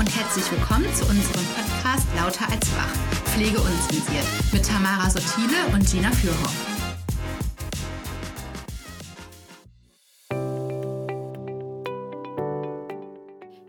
und 0.00 0.16
herzlich 0.16 0.50
willkommen 0.50 0.86
zu 0.94 1.04
unserem 1.10 1.44
Podcast 1.54 2.06
Lauter 2.16 2.50
als 2.50 2.74
Wach, 2.74 3.24
Pflege 3.26 3.58
unzensiert 3.58 4.24
mit 4.50 4.66
Tamara 4.66 5.10
Sottile 5.10 5.58
und 5.74 5.86
Gina 5.90 6.10
Fürhoff. 6.10 6.56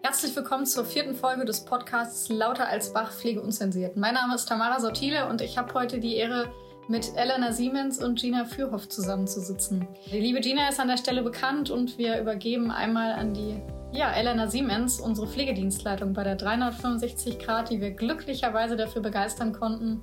Herzlich 0.04 0.34
willkommen 0.34 0.66
zur 0.66 0.86
vierten 0.86 1.16
Folge 1.16 1.44
des 1.44 1.66
Podcasts 1.66 2.30
Lauter 2.30 2.70
als 2.70 2.94
Wach, 2.94 3.12
Pflege 3.12 3.42
unzensiert. 3.42 3.98
Mein 3.98 4.14
Name 4.14 4.36
ist 4.36 4.48
Tamara 4.48 4.80
Sottile 4.80 5.28
und 5.28 5.42
ich 5.42 5.58
habe 5.58 5.74
heute 5.74 6.00
die 6.00 6.16
Ehre, 6.16 6.50
mit 6.88 7.12
Elena 7.18 7.52
Siemens 7.52 8.02
und 8.02 8.20
Gina 8.20 8.46
Fürhoff 8.46 8.88
zusammenzusitzen. 8.88 9.86
Die 10.10 10.20
liebe 10.20 10.40
Gina 10.40 10.70
ist 10.70 10.80
an 10.80 10.88
der 10.88 10.98
Stelle 10.98 11.24
bekannt 11.24 11.70
und 11.70 11.98
wir 11.98 12.20
übergeben 12.22 12.72
einmal 12.72 13.12
an 13.12 13.34
die 13.34 13.62
ja, 13.92 14.12
Elena 14.12 14.48
Siemens, 14.48 15.00
unsere 15.00 15.28
Pflegedienstleitung 15.28 16.14
bei 16.14 16.24
der 16.24 16.36
365 16.36 17.40
Grad, 17.40 17.70
die 17.70 17.82
wir 17.82 17.92
glücklicherweise 17.92 18.76
dafür 18.78 19.02
begeistern 19.02 19.54
konnten, 19.54 20.02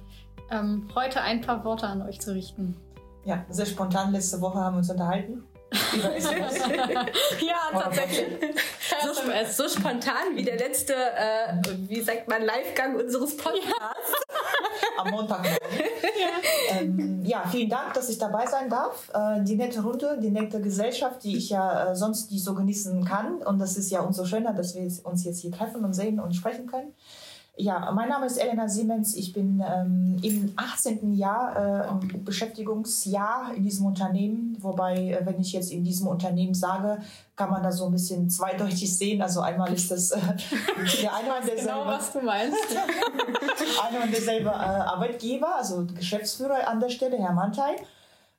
ähm, 0.50 0.88
heute 0.94 1.20
ein 1.22 1.40
paar 1.40 1.64
Worte 1.64 1.86
an 1.86 2.02
euch 2.02 2.20
zu 2.20 2.32
richten. 2.34 2.76
Ja, 3.24 3.44
sehr 3.50 3.66
spontan. 3.66 4.12
Letzte 4.12 4.40
Woche 4.40 4.58
haben 4.58 4.74
wir 4.74 4.78
uns 4.78 4.90
unterhalten. 4.90 5.44
Ja, 7.40 7.70
tatsächlich. 7.72 8.38
So, 9.02 9.12
so, 9.64 9.68
spontan 9.68 10.34
wie 10.34 10.42
der 10.42 10.56
letzte, 10.56 10.94
äh, 10.94 11.54
wie 11.88 12.00
sagt 12.00 12.28
man, 12.28 12.42
Livegang 12.42 12.96
unseres 12.96 13.36
Podcasts. 13.36 14.12
Am 14.96 15.10
Montag. 15.10 15.44
Ja. 15.44 16.80
Ähm, 16.80 17.22
ja, 17.24 17.44
vielen 17.50 17.68
Dank, 17.68 17.94
dass 17.94 18.08
ich 18.08 18.18
dabei 18.18 18.46
sein 18.46 18.68
darf. 18.68 19.10
Äh, 19.12 19.42
die 19.42 19.56
nette 19.56 19.82
Runde, 19.82 20.18
die 20.20 20.30
nette 20.30 20.60
Gesellschaft, 20.60 21.22
die 21.22 21.36
ich 21.36 21.50
ja 21.50 21.90
äh, 21.90 21.96
sonst 21.96 22.30
nicht 22.30 22.44
so 22.44 22.54
genießen 22.54 23.04
kann. 23.04 23.42
Und 23.42 23.58
das 23.58 23.76
ist 23.76 23.90
ja 23.90 24.00
umso 24.00 24.24
schöner, 24.24 24.52
dass 24.54 24.74
wir 24.74 24.90
uns 25.04 25.24
jetzt 25.24 25.40
hier 25.40 25.52
treffen 25.52 25.84
und 25.84 25.92
sehen 25.92 26.18
und 26.18 26.34
sprechen 26.34 26.66
können. 26.66 26.94
Ja, 27.60 27.90
mein 27.90 28.08
Name 28.08 28.26
ist 28.26 28.36
Elena 28.36 28.68
Siemens. 28.68 29.16
Ich 29.16 29.32
bin 29.32 29.60
ähm, 29.68 30.16
im 30.22 30.52
18. 30.54 31.14
Jahr, 31.14 31.90
äh, 32.00 32.18
Beschäftigungsjahr 32.18 33.52
in 33.56 33.64
diesem 33.64 33.84
Unternehmen. 33.86 34.56
Wobei, 34.60 35.10
äh, 35.10 35.26
wenn 35.26 35.40
ich 35.40 35.52
jetzt 35.54 35.72
in 35.72 35.82
diesem 35.82 36.06
Unternehmen 36.06 36.54
sage, 36.54 36.98
kann 37.34 37.50
man 37.50 37.60
da 37.64 37.72
so 37.72 37.86
ein 37.86 37.92
bisschen 37.92 38.30
zweideutig 38.30 38.96
sehen. 38.96 39.20
Also 39.20 39.40
einmal 39.40 39.72
ist 39.72 39.90
das 39.90 40.12
äh, 40.12 40.20
der 41.02 41.16
eine 41.16 41.34
und 41.34 41.48
derselbe. 41.48 41.72
Genau, 41.72 41.86
was 41.86 42.12
du 42.12 42.20
meinst. 42.20 42.58
eine 43.88 44.04
und 44.04 44.12
derselbe 44.12 44.50
äh, 44.50 44.52
Arbeitgeber, 44.52 45.56
also 45.56 45.84
Geschäftsführer 45.96 46.68
an 46.68 46.78
der 46.78 46.90
Stelle, 46.90 47.18
Herr 47.18 47.32
Mantei. 47.32 47.74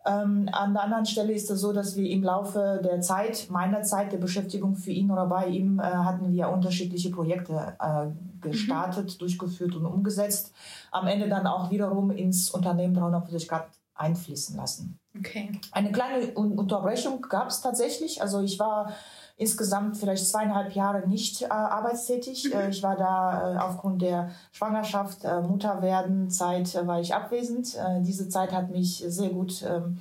Ähm, 0.06 0.50
an 0.52 0.74
der 0.74 0.84
anderen 0.84 1.06
Stelle 1.06 1.34
ist 1.34 1.52
es 1.52 1.60
so, 1.60 1.74
dass 1.74 1.96
wir 1.98 2.10
im 2.10 2.24
Laufe 2.24 2.80
der 2.84 3.02
Zeit, 3.02 3.48
meiner 3.50 3.82
Zeit 3.84 4.14
der 4.14 4.18
Beschäftigung 4.18 4.76
für 4.76 4.92
ihn 4.92 5.12
oder 5.12 5.26
bei 5.26 5.48
ihm, 5.48 5.80
äh, 5.80 5.84
hatten 5.84 6.32
wir 6.32 6.50
unterschiedliche 6.50 7.12
Projekte 7.12 7.76
äh, 7.80 8.08
gestartet, 8.40 9.14
mhm. 9.14 9.18
durchgeführt 9.20 9.76
und 9.76 9.86
umgesetzt. 9.86 10.54
Am 10.92 11.08
Ende 11.08 11.28
dann 11.28 11.48
auch 11.48 11.70
wiederum 11.70 12.12
ins 12.12 12.50
Unternehmen 12.50 12.94
350 12.94 13.50
Grad 13.50 13.68
einfließen 13.96 14.56
lassen. 14.56 14.98
Okay. 15.18 15.52
Eine 15.72 15.92
kleine 15.92 16.32
Unterbrechung 16.32 17.22
gab 17.22 17.50
es 17.50 17.60
tatsächlich. 17.60 18.22
Also 18.22 18.40
ich 18.40 18.58
war 18.58 18.94
insgesamt 19.40 19.98
vielleicht 19.98 20.28
zweieinhalb 20.28 20.74
Jahre 20.74 21.08
nicht 21.08 21.42
äh, 21.42 21.48
arbeitstätig. 21.48 22.54
Äh, 22.54 22.70
ich 22.70 22.84
war 22.84 22.98
da 22.98 23.54
äh, 23.54 23.58
aufgrund 23.58 24.02
der 24.02 24.32
Schwangerschaft, 24.52 25.24
äh, 25.24 25.42
Mutterwerden, 25.42 26.30
Zeit 26.30 26.76
äh, 26.76 26.86
war 26.86 27.00
ich 27.00 27.16
abwesend. 27.16 27.76
Äh, 27.76 28.02
diese 28.02 28.28
Zeit 28.28 28.52
hat 28.52 28.70
mich 28.70 29.04
sehr 29.08 29.30
gut 29.30 29.64
ähm, 29.64 29.98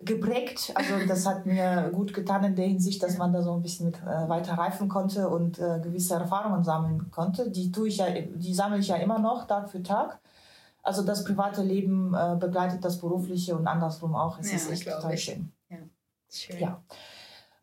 geprägt. 0.00 0.72
Also 0.74 1.06
das 1.06 1.26
hat 1.26 1.44
mir 1.44 1.90
gut 1.92 2.14
getan 2.14 2.42
in 2.42 2.56
der 2.56 2.66
Hinsicht, 2.66 3.02
dass 3.02 3.18
man 3.18 3.34
da 3.34 3.42
so 3.42 3.52
ein 3.52 3.60
bisschen 3.60 3.86
mit 3.86 3.98
äh, 4.02 4.28
weiter 4.30 4.54
reifen 4.54 4.88
konnte 4.88 5.28
und 5.28 5.58
äh, 5.58 5.78
gewisse 5.82 6.14
Erfahrungen 6.14 6.64
sammeln 6.64 7.10
konnte. 7.10 7.50
Die 7.50 7.70
tue 7.70 7.88
ich 7.88 7.98
ja, 7.98 8.06
die 8.10 8.54
sammle 8.54 8.78
ich 8.78 8.88
ja 8.88 8.96
immer 8.96 9.18
noch 9.18 9.46
Tag 9.46 9.68
für 9.68 9.82
Tag. 9.82 10.20
Also 10.82 11.02
das 11.02 11.24
private 11.24 11.62
Leben 11.62 12.14
äh, 12.14 12.34
begleitet 12.40 12.82
das 12.82 12.98
berufliche 12.98 13.54
und 13.54 13.66
andersrum 13.66 14.14
auch. 14.14 14.38
Es 14.38 14.50
ja, 14.50 14.56
ist 14.56 14.70
echt 14.70 14.88
total 14.88 15.18
schön. 15.18 15.52
Ja, 15.68 15.76
schön. 16.30 16.58
Ja. 16.58 16.82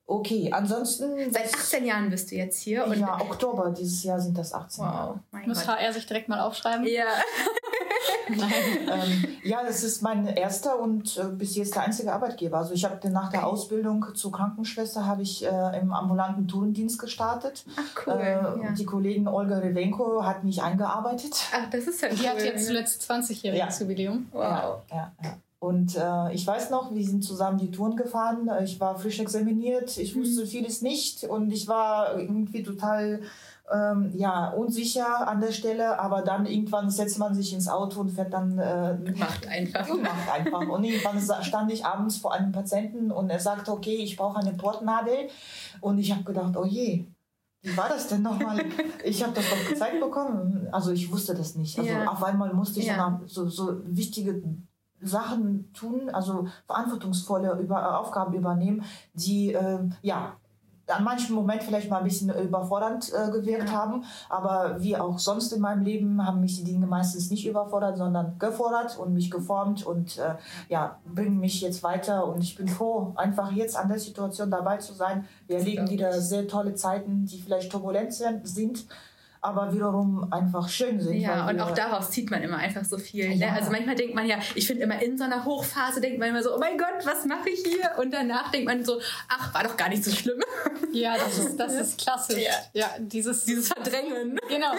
Okay, 0.09 0.49
ansonsten. 0.53 1.31
Seit 1.31 1.53
18 1.53 1.85
Jahren 1.85 2.09
bist 2.09 2.31
du 2.31 2.35
jetzt 2.35 2.61
hier. 2.61 2.85
Und 2.85 2.97
ja, 2.97 3.19
Oktober 3.19 3.71
dieses 3.71 4.03
Jahr 4.03 4.21
sind 4.21 4.37
das 4.37 4.53
18 4.53 4.85
wow, 4.85 4.93
Jahre. 4.93 5.19
Muss 5.45 5.67
HR 5.67 5.91
sich 5.91 6.05
direkt 6.05 6.29
mal 6.29 6.39
aufschreiben? 6.39 6.87
Ja. 6.87 7.03
ähm, 8.29 9.27
ja, 9.43 9.63
das 9.63 9.83
ist 9.83 10.01
mein 10.01 10.27
erster 10.27 10.79
und 10.79 11.17
äh, 11.17 11.23
bis 11.25 11.57
jetzt 11.57 11.75
der 11.75 11.83
einzige 11.83 12.13
Arbeitgeber. 12.13 12.57
Also 12.57 12.73
ich 12.73 12.85
habe 12.85 13.09
nach 13.09 13.29
der 13.29 13.45
Ausbildung 13.45 14.05
zur 14.15 14.31
Krankenschwester 14.31 15.05
habe 15.05 15.23
ich 15.23 15.45
äh, 15.45 15.79
im 15.79 15.91
ambulanten 15.91 16.47
Tourendienst 16.47 16.99
gestartet. 16.99 17.65
Ach 17.75 18.07
cool. 18.07 18.13
Äh, 18.13 18.63
ja. 18.63 18.71
Die 18.77 18.85
Kollegin 18.85 19.27
Olga 19.27 19.57
Revenko 19.57 20.23
hat 20.23 20.45
mich 20.45 20.61
eingearbeitet. 20.61 21.35
Ach, 21.51 21.69
das 21.69 21.85
ist 21.85 22.01
ja 22.01 22.07
Die 22.07 22.21
cool. 22.21 22.27
hat 22.29 22.41
jetzt 22.41 22.65
zuletzt 22.65 23.11
20-jähriges 23.11 23.55
ja. 23.57 23.69
Jubiläum. 23.79 24.27
Wow. 24.31 24.41
Ja, 24.41 24.81
ja, 24.89 25.11
ja. 25.21 25.37
Und 25.59 25.95
äh, 25.95 26.33
ich 26.33 26.45
weiß 26.45 26.69
noch, 26.69 26.93
wir 26.93 27.03
sind 27.03 27.23
zusammen 27.23 27.57
die 27.57 27.71
Touren 27.71 27.95
gefahren. 27.95 28.49
Ich 28.63 28.79
war 28.79 28.97
frisch 28.97 29.19
examiniert, 29.19 29.97
ich 29.97 30.15
mhm. 30.15 30.21
wusste 30.21 30.45
vieles 30.45 30.81
nicht 30.81 31.23
und 31.23 31.51
ich 31.51 31.67
war 31.67 32.17
irgendwie 32.19 32.61
total 32.61 33.21
ähm, 33.73 34.11
ja, 34.15 34.49
unsicher 34.49 35.27
an 35.27 35.41
der 35.41 35.51
Stelle, 35.51 35.99
aber 35.99 36.21
dann 36.21 36.45
irgendwann 36.45 36.89
setzt 36.89 37.19
man 37.19 37.35
sich 37.35 37.53
ins 37.53 37.67
Auto 37.67 37.99
und 37.99 38.11
fährt 38.11 38.33
dann. 38.33 38.57
Äh, 38.57 38.97
macht 39.17 39.47
einfach. 39.47 39.87
Macht 40.01 40.31
einfach. 40.31 40.67
Und 40.69 40.83
irgendwann 40.83 41.43
stand 41.43 41.71
ich 41.71 41.85
abends 41.85 42.17
vor 42.17 42.33
einem 42.33 42.51
Patienten 42.51 43.11
und 43.11 43.29
er 43.29 43.39
sagte, 43.39 43.71
okay, 43.71 43.95
ich 43.95 44.15
brauche 44.15 44.39
eine 44.39 44.53
Portnadel. 44.53 45.27
Und 45.81 45.97
ich 45.97 46.11
habe 46.11 46.23
gedacht, 46.23 46.55
oh 46.55 46.65
je, 46.65 47.07
wie 47.61 47.75
war 47.75 47.89
das 47.89 48.07
denn 48.07 48.21
nochmal? 48.21 48.63
ich 49.03 49.23
habe 49.23 49.33
das 49.33 49.49
doch 49.49 49.69
gezeigt 49.69 49.99
bekommen. 49.99 50.67
Also 50.71 50.91
ich 50.91 51.11
wusste 51.11 51.35
das 51.35 51.55
nicht. 51.55 51.77
Also 51.77 51.91
ja. 51.91 52.07
auf 52.07 52.23
einmal 52.23 52.53
musste 52.53 52.79
ich 52.79 52.87
ja. 52.87 53.21
so, 53.25 53.49
so 53.49 53.81
wichtige 53.83 54.41
Sachen 55.01 55.71
tun, 55.73 56.09
also 56.09 56.47
verantwortungsvolle 56.65 57.59
über, 57.59 57.99
Aufgaben 57.99 58.33
übernehmen, 58.33 58.83
die 59.13 59.53
äh, 59.53 59.79
ja 60.01 60.37
an 60.89 61.03
manchen 61.03 61.35
Moment 61.35 61.63
vielleicht 61.63 61.89
mal 61.89 61.97
ein 61.97 62.03
bisschen 62.03 62.29
überfordernd 62.29 63.11
äh, 63.13 63.31
gewirkt 63.31 63.69
ja. 63.69 63.75
haben. 63.75 64.03
Aber 64.29 64.81
wie 64.81 64.95
auch 64.95 65.19
sonst 65.19 65.51
in 65.53 65.61
meinem 65.61 65.83
Leben 65.83 66.25
haben 66.25 66.41
mich 66.41 66.55
die 66.55 66.63
Dinge 66.63 66.87
meistens 66.87 67.29
nicht 67.29 67.45
überfordert, 67.47 67.97
sondern 67.97 68.37
gefordert 68.39 68.97
und 68.97 69.13
mich 69.13 69.29
geformt 69.29 69.85
und 69.85 70.17
äh, 70.17 70.35
ja, 70.69 70.99
bringen 71.05 71.39
mich 71.39 71.61
jetzt 71.61 71.83
weiter. 71.83 72.25
Und 72.25 72.41
ich 72.41 72.55
bin 72.55 72.67
froh, 72.67 73.13
einfach 73.15 73.51
jetzt 73.51 73.77
an 73.77 73.89
der 73.89 73.99
Situation 73.99 74.49
dabei 74.49 74.77
zu 74.77 74.93
sein. 74.93 75.25
Wir 75.47 75.57
erleben 75.57 75.89
wieder 75.89 76.21
sehr 76.21 76.47
tolle 76.47 76.75
Zeiten, 76.75 77.25
die 77.25 77.41
vielleicht 77.41 77.71
turbulent 77.71 78.13
sind 78.13 78.87
aber 79.47 79.73
wiederum 79.73 80.27
einfach 80.31 80.67
schön 80.67 80.99
sind. 80.99 81.15
Ja, 81.15 81.47
und 81.47 81.61
auch 81.61 81.71
daraus 81.71 82.11
zieht 82.11 82.29
man 82.29 82.41
immer 82.43 82.57
einfach 82.57 82.83
so 82.83 82.97
viel. 82.97 83.29
Ne? 83.29 83.35
Ja. 83.35 83.51
Ne? 83.51 83.57
Also 83.57 83.71
manchmal 83.71 83.95
denkt 83.95 84.13
man 84.13 84.25
ja, 84.25 84.39
ich 84.55 84.67
finde 84.67 84.83
immer 84.83 85.01
in 85.01 85.17
so 85.17 85.23
einer 85.23 85.45
Hochphase 85.45 86.01
denkt 86.01 86.19
man 86.19 86.29
immer 86.29 86.43
so, 86.43 86.53
oh 86.53 86.59
mein 86.59 86.77
Gott, 86.77 87.05
was 87.05 87.23
mache 87.25 87.49
ich 87.49 87.63
hier? 87.63 87.91
Und 87.97 88.13
danach 88.13 88.51
denkt 88.51 88.67
man 88.67 88.83
so, 88.83 88.99
ach, 89.29 89.53
war 89.53 89.63
doch 89.63 89.77
gar 89.77 89.87
nicht 89.87 90.03
so 90.03 90.11
schlimm. 90.11 90.41
Ja, 90.91 91.15
das 91.15 91.37
ist, 91.37 91.57
das 91.57 91.73
ist 91.73 91.99
klassisch. 91.99 92.43
Ja, 92.43 92.51
ja 92.73 92.87
dieses, 92.99 93.45
dieses 93.45 93.69
Verdrängen. 93.69 94.37
Genau, 94.49 94.73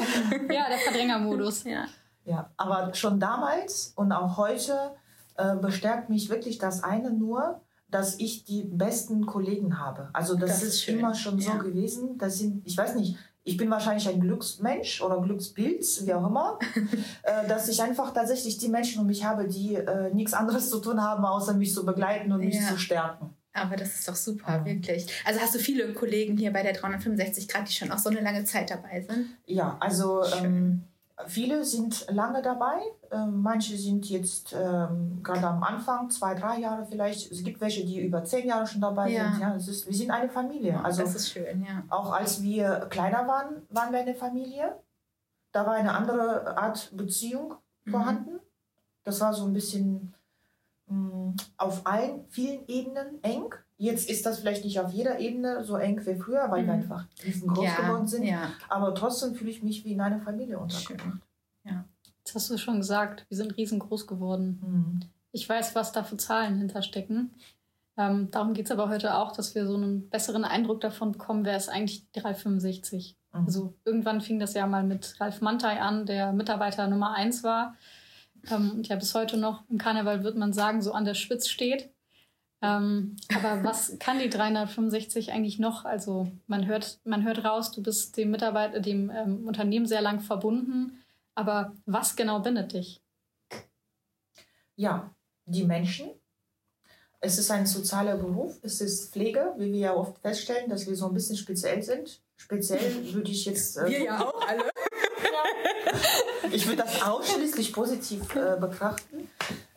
ja, 0.52 0.68
der 0.68 0.78
Verdrängermodus. 0.78 1.64
Ja. 1.64 1.86
ja, 2.24 2.50
aber 2.56 2.94
schon 2.94 3.18
damals 3.18 3.92
und 3.96 4.12
auch 4.12 4.36
heute 4.36 4.94
äh, 5.36 5.56
bestärkt 5.56 6.10
mich 6.10 6.28
wirklich 6.28 6.58
das 6.58 6.84
eine 6.84 7.10
nur, 7.10 7.62
dass 7.90 8.18
ich 8.18 8.44
die 8.44 8.64
besten 8.64 9.24
Kollegen 9.24 9.78
habe. 9.78 10.10
Also 10.12 10.34
das, 10.34 10.50
das 10.50 10.62
ist, 10.62 10.74
ist 10.74 10.88
immer 10.88 11.14
schon 11.14 11.40
so 11.40 11.52
gewesen. 11.52 12.18
Das 12.18 12.38
sind, 12.38 12.66
ich 12.66 12.76
weiß 12.76 12.96
nicht, 12.96 13.16
ich 13.44 13.56
bin 13.56 13.70
wahrscheinlich 13.70 14.08
ein 14.08 14.20
Glücksmensch 14.20 15.00
oder 15.00 15.20
Glücksbild, 15.20 15.84
wie 16.06 16.14
auch 16.14 16.26
immer, 16.26 16.58
äh, 17.22 17.48
dass 17.48 17.68
ich 17.68 17.82
einfach 17.82 18.12
tatsächlich 18.12 18.58
die 18.58 18.68
Menschen 18.68 19.00
um 19.00 19.06
mich 19.06 19.24
habe, 19.24 19.48
die 19.48 19.74
äh, 19.74 20.12
nichts 20.12 20.34
anderes 20.34 20.70
zu 20.70 20.80
tun 20.80 21.02
haben, 21.02 21.24
außer 21.24 21.54
mich 21.54 21.72
zu 21.72 21.86
begleiten 21.86 22.30
und 22.32 22.40
mich 22.40 22.56
ja. 22.56 22.68
zu 22.68 22.78
stärken. 22.78 23.34
Aber 23.54 23.76
das 23.76 23.94
ist 23.94 24.08
doch 24.08 24.14
super, 24.14 24.58
ja. 24.58 24.64
wirklich. 24.64 25.06
Also 25.24 25.40
hast 25.40 25.54
du 25.54 25.58
viele 25.58 25.92
Kollegen 25.94 26.36
hier 26.36 26.52
bei 26.52 26.62
der 26.62 26.74
365 26.74 27.48
Grad, 27.48 27.68
die 27.68 27.72
schon 27.72 27.90
auch 27.90 27.98
so 27.98 28.10
eine 28.10 28.20
lange 28.20 28.44
Zeit 28.44 28.70
dabei 28.70 29.00
sind? 29.00 29.26
Ja, 29.46 29.76
also 29.80 30.22
ähm, 30.42 30.84
Viele 31.26 31.64
sind 31.64 32.06
lange 32.10 32.42
dabei, 32.42 32.80
ähm, 33.10 33.42
manche 33.42 33.76
sind 33.76 34.08
jetzt 34.08 34.54
ähm, 34.54 35.20
gerade 35.22 35.48
am 35.48 35.62
Anfang, 35.64 36.10
zwei, 36.10 36.34
drei 36.34 36.60
Jahre 36.60 36.86
vielleicht. 36.86 37.32
Es 37.32 37.42
gibt 37.42 37.60
welche, 37.60 37.84
die 37.84 38.00
über 38.00 38.22
zehn 38.22 38.46
Jahre 38.46 38.66
schon 38.66 38.80
dabei 38.80 39.10
ja. 39.10 39.32
sind. 39.32 39.40
Ja, 39.40 39.54
es 39.56 39.66
ist, 39.66 39.86
wir 39.86 39.94
sind 39.94 40.12
eine 40.12 40.28
Familie. 40.28 40.82
Also 40.84 41.02
das 41.02 41.16
ist 41.16 41.30
schön, 41.30 41.64
ja. 41.64 41.82
Auch 41.88 42.12
als 42.12 42.40
wir 42.42 42.86
kleiner 42.88 43.26
waren, 43.26 43.66
waren 43.70 43.92
wir 43.92 43.98
eine 43.98 44.14
Familie. 44.14 44.76
Da 45.50 45.66
war 45.66 45.74
eine 45.74 45.92
andere 45.92 46.56
Art 46.56 46.96
Beziehung 46.96 47.54
mhm. 47.84 47.90
vorhanden. 47.90 48.40
Das 49.02 49.20
war 49.20 49.34
so 49.34 49.44
ein 49.44 49.52
bisschen 49.52 50.14
mh, 50.86 50.96
mm, 50.96 51.36
auf 51.56 51.84
allen, 51.84 52.28
vielen 52.28 52.66
Ebenen 52.68 53.22
eng. 53.24 53.52
Jetzt 53.80 54.10
ist 54.10 54.26
das 54.26 54.40
vielleicht 54.40 54.64
nicht 54.64 54.80
auf 54.80 54.92
jeder 54.92 55.20
Ebene 55.20 55.64
so 55.64 55.76
eng 55.76 56.04
wie 56.04 56.16
früher, 56.16 56.50
weil 56.50 56.62
mhm. 56.62 56.66
wir 56.66 56.74
einfach 56.74 57.06
riesengroß 57.24 57.64
ja, 57.64 57.76
geworden 57.76 58.08
sind. 58.08 58.24
Ja. 58.24 58.50
Aber 58.68 58.92
trotzdem 58.94 59.36
fühle 59.36 59.50
ich 59.50 59.62
mich 59.62 59.84
wie 59.84 59.92
in 59.92 60.00
einer 60.00 60.20
Familie 60.20 60.58
untergebracht. 60.58 61.22
Ja. 61.64 61.84
Das 62.24 62.34
hast 62.34 62.50
du 62.50 62.58
schon 62.58 62.78
gesagt. 62.78 63.24
Wir 63.28 63.36
sind 63.36 63.56
riesengroß 63.56 64.08
geworden. 64.08 64.60
Mhm. 64.60 65.00
Ich 65.30 65.48
weiß, 65.48 65.76
was 65.76 65.92
da 65.92 66.02
für 66.02 66.16
Zahlen 66.16 66.58
hinterstecken. 66.58 67.30
Ähm, 67.96 68.30
darum 68.32 68.52
geht 68.52 68.66
es 68.66 68.72
aber 68.72 68.88
heute 68.88 69.14
auch, 69.14 69.32
dass 69.32 69.54
wir 69.54 69.66
so 69.66 69.74
einen 69.74 70.08
besseren 70.10 70.44
Eindruck 70.44 70.80
davon 70.80 71.12
bekommen, 71.12 71.44
wer 71.44 71.56
ist 71.56 71.68
eigentlich 71.68 72.10
die 72.10 72.20
365. 72.20 73.16
Mhm. 73.32 73.44
Also 73.46 73.74
irgendwann 73.84 74.20
fing 74.20 74.40
das 74.40 74.54
ja 74.54 74.66
mal 74.66 74.82
mit 74.82 75.20
Ralf 75.20 75.40
Mantei 75.40 75.80
an, 75.80 76.04
der 76.04 76.32
Mitarbeiter 76.32 76.88
Nummer 76.88 77.14
eins 77.14 77.44
war 77.44 77.76
ähm, 78.50 78.72
und 78.72 78.88
ja 78.88 78.96
bis 78.96 79.14
heute 79.14 79.36
noch 79.36 79.62
im 79.68 79.78
Karneval, 79.78 80.24
wird 80.24 80.36
man 80.36 80.52
sagen, 80.52 80.82
so 80.82 80.92
an 80.92 81.04
der 81.04 81.14
Spitze 81.14 81.48
steht. 81.48 81.90
Ähm, 82.60 83.16
aber 83.34 83.62
was 83.62 83.98
kann 83.98 84.18
die 84.18 84.28
365 84.28 85.32
eigentlich 85.32 85.58
noch? 85.58 85.84
Also 85.84 86.28
man 86.46 86.66
hört, 86.66 86.98
man 87.04 87.24
hört 87.24 87.44
raus, 87.44 87.70
du 87.70 87.82
bist 87.82 88.16
dem 88.16 88.30
Mitarbeiter, 88.30 88.80
dem 88.80 89.10
ähm, 89.10 89.46
Unternehmen 89.46 89.86
sehr 89.86 90.02
lang 90.02 90.20
verbunden. 90.20 90.98
Aber 91.34 91.72
was 91.86 92.16
genau 92.16 92.40
bindet 92.40 92.72
dich? 92.72 93.00
Ja, 94.74 95.14
die 95.44 95.64
Menschen. 95.64 96.10
Es 97.20 97.38
ist 97.38 97.50
ein 97.50 97.66
sozialer 97.66 98.16
Beruf. 98.16 98.58
Es 98.62 98.80
ist 98.80 99.12
Pflege, 99.12 99.54
wie 99.56 99.72
wir 99.72 99.78
ja 99.78 99.94
oft 99.94 100.18
feststellen, 100.18 100.68
dass 100.68 100.86
wir 100.86 100.96
so 100.96 101.06
ein 101.06 101.14
bisschen 101.14 101.36
speziell 101.36 101.82
sind. 101.82 102.20
Speziell 102.36 103.12
würde 103.12 103.30
ich 103.30 103.44
jetzt. 103.44 103.76
Äh, 103.76 103.88
wir 103.88 104.02
ja 104.04 104.24
auch 104.24 104.46
alle. 104.46 104.64
ich 106.52 106.66
würde 106.66 106.82
das 106.82 107.02
ausschließlich 107.02 107.72
positiv 107.72 108.34
äh, 108.36 108.56
betrachten, 108.58 109.27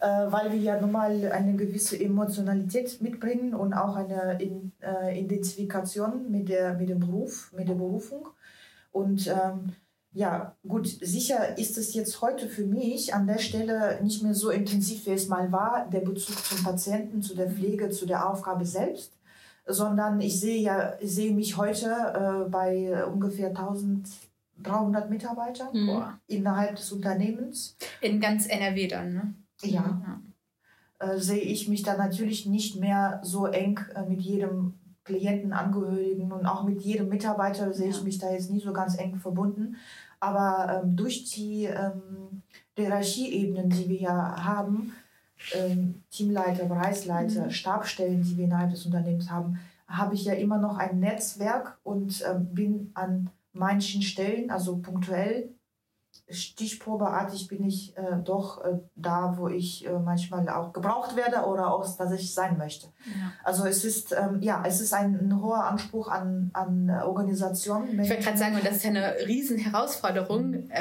weil 0.06 0.51
wir 0.51 0.59
ja 0.59 0.81
nun 0.81 0.92
mal 0.92 1.31
eine 1.31 1.56
gewisse 1.56 2.00
Emotionalität 2.00 3.01
mitbringen 3.01 3.53
und 3.53 3.74
auch 3.74 3.95
eine 3.95 4.42
in, 4.42 4.71
äh, 4.81 5.19
Identifikation 5.19 6.31
mit, 6.31 6.50
der, 6.50 6.74
mit 6.74 6.89
dem 6.89 7.00
Beruf, 7.00 7.53
mit 7.56 7.69
der 7.69 7.75
Berufung. 7.75 8.27
Und 8.92 9.27
ähm, 9.27 9.74
ja, 10.13 10.56
gut, 10.68 10.88
sicher 10.88 11.57
ist 11.57 11.77
es 11.77 11.94
jetzt 11.94 12.21
heute 12.21 12.48
für 12.50 12.65
mich 12.65 13.13
an 13.13 13.27
der 13.27 13.38
Stelle 13.38 14.00
nicht 14.01 14.24
mehr 14.24 14.33
so 14.33 14.50
intensiv, 14.50 15.06
wie 15.06 15.12
es 15.12 15.27
mal 15.27 15.51
war, 15.51 15.88
der 15.89 16.01
Bezug 16.01 16.44
zum 16.44 16.63
Patienten, 16.63 17.21
zu 17.21 17.36
der 17.36 17.50
Pflege, 17.50 17.89
zu 17.89 18.06
der 18.06 18.27
Aufgabe 18.30 18.65
selbst, 18.65 19.13
sondern 19.65 20.19
ich 20.19 20.39
sehe 20.39 20.62
ja, 20.62 20.95
ich 21.00 21.13
sehe 21.13 21.33
mich 21.33 21.56
heute 21.57 21.86
äh, 21.88 22.50
bei 22.50 23.06
ungefähr 23.06 23.50
1300 23.50 25.09
Mitarbeitern 25.09 25.69
mhm. 25.74 26.04
innerhalb 26.27 26.75
des 26.75 26.92
Unternehmens. 26.92 27.77
In 28.01 28.19
ganz 28.19 28.47
NRW 28.47 28.88
dann, 28.88 29.13
ne? 29.13 29.33
Ja. 29.63 30.01
ja. 30.05 30.21
Äh, 30.99 31.19
sehe 31.19 31.41
ich 31.41 31.67
mich 31.67 31.83
dann 31.83 31.97
natürlich 31.97 32.45
nicht 32.45 32.79
mehr 32.79 33.19
so 33.23 33.47
eng 33.47 33.79
äh, 33.95 34.03
mit 34.07 34.21
jedem 34.21 34.75
Klienten, 35.03 35.51
Angehörigen 35.51 36.31
und 36.31 36.45
auch 36.45 36.63
mit 36.63 36.81
jedem 36.81 37.09
Mitarbeiter 37.09 37.73
sehe 37.73 37.89
ja. 37.89 37.95
ich 37.95 38.03
mich 38.03 38.19
da 38.19 38.31
jetzt 38.31 38.51
nie 38.51 38.59
so 38.59 38.71
ganz 38.71 38.97
eng 38.97 39.17
verbunden. 39.17 39.77
Aber 40.19 40.83
ähm, 40.83 40.95
durch 40.95 41.25
die 41.31 41.65
ähm, 41.65 42.43
Hierarchieebenen, 42.77 43.69
die 43.69 43.89
wir 43.89 44.01
ja 44.01 44.45
haben, 44.45 44.93
ähm, 45.55 46.03
Teamleiter, 46.11 46.65
Bereichsleiter, 46.65 47.45
mhm. 47.45 47.51
Stabstellen, 47.51 48.21
die 48.21 48.37
wir 48.37 48.45
innerhalb 48.45 48.69
des 48.69 48.85
Unternehmens 48.85 49.31
haben, 49.31 49.59
habe 49.87 50.15
ich 50.15 50.25
ja 50.25 50.33
immer 50.33 50.57
noch 50.57 50.77
ein 50.77 50.99
Netzwerk 50.99 51.79
und 51.83 52.23
ähm, 52.29 52.53
bin 52.53 52.91
an 52.93 53.29
manchen 53.53 54.01
Stellen, 54.01 54.49
also 54.49 54.77
punktuell, 54.77 55.49
stichprobeartig 56.31 57.48
bin 57.48 57.66
ich 57.66 57.95
äh, 57.98 58.18
doch 58.24 58.63
äh, 58.63 58.80
da, 58.95 59.36
wo 59.38 59.48
ich 59.48 59.88
äh, 59.88 60.00
manchmal 60.00 60.48
auch 60.50 60.74
gebraucht 60.74 61.16
werde 61.16 61.45
oder 61.45 61.74
auch, 61.74 61.86
dass 61.98 62.12
ich 62.12 62.33
sein 62.33 62.57
möchte. 62.57 62.88
Ja. 63.06 63.33
Also 63.44 63.66
es 63.66 63.83
ist 63.86 64.12
ähm, 64.12 64.42
ja, 64.42 64.63
es 64.66 64.81
ist 64.81 64.94
ein, 64.94 65.16
ein, 65.16 65.42
hoher 65.42 65.66
Anspruch 65.66 66.07
an, 66.07 66.51
an 66.54 66.89
Organisation. 66.89 68.00
Ich 68.00 68.10
wollte 68.10 68.24
gerade 68.24 68.38
sagen, 68.38 68.56
und 68.56 68.66
das 68.66 68.78
ist 68.78 68.83
ja 68.83 68.89
eine 68.89 69.16
riesen 69.28 69.57
Herausforderung, 69.57 70.51
mhm. 70.51 70.72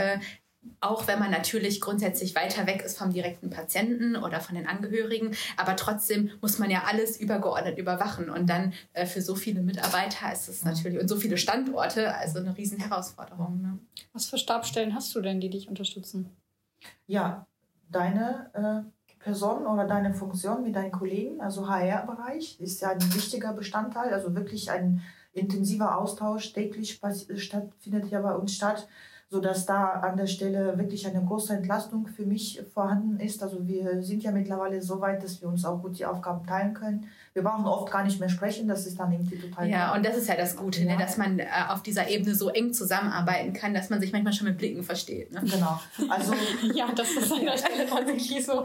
Auch 0.80 1.06
wenn 1.06 1.18
man 1.18 1.30
natürlich 1.30 1.80
grundsätzlich 1.80 2.34
weiter 2.34 2.66
weg 2.66 2.82
ist 2.82 2.98
vom 2.98 3.12
direkten 3.12 3.50
Patienten 3.50 4.16
oder 4.16 4.40
von 4.40 4.54
den 4.54 4.66
Angehörigen, 4.66 5.34
aber 5.56 5.76
trotzdem 5.76 6.30
muss 6.40 6.58
man 6.58 6.70
ja 6.70 6.84
alles 6.86 7.18
übergeordnet 7.18 7.78
überwachen 7.78 8.30
und 8.30 8.48
dann 8.48 8.72
äh, 8.92 9.06
für 9.06 9.22
so 9.22 9.34
viele 9.34 9.62
Mitarbeiter 9.62 10.32
ist 10.32 10.48
es 10.48 10.64
natürlich 10.64 10.98
und 10.98 11.08
so 11.08 11.16
viele 11.16 11.38
Standorte 11.38 12.14
also 12.14 12.38
eine 12.38 12.56
riesen 12.56 12.78
Herausforderung. 12.78 13.60
Ne? 13.60 13.78
Was 14.12 14.26
für 14.26 14.38
Stabstellen 14.38 14.94
hast 14.94 15.14
du 15.14 15.20
denn, 15.20 15.40
die 15.40 15.50
dich 15.50 15.68
unterstützen? 15.68 16.30
Ja, 17.06 17.46
deine 17.90 18.50
äh, 18.54 19.14
Person 19.22 19.66
oder 19.66 19.86
deine 19.86 20.14
Funktion 20.14 20.62
mit 20.62 20.76
deinen 20.76 20.92
Kollegen, 20.92 21.40
also 21.40 21.68
HR-Bereich, 21.68 22.58
ist 22.60 22.80
ja 22.80 22.90
ein 22.90 23.14
wichtiger 23.14 23.52
Bestandteil, 23.52 24.12
also 24.12 24.34
wirklich 24.34 24.70
ein 24.70 25.02
intensiver 25.32 25.98
Austausch 25.98 26.52
täglich 26.52 27.00
stattfindet 27.36 28.10
ja 28.10 28.20
bei 28.20 28.34
uns 28.34 28.54
statt 28.54 28.88
sodass 29.32 29.64
da 29.64 29.90
an 29.90 30.16
der 30.16 30.26
Stelle 30.26 30.76
wirklich 30.76 31.06
eine 31.06 31.24
große 31.24 31.54
Entlastung 31.54 32.08
für 32.08 32.26
mich 32.26 32.60
vorhanden 32.74 33.20
ist. 33.20 33.44
Also 33.44 33.64
wir 33.64 34.02
sind 34.02 34.24
ja 34.24 34.32
mittlerweile 34.32 34.82
so 34.82 35.00
weit, 35.00 35.22
dass 35.22 35.40
wir 35.40 35.48
uns 35.48 35.64
auch 35.64 35.80
gut 35.80 35.96
die 36.00 36.04
Aufgaben 36.04 36.44
teilen 36.44 36.74
können. 36.74 37.06
Wir 37.32 37.44
brauchen 37.44 37.64
oft 37.64 37.92
gar 37.92 38.02
nicht 38.02 38.18
mehr 38.18 38.28
sprechen, 38.28 38.66
das 38.66 38.86
ist 38.86 38.98
dann 38.98 39.12
irgendwie 39.12 39.38
total. 39.38 39.68
Ja, 39.68 39.94
und 39.94 40.04
das 40.04 40.16
ist 40.16 40.28
ja 40.28 40.34
das 40.34 40.56
Gute, 40.56 40.80
ne, 40.80 40.86
ja. 40.88 40.92
ne? 40.96 41.04
dass 41.04 41.16
man 41.16 41.38
äh, 41.38 41.46
auf 41.68 41.80
dieser 41.82 42.08
Ebene 42.08 42.34
so 42.34 42.48
eng 42.48 42.72
zusammenarbeiten 42.72 43.52
kann, 43.52 43.72
dass 43.72 43.88
man 43.88 44.00
sich 44.00 44.12
manchmal 44.12 44.32
schon 44.32 44.48
mit 44.48 44.58
Blicken 44.58 44.82
versteht. 44.82 45.32
Ne? 45.32 45.42
Genau. 45.44 45.80
Also, 46.08 46.34
ja, 46.74 46.90
das 46.92 47.12
ist 47.12 47.32
an 47.32 47.44
der 47.44 47.56
Stelle 47.56 47.86
tatsächlich 47.88 48.44
so. 48.44 48.64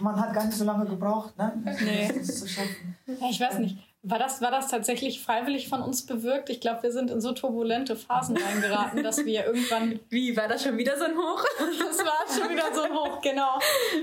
man 0.00 0.18
hat 0.18 0.32
gar 0.32 0.46
nicht 0.46 0.56
so 0.56 0.64
lange 0.64 0.86
gebraucht, 0.86 1.36
ne? 1.36 1.52
Nee. 1.84 2.10
Das 2.16 2.40
zu 2.40 2.48
schaffen. 2.48 2.96
Ja, 3.06 3.28
ich 3.28 3.38
weiß 3.38 3.58
nicht. 3.58 3.76
War 4.06 4.18
das, 4.18 4.42
war 4.42 4.50
das 4.50 4.68
tatsächlich 4.68 5.22
freiwillig 5.22 5.70
von 5.70 5.80
uns 5.80 6.04
bewirkt? 6.04 6.50
Ich 6.50 6.60
glaube, 6.60 6.82
wir 6.82 6.92
sind 6.92 7.10
in 7.10 7.22
so 7.22 7.32
turbulente 7.32 7.96
Phasen 7.96 8.36
reingeraten, 8.36 9.02
dass 9.02 9.24
wir 9.24 9.46
irgendwann. 9.46 9.98
Wie, 10.10 10.36
war 10.36 10.46
das 10.46 10.62
schon 10.62 10.76
wieder 10.76 10.98
so 10.98 11.04
ein 11.04 11.16
Hoch? 11.16 11.42
das 11.58 11.98
war 12.04 12.26
schon 12.28 12.50
wieder 12.50 12.74
so 12.74 12.82
ein 12.82 12.92
Hoch, 12.92 13.22
genau. 13.22 13.58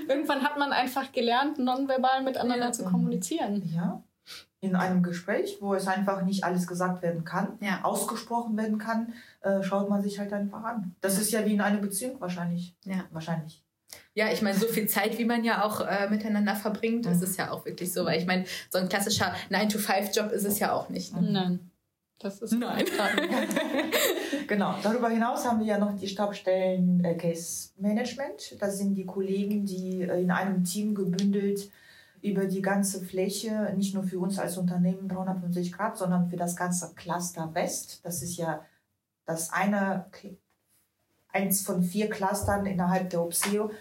Irgendwann 0.07 0.44
hat 0.44 0.57
man 0.57 0.74
einfach 0.74 1.12
gelernt, 1.12 1.59
nonverbal 1.59 2.24
miteinander 2.24 2.65
ja, 2.65 2.71
zu 2.71 2.83
kommunizieren. 2.83 3.62
Ja. 3.75 4.01
In 4.59 4.75
einem 4.75 5.03
Gespräch, 5.03 5.57
wo 5.62 5.75
es 5.75 5.88
einfach 5.88 6.24
nicht 6.24 6.44
alles 6.44 6.65
gesagt 6.65 7.03
werden 7.03 7.24
kann, 7.24 7.59
ja. 7.62 7.81
ausgesprochen 7.83 8.57
werden 8.57 8.80
kann, 8.80 9.13
äh, 9.42 9.62
schaut 9.62 9.88
man 9.88 10.01
sich 10.01 10.18
halt 10.18 10.33
einfach 10.33 10.63
an. 10.63 10.95
Das 11.01 11.15
ja. 11.15 11.21
ist 11.21 11.31
ja 11.31 11.45
wie 11.45 11.53
in 11.53 11.62
einer 11.62 11.80
Beziehung 11.80 12.19
wahrscheinlich. 12.19 12.75
Ja. 12.86 13.06
Wahrscheinlich. 13.12 13.63
Ja, 14.13 14.31
ich 14.31 14.41
meine, 14.41 14.57
so 14.57 14.67
viel 14.67 14.88
Zeit, 14.88 15.17
wie 15.17 15.25
man 15.25 15.43
ja 15.43 15.63
auch 15.63 15.81
äh, 15.81 16.09
miteinander 16.09 16.55
verbringt, 16.55 17.05
mhm. 17.05 17.11
ist 17.11 17.21
es 17.21 17.38
ja 17.38 17.51
auch 17.51 17.65
wirklich 17.65 17.93
so. 17.93 18.05
Weil 18.05 18.19
ich 18.19 18.25
meine, 18.25 18.45
so 18.69 18.77
ein 18.77 18.89
klassischer 18.89 19.33
9-to-5-Job 19.49 20.31
ist 20.31 20.45
es 20.45 20.59
ja 20.59 20.73
auch 20.73 20.89
nicht. 20.89 21.15
Ne? 21.15 21.31
Nein. 21.31 21.71
Das 22.19 22.39
ist 22.39 22.53
Nein. 22.53 22.85
genau. 24.47 24.75
Darüber 24.83 25.09
hinaus 25.09 25.43
haben 25.45 25.59
wir 25.59 25.65
ja 25.65 25.79
noch 25.79 25.97
die 25.97 26.07
Stabstellen 26.07 27.03
äh, 27.03 27.15
Case 27.15 27.69
Management. 27.77 28.57
Das 28.59 28.77
sind 28.77 28.93
die 28.93 29.05
Kollegen, 29.05 29.65
die 29.65 30.01
äh, 30.01 30.21
in 30.21 30.29
einem 30.29 30.63
Team 30.63 30.93
gebündelt 30.93 31.71
über 32.21 32.45
die 32.45 32.61
ganze 32.61 33.03
Fläche, 33.03 33.73
nicht 33.75 33.95
nur 33.95 34.03
für 34.03 34.19
uns 34.19 34.38
als 34.38 34.57
Unternehmen 34.57 35.07
350 35.07 35.71
Grad, 35.73 35.97
sondern 35.97 36.29
für 36.29 36.38
das 36.38 36.55
ganze 36.55 36.93
Cluster 36.93 37.50
West. 37.55 38.01
Das 38.03 38.21
ist 38.21 38.38
ja 38.38 38.63
das 39.25 39.51
eine, 39.51 40.05
eins 41.33 41.61
von 41.61 41.83
vier 41.83 42.09
Clustern 42.09 42.65
innerhalb 42.65 43.09
der 43.09 43.21
OPSEO 43.21 43.71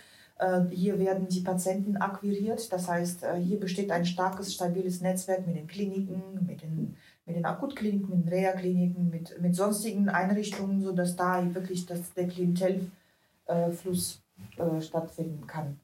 äh, 0.41 0.63
hier 0.71 0.99
werden 0.99 1.29
die 1.29 1.43
Patienten 1.43 1.99
akquiriert. 1.99 2.73
Das 2.73 2.89
heißt, 2.89 3.25
äh, 3.25 3.37
hier 3.37 3.61
besteht 3.61 3.91
ein 3.91 4.07
starkes, 4.07 4.55
stabiles 4.55 5.03
Netzwerk 5.03 5.47
mit 5.47 5.57
den 5.57 5.67
Kliniken, 5.67 6.47
mit 6.47 6.63
den, 6.63 6.97
mit 7.27 7.37
den 7.37 7.45
Akutkliniken, 7.45 8.09
mit 8.09 8.27
den 8.27 8.33
Reha-Kliniken, 8.33 9.11
mit, 9.11 9.41
mit 9.41 9.55
sonstigen 9.55 10.09
Einrichtungen, 10.09 10.81
sodass 10.81 11.15
da 11.15 11.55
wirklich 11.55 11.85
das, 11.85 12.15
der 12.15 12.27
Klientelfluss 12.27 14.23
äh, 14.57 14.81
stattfinden 14.81 15.47
kann. 15.47 15.79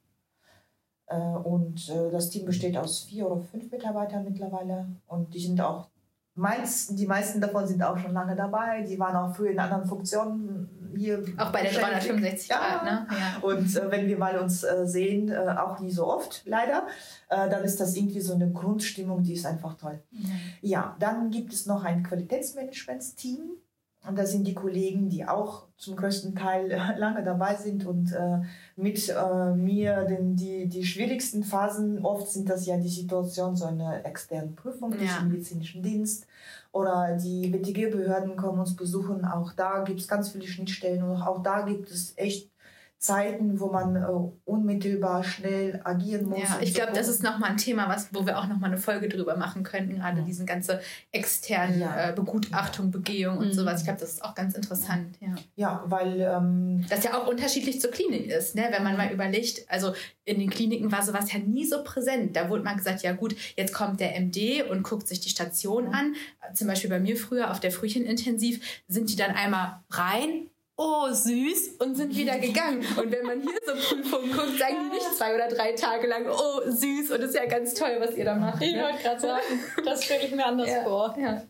Und 1.44 1.88
das 1.88 2.30
Team 2.30 2.46
besteht 2.46 2.76
aus 2.76 2.99
vier 3.04 3.30
oder 3.30 3.40
fünf 3.40 3.70
Mitarbeitern 3.70 4.25
mittlerweile 4.25 4.88
und 5.06 5.32
die 5.35 5.38
sind 5.38 5.61
auch 5.61 5.88
meisten, 6.37 6.97
die 6.97 7.07
meisten 7.07 7.40
davon 7.40 7.66
sind 7.66 7.83
auch 7.83 7.99
schon 7.99 8.12
lange 8.12 8.37
dabei. 8.37 8.83
Die 8.83 8.99
waren 8.99 9.16
auch 9.16 9.35
früher 9.35 9.50
in 9.50 9.59
anderen 9.59 9.87
Funktionen 9.87 10.69
hier. 10.97 11.23
Auch 11.37 11.50
bei 11.50 11.62
der 11.62 11.73
365 11.73 12.49
ja. 12.49 12.59
Grad, 12.59 12.85
ne? 12.85 13.07
Ja. 13.11 13.49
Und 13.49 13.76
äh, 13.76 13.90
wenn 13.90 14.07
wir 14.07 14.19
mal 14.19 14.38
uns 14.38 14.62
äh, 14.62 14.87
sehen, 14.87 15.31
äh, 15.31 15.55
auch 15.59 15.81
nie 15.81 15.90
so 15.90 16.07
oft, 16.07 16.43
leider, 16.47 16.87
äh, 17.28 17.49
dann 17.49 17.64
ist 17.64 17.81
das 17.81 17.97
irgendwie 17.97 18.21
so 18.21 18.35
eine 18.35 18.50
Grundstimmung, 18.50 19.23
die 19.23 19.35
ist 19.35 19.47
einfach 19.47 19.75
toll. 19.75 20.02
Mhm. 20.11 20.31
Ja, 20.61 20.97
dann 20.99 21.31
gibt 21.31 21.52
es 21.52 21.66
noch 21.66 21.85
ein 21.85 22.02
Qualitätsmanagementsteam. 22.02 23.57
Und 24.06 24.18
das 24.18 24.30
sind 24.30 24.46
die 24.46 24.54
Kollegen, 24.54 25.08
die 25.08 25.26
auch 25.26 25.64
zum 25.76 25.96
größten 25.96 26.34
Teil 26.34 26.68
lange 26.98 27.22
dabei 27.25 27.56
sind 27.56 27.86
und 27.86 28.12
äh, 28.12 28.40
mit 28.76 29.08
äh, 29.08 29.54
mir 29.54 30.04
denn 30.04 30.36
die, 30.36 30.66
die 30.68 30.84
schwierigsten 30.84 31.42
Phasen, 31.42 32.04
oft 32.04 32.28
sind 32.28 32.48
das 32.48 32.66
ja 32.66 32.76
die 32.76 32.88
Situation, 32.88 33.56
so 33.56 33.66
eine 33.66 34.04
externe 34.04 34.52
Prüfung 34.52 34.92
durch 34.92 35.04
ja. 35.04 35.18
den 35.18 35.28
medizinischen 35.28 35.82
Dienst 35.82 36.26
oder 36.72 37.16
die 37.16 37.48
BTG-Behörden 37.48 38.36
kommen 38.36 38.60
uns 38.60 38.76
besuchen. 38.76 39.25
Auch 39.25 39.52
da 39.52 39.82
gibt 39.82 40.00
es 40.00 40.08
ganz 40.08 40.30
viele 40.30 40.46
Schnittstellen 40.46 41.02
und 41.02 41.22
auch 41.22 41.42
da 41.42 41.62
gibt 41.62 41.90
es 41.90 42.12
echt 42.16 42.50
Zeiten, 42.99 43.61
wo 43.61 43.71
man 43.71 43.97
äh, 43.97 44.07
unmittelbar 44.45 45.23
schnell 45.23 45.81
agieren 45.85 46.31
muss. 46.31 46.38
Ja, 46.38 46.59
ich 46.62 46.73
glaube, 46.73 46.93
das 46.93 47.09
ist 47.09 47.23
nochmal 47.23 47.50
ein 47.50 47.57
Thema, 47.59 47.88
was, 47.88 48.09
wo 48.12 48.25
wir 48.25 48.38
auch 48.38 48.47
nochmal 48.47 48.71
eine 48.71 48.81
Folge 48.81 49.09
drüber 49.09 49.37
machen 49.37 49.62
könnten, 49.65 49.97
gerade 49.97 50.23
mhm. 50.23 50.26
diesen 50.26 50.47
ganze 50.47 50.81
externen 51.12 51.81
ja. 51.81 52.11
äh, 52.11 52.12
Begutachtung, 52.15 52.91
Begehung 52.91 53.37
und 53.37 53.49
mhm. 53.49 53.53
sowas. 53.53 53.81
Ich 53.81 53.85
glaube, 53.85 54.00
das 54.00 54.15
ist 54.15 54.25
auch 54.25 54.35
ganz 54.35 54.55
interessant. 54.55 55.19
Ja, 55.21 55.35
ja 55.57 55.85
weil 55.87 56.21
ähm, 56.21 56.87
das 56.88 57.05
ja 57.05 57.21
auch 57.21 57.26
unterschiedlich 57.29 57.83
zur 57.83 57.91
Klinik 57.91 58.29
ist, 58.29 58.55
ne? 58.55 58.69
wenn 58.71 58.83
man 58.83 58.97
mal 58.97 59.12
überlegt, 59.12 59.71
also 59.71 59.93
in 60.25 60.41
den 60.41 60.49
Kliniken 60.49 60.91
war 60.91 61.03
sowas 61.03 61.31
ja 61.33 61.38
nie 61.38 61.67
so 61.67 61.85
präsent. 61.85 62.35
Da 62.35 62.49
wurde 62.49 62.65
mal 62.65 62.76
gesagt, 62.76 63.03
ja 63.03 63.12
gut, 63.12 63.37
jetzt 63.57 63.75
kommt 63.75 64.00
der 64.00 64.19
MD 64.19 64.62
und 64.69 64.83
guckt 64.83 65.07
sich 65.07 65.21
die 65.21 65.29
Station 65.29 65.88
an. 65.88 66.15
Zum 66.55 66.67
Beispiel 66.67 66.91
bei 66.91 66.99
mir 66.99 67.17
früher 67.17 67.50
auf 67.50 67.61
der 67.61 67.71
Frühchenintensiv 67.71 68.83
sind 68.88 69.11
die 69.11 69.17
dann 69.17 69.33
einmal 69.33 69.81
rein, 69.91 70.49
oh 70.76 71.09
süß 71.11 71.76
und 71.80 71.97
sind 71.97 72.14
wieder 72.14 72.38
gegangen. 72.38 72.85
Und 72.99 73.11
wenn 73.11 73.26
man 73.26 73.40
hier 73.40 73.59
so 73.64 73.73
Prüfungen 73.73 74.30
guckt, 74.30 74.59
sagen 74.59 74.76
die 74.85 74.95
nicht 74.95 75.14
zwei 75.14 75.35
oder 75.35 75.49
drei 75.49 75.73
Tage 75.73 76.06
lang, 76.06 76.26
oh 76.28 76.61
süß 76.71 77.12
und 77.12 77.21
das 77.21 77.30
ist 77.30 77.37
ja 77.37 77.47
ganz 77.47 77.75
toll, 77.75 77.97
was 77.99 78.14
ihr 78.16 78.25
da 78.25 78.35
macht. 78.35 78.62
Ich 78.62 78.75
ne? 78.75 78.83
wollte 78.83 79.02
gerade 79.02 79.21
sagen, 79.21 79.45
das 79.85 80.04
stelle 80.04 80.25
ich 80.25 80.35
mir 80.35 80.47
anders 80.47 80.68
ja, 80.68 80.83
vor. 80.83 81.16
Ja. 81.18 81.42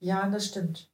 ja, 0.00 0.28
das 0.28 0.46
stimmt. 0.46 0.90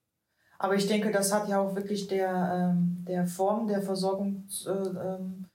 Aber 0.59 0.75
ich 0.75 0.87
denke, 0.87 1.11
das 1.11 1.33
hat 1.33 1.49
ja 1.49 1.59
auch 1.59 1.75
wirklich 1.75 2.07
der, 2.07 2.75
ähm, 2.75 3.05
der 3.09 3.27
Form 3.27 3.67
der 3.67 3.81
Versorgung 3.81 4.47
äh, 4.67 4.71
ähm, 4.71 5.47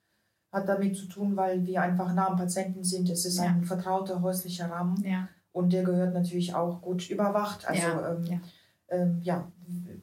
hat 0.52 0.68
damit 0.68 0.98
zu 0.98 1.06
tun, 1.06 1.36
weil 1.36 1.66
wir 1.66 1.82
einfach 1.82 2.14
nah 2.14 2.30
am 2.30 2.38
Patienten 2.38 2.84
sind. 2.84 3.10
Es 3.10 3.26
ist 3.26 3.38
ja. 3.38 3.44
ein 3.44 3.64
vertrauter 3.64 4.22
häuslicher 4.22 4.72
Rahmen 4.72 4.96
ja. 5.06 5.28
und 5.52 5.74
der 5.74 5.84
gehört 5.84 6.14
natürlich 6.14 6.56
auch 6.56 6.82
gut 6.82 7.10
überwacht. 7.10 7.68
Also 7.68 7.88
ja. 7.88 8.12
Ähm, 8.12 8.42
ähm, 8.90 9.20
ja, 9.22 9.52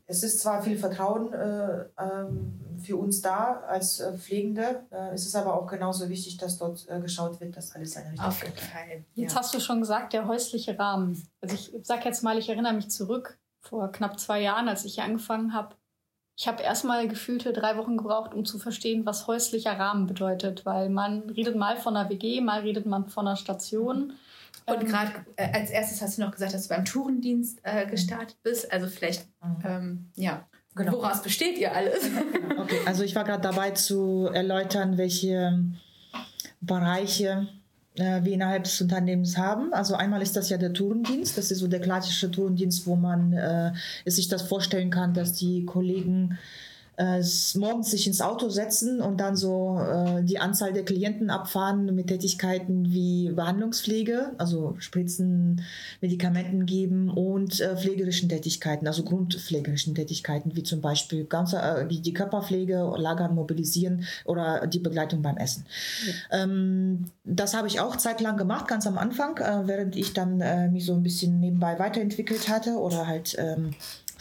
es 0.07 0.23
ist 0.23 0.41
zwar 0.41 0.63
viel 0.63 0.77
Vertrauen 0.77 1.33
äh, 1.33 1.85
ähm, 1.99 2.61
für 2.83 2.97
uns 2.97 3.21
da 3.21 3.61
als 3.69 4.01
äh, 4.01 4.17
Pflegende, 4.17 4.87
äh, 4.91 5.15
es 5.15 5.27
ist 5.27 5.37
aber 5.37 5.55
auch 5.55 5.67
genauso 5.67 6.09
wichtig, 6.09 6.37
dass 6.37 6.59
dort 6.59 6.87
äh, 6.89 7.01
geschaut 7.01 7.41
wird, 7.41 7.57
dass 7.57 7.75
alles 7.75 7.93
seine 7.93 8.11
Richtung 8.11 8.27
Auf 8.27 8.43
jeden 8.43 8.57
Fall. 8.57 9.05
Jetzt 9.15 9.37
hast 9.37 9.55
du 9.55 9.61
schon 9.61 9.81
gesagt, 9.81 10.13
der 10.13 10.27
häusliche 10.27 10.79
Rahmen. 10.79 11.23
Also 11.41 11.55
ich 11.55 11.73
sag 11.83 12.05
jetzt 12.05 12.23
mal, 12.23 12.39
ich 12.39 12.49
erinnere 12.49 12.73
mich 12.73 12.91
zurück 12.91 13.39
vor 13.61 13.91
knapp 13.93 14.19
zwei 14.19 14.41
Jahren, 14.41 14.69
als 14.69 14.85
ich 14.85 14.95
hier 14.95 15.05
angefangen 15.05 15.55
habe. 15.55 15.77
Ich 16.37 16.49
habe 16.49 16.63
erstmal 16.63 17.07
gefühlte 17.07 17.53
drei 17.53 17.77
Wochen 17.77 17.97
gebraucht, 17.97 18.35
um 18.35 18.45
zu 18.45 18.59
verstehen, 18.59 19.07
was 19.07 19.27
häuslicher 19.27 19.79
Rahmen 19.79 20.07
bedeutet, 20.07 20.67
weil 20.67 20.89
man 20.89 21.31
redet 21.31 21.57
mal 21.57 21.77
von 21.77 21.97
einer 21.97 22.09
WG, 22.09 22.41
mal 22.41 22.61
redet 22.61 22.87
man 22.87 23.09
von 23.09 23.27
einer 23.27 23.37
Station. 23.37 24.09
Mhm 24.09 24.13
und 24.67 24.83
ähm, 24.83 24.87
gerade 24.87 25.13
äh, 25.37 25.53
als 25.53 25.71
erstes 25.71 26.01
hast 26.03 26.19
du 26.19 26.23
noch 26.23 26.33
gesagt, 26.33 26.55
dass 26.55 26.65
du 26.65 26.69
beim 26.69 26.85
Tourendienst 26.85 27.61
äh, 27.63 27.87
gestartet 27.87 28.37
bist. 28.43 28.73
Also 28.73 28.87
vielleicht, 28.87 29.27
mhm. 29.43 29.57
ähm, 29.65 30.11
ja, 30.15 30.47
genau. 30.75 30.93
woraus 30.93 31.23
besteht 31.23 31.59
ihr 31.59 31.75
alles? 31.75 32.05
Okay, 32.59 32.79
also 32.87 33.03
ich 33.03 33.17
war 33.17 33.25
gerade 33.25 33.43
dabei 33.43 33.73
zu 33.73 34.29
erläutern, 34.33 34.97
welche 34.97 35.65
Bereiche 36.61 37.49
äh, 37.97 38.23
wir 38.23 38.35
innerhalb 38.35 38.65
des 38.65 38.81
Unternehmens 38.81 39.37
haben. 39.37 39.73
Also 39.73 39.95
einmal 39.95 40.23
ist 40.23 40.37
das 40.37 40.49
ja 40.49 40.59
der 40.59 40.73
Tourendienst. 40.73 41.37
Das 41.37 41.51
ist 41.51 41.59
so 41.59 41.67
der 41.67 41.81
klassische 41.81 42.31
Tourendienst, 42.31 42.87
wo 42.87 42.95
man 42.95 43.33
äh, 43.33 43.73
sich 44.07 44.29
das 44.29 44.43
vorstellen 44.43 44.91
kann, 44.91 45.13
dass 45.13 45.33
die 45.33 45.65
Kollegen 45.65 46.39
äh, 46.97 47.23
morgens 47.55 47.91
sich 47.91 48.07
ins 48.07 48.21
Auto 48.21 48.51
setzen 48.51 49.01
und 49.01 49.19
dann 49.19 49.35
so 49.35 49.79
äh, 49.81 50.23
die 50.23 50.39
Anzahl 50.39 50.73
der 50.73 50.85
Klienten 50.85 51.31
abfahren 51.31 51.95
mit 51.95 52.09
Tätigkeiten 52.09 52.93
wie 52.93 53.31
Behandlungspflege, 53.31 54.33
also 54.39 54.75
Spritzen, 54.79 55.63
Medikamenten 56.03 56.67
geben 56.67 57.09
und 57.09 57.61
äh, 57.61 57.77
pflegerischen 57.77 58.29
Tätigkeiten, 58.29 58.87
also 58.87 59.05
grundpflegerischen 59.05 59.95
Tätigkeiten, 59.95 60.55
wie 60.55 60.63
zum 60.63 60.83
Beispiel 60.83 61.25
ganze, 61.25 61.61
äh, 61.61 61.87
die 61.89 62.13
Körperpflege, 62.13 62.95
Lagern, 62.99 63.35
Mobilisieren 63.35 64.05
oder 64.25 64.67
die 64.67 64.79
Begleitung 64.79 65.23
beim 65.23 65.39
Essen. 65.39 65.65
Ja. 66.07 66.43
Ähm, 66.43 67.07
das 67.25 67.55
habe 67.55 67.69
ich 67.69 67.81
auch 67.81 67.97
zeitlang 67.97 68.37
gemacht, 68.37 68.69
ganz 68.69 68.87
am 68.87 68.99
Anfang, 68.99 69.39
äh, 69.39 69.67
während 69.67 69.97
ich 69.97 70.13
dann 70.13 70.41
äh, 70.41 70.69
mich 70.69 70.85
so 70.85 70.93
ein 70.93 71.03
bisschen 71.03 71.41
nebenbei 71.41 71.79
weiterentwickelt 71.79 72.49
hatte 72.49 72.73
oder 72.73 73.07
halt 73.07 73.35
ähm, 73.39 73.71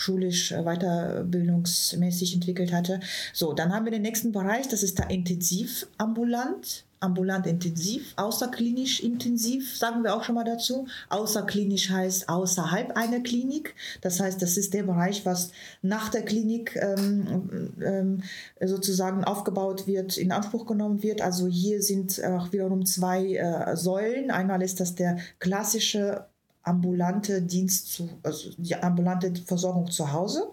schulisch 0.02 0.52
äh, 0.52 0.64
weiterbildungsmäßig 0.64 2.34
entwickelt 2.34 2.74
hatte. 2.74 3.00
So, 3.34 3.54
dann 3.54 3.74
haben 3.74 3.86
wir 3.86 3.92
den 3.92 4.02
nächsten 4.02 4.32
Bereich, 4.32 4.68
das 4.68 4.84
ist 4.84 5.00
da 5.00 5.04
intensiv 5.04 5.88
ambulant 5.98 6.86
ambulant 7.02 7.48
intensiv, 7.48 8.14
außerklinisch 8.16 9.02
intensiv, 9.02 9.76
sagen 9.76 10.04
wir 10.04 10.16
auch 10.16 10.24
schon 10.24 10.36
mal 10.36 10.44
dazu. 10.44 10.88
Außerklinisch 11.10 11.90
heißt 11.90 12.30
außerhalb 12.30 12.96
einer 12.96 13.22
Klinik. 13.22 13.74
Das 14.02 14.20
heißt, 14.20 14.40
das 14.40 14.56
ist 14.56 14.74
der 14.76 14.84
Bereich, 14.84 15.26
was 15.26 15.52
nach 15.82 16.10
der 16.10 16.22
Klinik 16.22 16.76
ähm, 16.76 17.72
ähm, 17.84 18.24
sozusagen 18.64 19.24
aufgebaut 19.24 19.88
wird, 19.88 20.16
in 20.18 20.32
Anspruch 20.32 20.68
genommen 20.68 21.02
wird. 21.02 21.22
Also 21.22 21.48
hier 21.48 21.82
sind 21.82 22.24
auch 22.24 22.52
wiederum 22.54 22.86
zwei 22.86 23.34
äh, 23.34 23.76
Säulen. 23.76 24.30
Einmal 24.30 24.62
ist 24.62 24.80
das 24.80 24.94
der 24.94 25.18
klassische 25.40 26.28
ambulante 26.64 27.42
Dienst 27.42 27.94
zu, 27.94 28.10
also 28.24 28.50
die 28.58 28.76
ambulante 28.76 29.34
Versorgung 29.46 29.90
zu 29.90 30.12
Hause. 30.12 30.50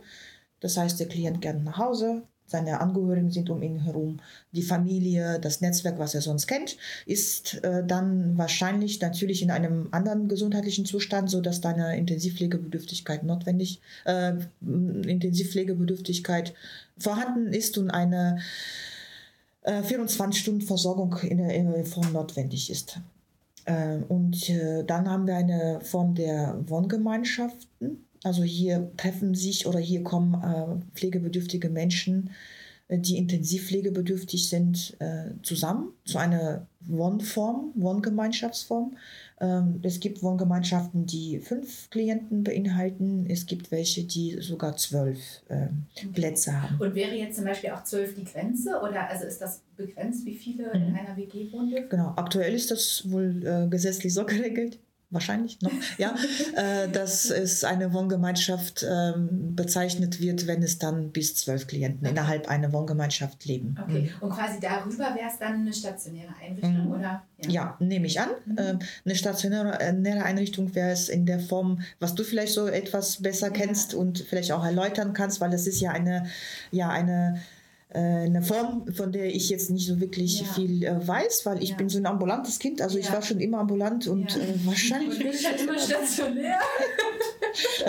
Das 0.60 0.76
heißt, 0.76 0.98
der 0.98 1.08
Klient 1.08 1.40
geht 1.40 1.62
nach 1.62 1.78
Hause, 1.78 2.22
seine 2.48 2.80
Angehörigen 2.80 3.30
sind 3.30 3.50
um 3.50 3.62
ihn 3.62 3.80
herum, 3.80 4.20
die 4.52 4.62
Familie, 4.62 5.38
das 5.38 5.60
Netzwerk, 5.60 5.98
was 5.98 6.14
er 6.14 6.22
sonst 6.22 6.46
kennt, 6.46 6.78
ist 7.04 7.62
äh, 7.62 7.84
dann 7.86 8.38
wahrscheinlich 8.38 9.02
natürlich 9.02 9.42
in 9.42 9.50
einem 9.50 9.88
anderen 9.90 10.28
gesundheitlichen 10.28 10.86
Zustand, 10.86 11.30
so 11.30 11.42
dass 11.42 11.60
deine 11.60 11.98
Intensivpflegebedürftigkeit 11.98 13.22
notwendig, 13.22 13.82
äh, 14.06 14.32
Intensivpflegebedürftigkeit 14.62 16.54
vorhanden 16.98 17.52
ist 17.52 17.76
und 17.76 17.90
eine 17.90 18.38
äh, 19.62 19.82
24 19.82 20.40
Stunden 20.40 20.62
Versorgung 20.62 21.18
in 21.18 21.36
der 21.36 21.84
Form 21.84 22.12
notwendig 22.14 22.70
ist. 22.70 22.98
Äh, 23.68 23.98
und 24.08 24.48
äh, 24.48 24.82
dann 24.84 25.08
haben 25.08 25.26
wir 25.26 25.36
eine 25.36 25.80
Form 25.82 26.14
der 26.14 26.58
Wohngemeinschaften. 26.66 28.06
Also 28.24 28.42
hier 28.42 28.90
treffen 28.96 29.34
sich 29.34 29.66
oder 29.66 29.78
hier 29.78 30.02
kommen 30.02 30.34
äh, 30.42 30.96
pflegebedürftige 30.96 31.68
Menschen, 31.68 32.30
die 32.90 33.18
intensivpflegebedürftig 33.18 34.48
sind, 34.48 34.96
zusammen 35.42 35.92
zu 36.04 36.18
einer 36.18 36.66
Wohnform, 36.80 37.72
Wohngemeinschaftsform. 37.74 38.96
Ähm, 39.40 39.80
es 39.82 40.00
gibt 40.00 40.22
Wohngemeinschaften, 40.22 41.06
die 41.06 41.38
fünf 41.38 41.90
Klienten 41.90 42.44
beinhalten. 42.44 43.26
Es 43.28 43.46
gibt 43.46 43.70
welche, 43.70 44.04
die 44.04 44.40
sogar 44.40 44.76
zwölf 44.76 45.18
ähm, 45.50 45.86
Plätze 46.12 46.60
haben. 46.60 46.80
Und 46.80 46.94
wäre 46.94 47.14
jetzt 47.14 47.36
zum 47.36 47.44
Beispiel 47.44 47.70
auch 47.70 47.84
zwölf 47.84 48.14
die 48.14 48.24
Grenze? 48.24 48.80
Oder 48.80 49.08
also 49.08 49.26
ist 49.26 49.40
das 49.40 49.62
begrenzt, 49.76 50.24
wie 50.24 50.34
viele 50.34 50.72
in 50.72 50.90
mhm. 50.90 50.96
einer 50.96 51.16
WG 51.16 51.52
wohnen 51.52 51.70
dürfen? 51.70 51.88
Genau, 51.90 52.12
aktuell 52.16 52.54
ist 52.54 52.70
das 52.70 53.10
wohl 53.10 53.44
äh, 53.44 53.68
gesetzlich 53.68 54.14
so 54.14 54.24
geregelt 54.26 54.78
wahrscheinlich 55.10 55.60
noch, 55.62 55.72
ja, 55.96 56.14
äh, 56.56 56.88
dass 56.88 57.30
es 57.30 57.64
eine 57.64 57.92
Wohngemeinschaft 57.92 58.84
ähm, 58.88 59.54
bezeichnet 59.54 60.20
wird, 60.20 60.46
wenn 60.46 60.62
es 60.62 60.78
dann 60.78 61.10
bis 61.12 61.34
zwölf 61.36 61.66
Klienten 61.66 62.06
okay. 62.06 62.10
innerhalb 62.10 62.48
einer 62.48 62.72
Wohngemeinschaft 62.72 63.44
leben. 63.46 63.76
Okay, 63.82 64.02
mhm. 64.02 64.10
und 64.20 64.30
quasi 64.30 64.60
darüber 64.60 65.14
wäre 65.14 65.28
es 65.30 65.38
dann 65.38 65.54
eine 65.54 65.72
stationäre 65.72 66.34
Einrichtung, 66.42 66.86
mhm. 66.86 66.92
oder? 66.92 67.22
Ja, 67.38 67.50
ja 67.50 67.76
nehme 67.80 68.06
ich 68.06 68.20
an. 68.20 68.28
Mhm. 68.44 68.56
Ähm, 68.58 68.78
eine 69.04 69.14
stationäre 69.14 69.80
äh, 69.80 70.20
Einrichtung 70.20 70.74
wäre 70.74 70.90
es 70.90 71.08
in 71.08 71.24
der 71.24 71.40
Form, 71.40 71.80
was 72.00 72.14
du 72.14 72.24
vielleicht 72.24 72.52
so 72.52 72.66
etwas 72.66 73.22
besser 73.22 73.50
kennst 73.50 73.92
ja. 73.92 73.98
und 73.98 74.18
vielleicht 74.18 74.52
auch 74.52 74.64
erläutern 74.64 75.14
kannst, 75.14 75.40
weil 75.40 75.52
es 75.54 75.66
ist 75.66 75.80
ja 75.80 75.90
eine, 75.92 76.26
ja, 76.70 76.90
eine 76.90 77.40
eine 77.90 78.42
Form, 78.42 78.86
von 78.92 79.12
der 79.12 79.34
ich 79.34 79.48
jetzt 79.48 79.70
nicht 79.70 79.86
so 79.86 79.98
wirklich 80.00 80.40
ja. 80.40 80.46
viel 80.52 80.84
äh, 80.84 81.06
weiß, 81.06 81.46
weil 81.46 81.62
ich 81.62 81.70
ja. 81.70 81.76
bin 81.76 81.88
so 81.88 81.98
ein 81.98 82.06
ambulantes 82.06 82.58
Kind. 82.58 82.82
Also 82.82 82.98
ja. 82.98 83.04
ich 83.04 83.12
war 83.12 83.22
schon 83.22 83.40
immer 83.40 83.60
ambulant 83.60 84.06
und 84.06 84.36
äh, 84.36 84.54
wahrscheinlich. 84.64 85.18
bin 85.18 85.28
ich 85.28 85.46
halt 85.46 85.60
immer 85.62 85.78
stationär. 85.78 86.58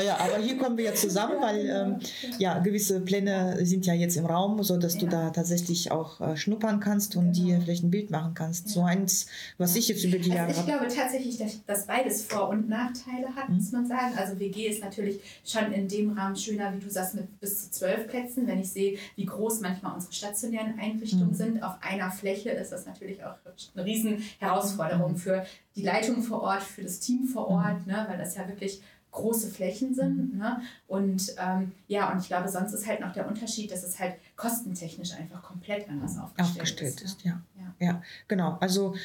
ja, 0.06 0.18
aber 0.18 0.38
hier 0.38 0.58
kommen 0.58 0.78
wir 0.78 0.86
ja 0.86 0.94
zusammen, 0.94 1.36
weil 1.42 1.70
ähm, 1.70 2.00
ja 2.38 2.60
gewisse 2.60 3.02
Pläne 3.02 3.66
sind 3.66 3.86
ja 3.86 3.94
jetzt 3.94 4.18
im 4.18 4.26
Raum, 4.26 4.62
so 4.64 4.78
dass 4.78 4.98
du 4.98 5.08
da 5.08 5.30
tatsächlich 5.30 5.92
auch 5.92 6.20
äh, 6.22 6.38
schnuppern 6.38 6.80
kannst 6.80 7.16
und 7.16 7.34
genau. 7.34 7.46
dir 7.46 7.62
vielleicht 7.62 7.84
ein 7.84 7.92
Bild 7.92 8.10
machen 8.12 8.34
kannst. 8.34 8.70
So 8.70 8.84
eins, 8.84 9.28
was 9.58 9.76
ich 9.76 9.88
jetzt 9.88 10.04
über 10.04 10.18
die 10.18 10.32
also 10.32 10.36
Jahre. 10.36 10.52
Ich 10.52 10.66
glaube 10.66 10.88
tatsächlich, 10.88 11.38
dass, 11.38 11.64
dass 11.66 11.86
beides 11.86 12.24
Vor- 12.24 12.50
und 12.50 12.70
Nachteile 12.70 13.36
hat, 13.36 13.50
mhm. 13.50 13.56
muss 13.56 13.72
man 13.72 13.88
sagen. 13.88 14.14
Also 14.18 14.40
WG 14.40 14.68
ist 14.68 14.84
natürlich 14.84 15.20
schon 15.46 15.72
in 15.72 15.88
dem 15.88 16.12
Rahmen 16.18 16.36
schöner, 16.36 16.74
wie 16.76 16.80
du 16.80 16.90
sagst, 16.90 17.16
mit 17.16 17.40
bis 17.40 17.64
zu 17.64 17.72
zwölf 17.72 18.08
Plätzen. 18.08 18.48
Wenn 18.48 18.60
ich 18.60 18.72
sehe, 18.72 18.98
wie 19.16 19.26
groß 19.26 19.62
manchmal 19.62 19.94
unsere 19.94 20.14
stationären 20.14 20.80
Einrichtungen 20.80 21.30
mhm. 21.30 21.36
sind. 21.36 21.64
Auf 21.64 21.76
einer 21.82 22.12
Fläche 22.12 22.52
ist 22.52 22.72
das 22.72 22.86
natürlich 22.86 23.24
auch 23.24 23.36
eine 23.76 23.86
riesen 23.86 24.24
Herausforderung 24.40 25.14
mhm. 25.14 25.18
für 25.18 25.46
die 25.76 25.84
Leitung 25.84 26.22
vor 26.22 26.42
Ort, 26.42 26.64
für 26.64 26.84
das 26.84 27.00
Team 27.00 27.26
vor 27.26 27.50
mhm. 27.50 27.56
Ort, 27.56 27.88
ne, 27.88 28.06
weil 28.10 28.18
das 28.18 28.36
ja 28.36 28.48
wirklich 28.48 28.82
große 29.12 29.50
Flächen 29.50 29.94
sind. 29.94 30.38
Ne? 30.38 30.62
Und 30.88 31.34
ähm, 31.38 31.72
ja, 31.88 32.12
und 32.12 32.20
ich 32.22 32.28
glaube, 32.28 32.48
sonst 32.50 32.74
ist 32.74 32.88
halt 32.88 33.02
noch 33.02 33.12
der 33.14 33.28
Unterschied, 33.28 33.72
dass 33.72 33.84
es 33.84 34.00
halt 34.00 34.16
kostentechnisch 34.36 35.14
einfach 35.14 35.42
komplett 35.42 35.90
anders 35.90 36.18
aufgestellt, 36.18 36.50
aufgestellt 36.50 37.02
ist. 37.02 37.18
ist. 37.18 37.24
Ja. 37.24 37.42
ja. 37.58 37.74
ja, 37.80 38.02
genau. 38.28 38.58
Also 38.60 38.96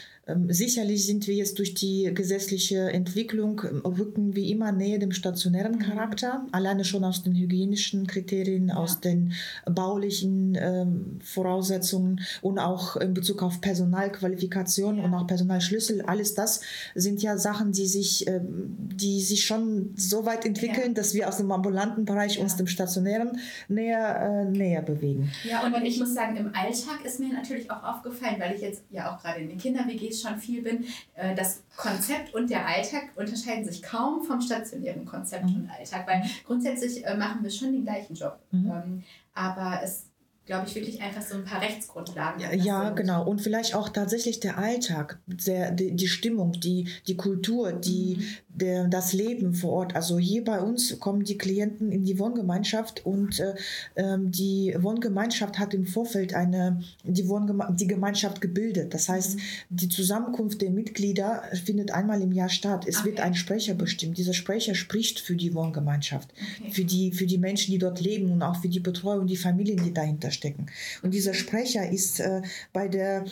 sicherlich 0.49 1.05
sind 1.07 1.27
wir 1.27 1.35
jetzt 1.35 1.59
durch 1.59 1.75
die 1.75 2.11
gesetzliche 2.15 2.91
Entwicklung 2.91 3.61
ähm, 3.69 3.81
rücken 3.85 4.35
wie 4.35 4.51
immer 4.51 4.73
näher 4.73 4.99
dem 4.99 5.13
stationären 5.13 5.79
Charakter, 5.79 6.47
alleine 6.51 6.85
schon 6.85 7.05
aus 7.05 7.23
den 7.23 7.35
hygienischen 7.35 8.07
Kriterien, 8.07 8.69
Ja. 8.69 8.77
aus 8.77 9.01
den 9.01 9.33
baulichen 9.71 10.57
ähm, 10.59 11.19
Voraussetzungen 11.23 12.21
und 12.41 12.59
auch 12.59 12.97
in 12.97 13.13
Bezug 13.13 13.43
auf 13.43 13.61
Personalqualifikation 13.61 14.97
Ja. 14.99 15.05
und 15.05 15.13
auch 15.15 15.27
Personalschlüssel. 15.27 16.01
Alles 16.03 16.33
das 16.35 16.63
sind 16.95 17.23
ja 17.23 17.37
Sachen, 17.37 17.73
die 17.73 17.87
sich, 17.87 18.27
ähm, 18.27 18.75
die 18.79 19.21
sich 19.21 19.45
schon 19.45 19.93
so 19.97 20.25
weit 20.25 20.47
entwickeln, 20.47 20.89
Ja. 20.89 20.95
dass 20.95 21.13
wir 21.13 21.29
aus 21.29 21.37
dem 21.37 21.53
ambulanten 21.53 22.07
Bereich 22.07 22.39
uns 22.39 22.57
dem 22.57 22.67
stationären 22.67 23.39
näher, 23.69 24.47
äh, 24.49 24.51
näher 24.51 24.81
bewegen. 24.83 25.31
Ja, 25.49 25.67
und 25.67 25.85
ich 25.85 25.99
muss 25.99 26.15
sagen, 26.15 26.37
im 26.37 26.47
Alltag 26.55 27.05
ist 27.05 27.21
mir 27.21 27.33
natürlich 27.33 27.71
auch 27.71 27.83
aufgefallen, 27.83 28.37
weil 28.39 28.55
ich 28.55 28.63
jetzt 28.63 28.83
ja 28.91 29.15
auch 29.15 29.21
gerade 29.23 29.41
in 29.41 29.49
den 29.51 29.59
Kinder-WGs 29.59 30.14
schon 30.23 30.39
viel 30.39 30.63
bin, 30.63 30.85
äh, 31.15 31.35
das 31.35 31.63
Konzept 31.77 32.35
und 32.35 32.51
der 32.51 32.67
Alltag 32.67 33.11
unterscheiden 33.17 33.65
sich 33.65 33.83
kaum 33.83 34.23
vom 34.23 34.41
stationären 34.41 35.05
Konzept 35.05 35.45
Mhm. 35.47 35.57
und 35.57 35.71
Alltag, 35.71 36.07
weil 36.07 36.23
grundsätzlich 36.47 37.05
äh, 37.05 37.17
machen 37.17 37.43
wir 37.43 37.51
schon 37.51 37.73
den 37.73 37.85
gleichen 37.85 38.15
Job. 38.15 38.39
Mhm. 38.51 38.71
Ähm, 38.71 39.03
aber 39.35 39.81
es, 39.83 40.07
glaube 40.47 40.67
ich, 40.69 40.75
wirklich 40.75 41.01
einfach 41.01 41.23
so 41.23 41.35
ein 41.37 41.45
paar 41.45 41.61
Rechtsgrundlagen. 41.63 42.41
Ja, 42.41 42.53
ja, 42.53 42.91
genau. 42.91 43.27
Und 43.27 43.41
vielleicht 43.41 43.75
auch 43.75 43.89
tatsächlich 43.89 44.41
der 44.41 44.59
Alltag, 44.59 45.19
der, 45.27 45.71
die, 45.71 45.97
die 45.97 46.07
Stimmung, 46.09 46.53
die, 46.53 46.89
die 47.09 47.17
Kultur, 47.17 47.73
die, 47.73 48.17
Mhm. 48.19 48.25
Der, 48.55 48.87
das 48.89 49.13
Leben 49.13 49.53
vor 49.55 49.73
Ort. 49.73 49.97
Also 49.97 50.19
hier 50.19 50.45
bei 50.45 50.61
uns 50.61 50.99
kommen 51.01 51.25
die 51.25 51.37
Klienten 51.37 51.91
in 51.93 52.05
die 52.05 52.19
Wohngemeinschaft 52.19 53.05
und 53.05 53.41
äh, 53.41 53.55
ähm, 53.97 54.31
die 54.31 54.75
Wohngemeinschaft 54.79 55.59
hat 55.59 55.75
im 55.75 55.87
Vorfeld 55.87 56.35
eine, 56.35 56.81
die, 57.03 57.29
Wohngeme 57.29 57.75
die 57.79 57.87
Gemeinschaft 57.87 58.41
gebildet. 58.41 58.95
Das 58.95 59.09
heißt, 59.09 59.37
Mhm. 59.37 59.41
die 59.71 59.89
Zusammenkunft 59.89 60.63
der 60.63 60.71
Mitglieder 60.71 61.43
findet 61.65 61.91
einmal 61.91 62.23
im 62.23 62.33
Jahr 62.33 62.49
statt. 62.49 62.85
Es 62.87 63.05
wird 63.05 63.19
Okay. 63.19 63.27
ein 63.27 63.35
Sprecher 63.35 63.75
bestimmt. 63.75 64.19
Dieser 64.19 64.35
Sprecher 64.35 64.75
spricht 64.75 65.21
für 65.21 65.35
die 65.37 65.53
Wohngemeinschaft 65.55 66.33
Okay. 66.61 66.71
für 66.73 66.85
die, 66.85 67.13
für 67.13 67.27
die 67.27 67.39
Menschen, 67.39 67.73
die 67.73 67.79
dort 67.79 68.01
leben 68.01 68.31
und 68.31 68.43
auch 68.43 68.57
für 68.61 68.69
die 68.69 68.81
Betreuung, 68.81 69.27
die 69.27 69.37
Familien, 69.37 69.83
die 69.83 69.93
dahinter 69.93 70.31
stecken. 70.31 70.67
Und 71.03 71.13
dieser 71.13 71.35
Sprecher 71.35 71.89
ist 71.91 72.21
äh, 72.21 72.43
bei 72.73 72.89
der 72.89 73.25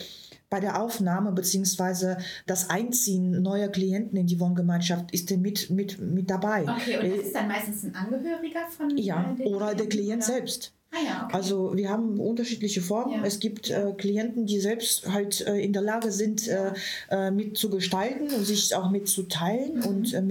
bei 0.53 0.59
der 0.59 0.79
Aufnahme 0.79 1.31
bzw. 1.31 2.15
das 2.45 2.69
Einziehen 2.69 3.41
neuer 3.41 3.69
Klienten 3.69 4.15
in 4.19 4.27
die 4.27 4.39
Wohngemeinschaft 4.39 5.11
ist 5.11 5.31
er 5.31 5.37
mit, 5.39 5.71
mit, 5.71 5.99
mit 5.99 6.29
dabei. 6.29 6.61
Okay, 6.61 6.97
und 6.97 7.05
das 7.09 7.17
Äh, 7.17 7.21
ist 7.23 7.35
dann 7.35 7.47
meistens 7.47 7.83
ein 7.83 7.95
Angehöriger 7.95 8.59
von 8.69 8.95
ja, 8.95 9.35
äh, 9.39 9.45
oder 9.45 9.73
der 9.73 9.89
Klient 9.89 10.17
oder? 10.23 10.33
selbst. 10.33 10.71
Ah 10.91 10.97
ja, 11.03 11.23
okay. 11.25 11.35
Also 11.35 11.75
wir 11.75 11.89
haben 11.89 12.19
unterschiedliche 12.19 12.81
Formen. 12.81 13.15
Ja. 13.15 13.25
Es 13.25 13.39
gibt 13.39 13.71
äh, 13.71 13.93
Klienten, 13.97 14.45
die 14.45 14.59
selbst 14.59 15.11
halt 15.11 15.41
äh, 15.47 15.57
in 15.59 15.73
der 15.73 15.81
Lage 15.81 16.11
sind, 16.11 16.47
äh, 16.47 16.71
äh, 17.09 17.31
mit 17.31 17.57
zu 17.57 17.71
gestalten 17.71 18.29
und 18.35 18.45
sich 18.45 18.75
auch 18.75 18.91
mitzuteilen 18.91 19.77
Mhm. 19.79 19.85
und 19.87 20.13
äh, 20.13 20.21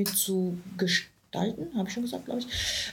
gestalten, 1.33 1.75
habe 1.77 1.89
ich 1.89 1.95
schon 1.95 2.03
gesagt, 2.03 2.25
glaube 2.27 2.41
ich, 2.41 2.47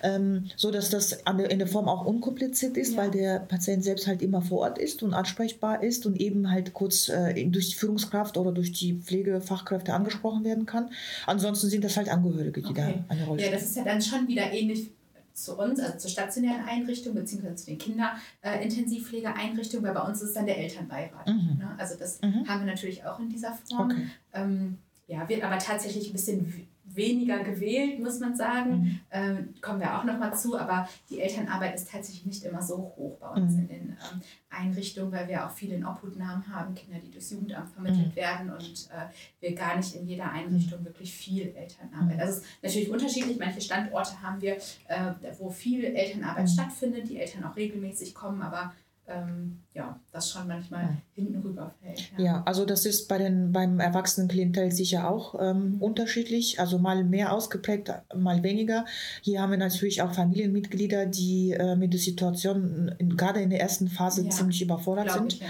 ähm, 0.03 0.45
so 0.55 0.71
dass 0.71 0.89
das 0.89 1.11
in 1.49 1.59
der 1.59 1.67
Form 1.67 1.87
auch 1.89 2.05
unkompliziert 2.05 2.77
ist, 2.77 2.93
Ja. 2.93 2.97
weil 2.99 3.11
der 3.11 3.39
Patient 3.39 3.83
selbst 3.83 4.07
halt 4.07 4.21
immer 4.21 4.41
vor 4.41 4.59
Ort 4.59 4.77
ist 4.77 5.03
und 5.03 5.13
ansprechbar 5.13 5.83
ist 5.83 6.05
und 6.05 6.19
eben 6.19 6.49
halt 6.49 6.73
kurz 6.73 7.09
äh, 7.09 7.45
durch 7.45 7.69
die 7.69 7.75
Führungskraft 7.75 8.37
oder 8.37 8.51
durch 8.51 8.71
die 8.71 8.93
Pflegefachkräfte 8.93 9.93
angesprochen 9.93 10.43
werden 10.43 10.65
kann. 10.65 10.89
Ansonsten 11.25 11.69
sind 11.69 11.83
das 11.83 11.97
halt 11.97 12.09
Angehörige, 12.09 12.61
die 12.61 12.69
Okay. 12.69 13.03
da 13.07 13.13
eine 13.13 13.25
Rolle 13.25 13.41
Ja, 13.41 13.47
spielen. 13.47 13.59
das 13.61 13.69
ist 13.69 13.75
ja 13.77 13.83
dann 13.83 14.01
schon 14.01 14.27
wieder 14.27 14.51
ähnlich 14.51 14.91
zu 15.33 15.57
uns, 15.57 15.79
also 15.79 15.97
zur 15.97 16.09
stationären 16.09 16.65
Einrichtung, 16.67 17.13
beziehungsweise 17.15 17.55
zu 17.55 17.65
den 17.67 17.77
Kinderintensivpflegeeinrichtungen, 17.77 19.85
weil 19.85 19.93
bei 19.93 20.01
uns 20.07 20.21
ist 20.21 20.35
dann 20.35 20.45
der 20.45 20.57
Elternbeirat. 20.57 21.27
Mhm. 21.27 21.57
Ne? 21.59 21.69
Also 21.77 21.95
das 21.97 22.21
Mhm. 22.21 22.45
haben 22.47 22.61
wir 22.65 22.67
natürlich 22.67 23.05
auch 23.05 23.19
in 23.19 23.29
dieser 23.29 23.57
Form. 23.69 23.91
Okay. 23.91 24.01
Ähm, 24.33 24.77
ja, 25.07 25.27
wird 25.29 25.43
aber 25.43 25.57
tatsächlich 25.57 26.07
ein 26.09 26.13
bisschen 26.13 26.67
weniger 26.99 27.39
gewählt, 27.43 27.99
muss 27.99 28.19
man 28.19 28.35
sagen. 28.35 28.71
Mhm. 28.81 28.99
Ähm, 29.09 29.53
kommen 29.61 29.79
wir 29.79 29.97
auch 29.97 30.03
nochmal 30.03 30.37
zu, 30.37 30.55
aber 30.59 30.87
die 31.09 31.19
Elternarbeit 31.19 31.73
ist 31.73 31.89
tatsächlich 31.89 32.25
nicht 32.27 32.43
immer 32.43 32.61
so 32.61 32.77
hoch 32.95 33.17
bei 33.19 33.29
uns 33.29 33.53
Mhm. 33.53 33.59
in 33.61 33.67
den 33.67 33.87
ähm, 33.89 34.21
Einrichtungen, 34.51 35.11
weil 35.11 35.27
wir 35.27 35.45
auch 35.47 35.51
viele 35.51 35.75
in 35.75 35.85
Obhutnahmen 35.85 36.47
haben, 36.53 36.75
Kinder, 36.75 36.99
die 37.03 37.09
durchs 37.09 37.31
Jugendamt 37.31 37.69
vermittelt 37.71 38.09
Mhm. 38.09 38.15
werden 38.15 38.49
und 38.51 38.89
äh, 38.91 39.07
wir 39.39 39.55
gar 39.55 39.75
nicht 39.77 39.95
in 39.95 40.05
jeder 40.07 40.31
Einrichtung 40.31 40.83
wirklich 40.85 41.11
viel 41.13 41.55
Elternarbeit. 41.55 42.15
Mhm. 42.17 42.21
Also 42.21 42.33
es 42.33 42.45
ist 42.45 42.63
natürlich 42.63 42.89
unterschiedlich. 42.91 43.39
Manche 43.39 43.61
Standorte 43.61 44.21
haben 44.21 44.41
wir, 44.41 44.57
äh, 44.87 45.13
wo 45.39 45.49
viel 45.49 45.83
Elternarbeit 45.85 46.43
Mhm. 46.45 46.47
stattfindet, 46.49 47.09
die 47.09 47.17
Eltern 47.19 47.43
auch 47.45 47.55
regelmäßig 47.55 48.13
kommen, 48.13 48.41
aber 48.41 48.73
ähm, 49.09 49.59
ja, 49.73 49.99
das 50.11 50.31
schon 50.31 50.47
manchmal 50.47 50.83
Mhm. 50.85 50.97
hinten 51.15 51.41
rüberfällt. 51.41 52.11
Ja, 52.17 52.43
also 52.45 52.65
das 52.65 52.85
ist 52.85 53.07
bei 53.07 53.17
den, 53.17 53.51
beim 53.51 53.79
Erwachsenenklientel 53.79 54.71
sicher 54.71 55.09
auch 55.09 55.35
ähm, 55.39 55.77
unterschiedlich, 55.79 56.59
also 56.59 56.77
mal 56.79 57.03
mehr 57.03 57.33
ausgeprägt, 57.33 57.91
mal 58.15 58.43
weniger. 58.43 58.85
Hier 59.21 59.41
haben 59.41 59.51
wir 59.51 59.57
natürlich 59.57 60.01
auch 60.01 60.13
Familienmitglieder, 60.13 61.05
die 61.05 61.51
äh, 61.51 61.75
mit 61.75 61.93
der 61.93 61.99
Situation 61.99 62.91
in, 62.99 63.15
gerade 63.17 63.41
in 63.41 63.49
der 63.49 63.61
ersten 63.61 63.87
Phase 63.87 64.23
Ja, 64.23 64.29
ziemlich 64.29 64.61
überfordert 64.61 65.11
sind. 65.11 65.33
ich, 65.33 65.39
ja. 65.41 65.47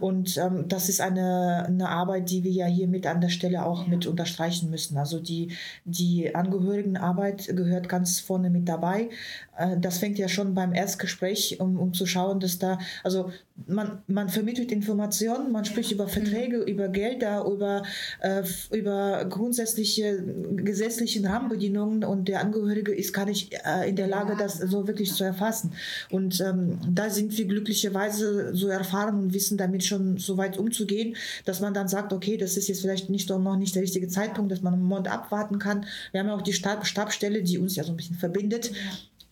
Und 0.00 0.36
ähm, 0.38 0.66
das 0.68 0.88
ist 0.88 1.00
eine, 1.00 1.64
eine 1.66 1.88
Arbeit, 1.88 2.30
die 2.30 2.44
wir 2.44 2.52
ja 2.52 2.66
hier 2.66 2.88
mit 2.88 3.06
an 3.06 3.20
der 3.20 3.28
Stelle 3.30 3.64
auch 3.66 3.82
Ja. 3.82 3.88
mit 3.88 4.06
unterstreichen 4.06 4.70
müssen. 4.70 4.96
Also 4.96 5.20
die, 5.20 5.52
die 5.84 6.34
Angehörigenarbeit 6.34 7.48
gehört 7.56 7.88
ganz 7.88 8.20
vorne 8.20 8.50
mit 8.50 8.68
dabei. 8.68 9.10
Äh, 9.56 9.78
das 9.78 9.98
fängt 9.98 10.18
ja 10.18 10.28
schon 10.28 10.54
beim 10.54 10.72
Erstgespräch, 10.74 11.58
um, 11.60 11.78
um 11.78 11.92
zu 11.94 12.06
schauen, 12.06 12.40
dass 12.40 12.58
da, 12.58 12.78
also 13.02 13.30
man, 13.66 14.02
man 14.06 14.28
vermittelt 14.28 14.72
Informationen, 14.72 15.52
man 15.52 15.64
spricht 15.64 15.92
über 15.92 16.08
Verträge, 16.08 16.58
über 16.58 16.88
Gelder, 16.88 17.44
über, 17.44 17.82
äh, 18.20 18.42
über 18.70 19.24
grundsätzliche 19.26 20.22
gesetzlichen 20.56 21.26
Rahmenbedingungen 21.26 22.04
und 22.04 22.28
der 22.28 22.40
Angehörige 22.40 22.94
ist 22.94 23.12
gar 23.12 23.26
nicht 23.26 23.54
äh, 23.64 23.88
in 23.88 23.96
der 23.96 24.06
Lage, 24.08 24.32
Ja. 24.32 24.38
das 24.38 24.58
so 24.58 24.86
wirklich 24.86 25.12
zu 25.12 25.24
erfassen. 25.24 25.72
Und 26.10 26.40
ähm, 26.40 26.78
da 26.90 27.10
sind 27.10 27.36
wir 27.36 27.44
glücklicherweise 27.46 28.54
so 28.54 28.68
erfahren 28.68 29.18
und 29.18 29.34
wissen 29.34 29.58
damit 29.58 29.84
schon 29.84 30.16
so 30.18 30.36
weit 30.36 30.58
umzugehen, 30.58 31.16
dass 31.44 31.60
man 31.60 31.74
dann 31.74 31.88
sagt, 31.88 32.12
okay, 32.12 32.36
das 32.36 32.56
ist 32.56 32.68
jetzt 32.68 32.80
vielleicht 32.80 33.10
nicht 33.10 33.28
noch 33.28 33.56
nicht 33.56 33.74
der 33.74 33.82
richtige 33.82 34.08
Zeitpunkt, 34.08 34.52
dass 34.52 34.62
man 34.62 34.74
einen 34.74 34.82
Monat 34.82 35.08
abwarten 35.08 35.58
kann. 35.58 35.86
Wir 36.10 36.20
haben 36.20 36.28
ja 36.28 36.34
auch 36.34 36.42
die 36.42 36.52
Stab 36.52 36.86
Stabstelle, 36.86 37.42
die 37.42 37.58
uns 37.58 37.76
ja 37.76 37.84
so 37.84 37.92
ein 37.92 37.96
bisschen 37.96 38.16
verbindet. 38.16 38.70
Ja. 38.70 38.74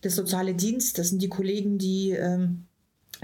Der 0.03 0.11
soziale 0.11 0.55
Dienst, 0.55 0.97
das 0.97 1.09
sind 1.09 1.21
die 1.21 1.29
Kollegen, 1.29 1.77
die 1.77 2.11
ähm, 2.11 2.65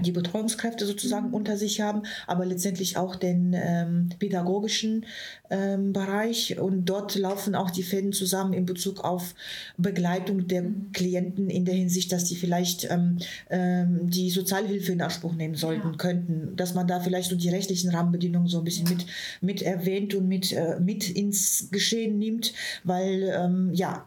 die 0.04 0.12
Betreuungskräfte 0.12 0.86
sozusagen 0.86 1.28
Mhm. 1.28 1.34
unter 1.34 1.56
sich 1.56 1.80
haben, 1.80 2.02
aber 2.26 2.44
letztendlich 2.46 2.96
auch 2.96 3.16
den 3.16 3.54
ähm, 3.54 4.10
pädagogischen 4.18 5.06
ähm, 5.50 5.92
Bereich. 5.92 6.58
Und 6.58 6.84
dort 6.84 7.14
laufen 7.16 7.54
auch 7.54 7.70
die 7.70 7.82
Fäden 7.82 8.12
zusammen 8.12 8.52
in 8.52 8.66
Bezug 8.66 9.04
auf 9.04 9.34
Begleitung 9.76 10.46
der 10.46 10.62
Mhm. 10.62 10.92
Klienten 10.92 11.50
in 11.50 11.64
der 11.64 11.74
Hinsicht, 11.74 12.12
dass 12.12 12.24
die 12.24 12.36
vielleicht 12.36 12.88
ähm, 12.90 13.18
ähm, 13.50 14.08
die 14.10 14.30
Sozialhilfe 14.30 14.92
in 14.92 15.02
Anspruch 15.02 15.34
nehmen 15.34 15.54
sollten, 15.54 15.88
Ja. 15.90 15.96
könnten, 15.96 16.54
dass 16.56 16.74
man 16.74 16.86
da 16.86 17.00
vielleicht 17.00 17.30
so 17.30 17.36
die 17.36 17.48
rechtlichen 17.48 17.90
Rahmenbedingungen 17.90 18.48
so 18.48 18.58
ein 18.58 18.64
bisschen 18.64 18.88
mit, 18.88 19.06
mit 19.40 19.62
erwähnt 19.62 20.14
und 20.14 20.28
mit, 20.28 20.52
äh, 20.52 20.78
mit 20.80 21.08
ins 21.10 21.68
Geschehen 21.70 22.18
nimmt, 22.18 22.52
weil 22.84 23.32
ähm, 23.34 23.70
ja, 23.72 24.04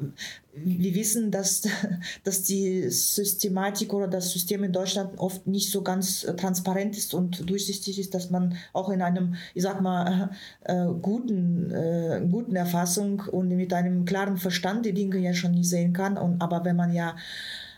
wir 0.54 0.96
wissen, 0.96 1.32
dass, 1.32 1.62
dass 2.24 2.44
die 2.44 2.90
Systematik 2.90 3.94
oder 3.94 4.08
das 4.08 4.32
System 4.32 4.64
in 4.64 4.74
Deutschland 4.74 5.18
oft 5.18 5.48
nicht 5.48 5.72
so 5.72 5.82
ganz 5.82 6.24
äh, 6.24 6.36
transparent 6.36 6.98
ist 6.98 7.14
und 7.14 7.50
durchsichtig 7.50 8.00
ist, 8.00 8.14
dass 8.14 8.30
man 8.30 8.56
auch 8.74 8.90
in 8.90 9.02
einem, 9.02 9.36
ich 9.54 9.64
sag 9.64 9.82
mal, 9.82 10.30
äh, 10.64 10.86
guten, 11.02 11.72
äh, 11.72 12.22
guten 12.30 12.56
Erfassung 12.56 13.22
und 13.22 13.50
mit 13.50 13.74
einem 13.74 14.06
klaren 14.06 14.38
Verstand 14.38 14.86
die 14.86 14.94
Dinge 14.94 15.18
ja 15.20 15.34
schon 15.34 15.52
nicht 15.52 15.70
sehen 15.70 15.94
kann. 15.94 16.18
Und, 16.18 16.42
aber 16.42 16.66
wenn 16.66 16.76
man 16.76 16.92
ja, 16.94 17.16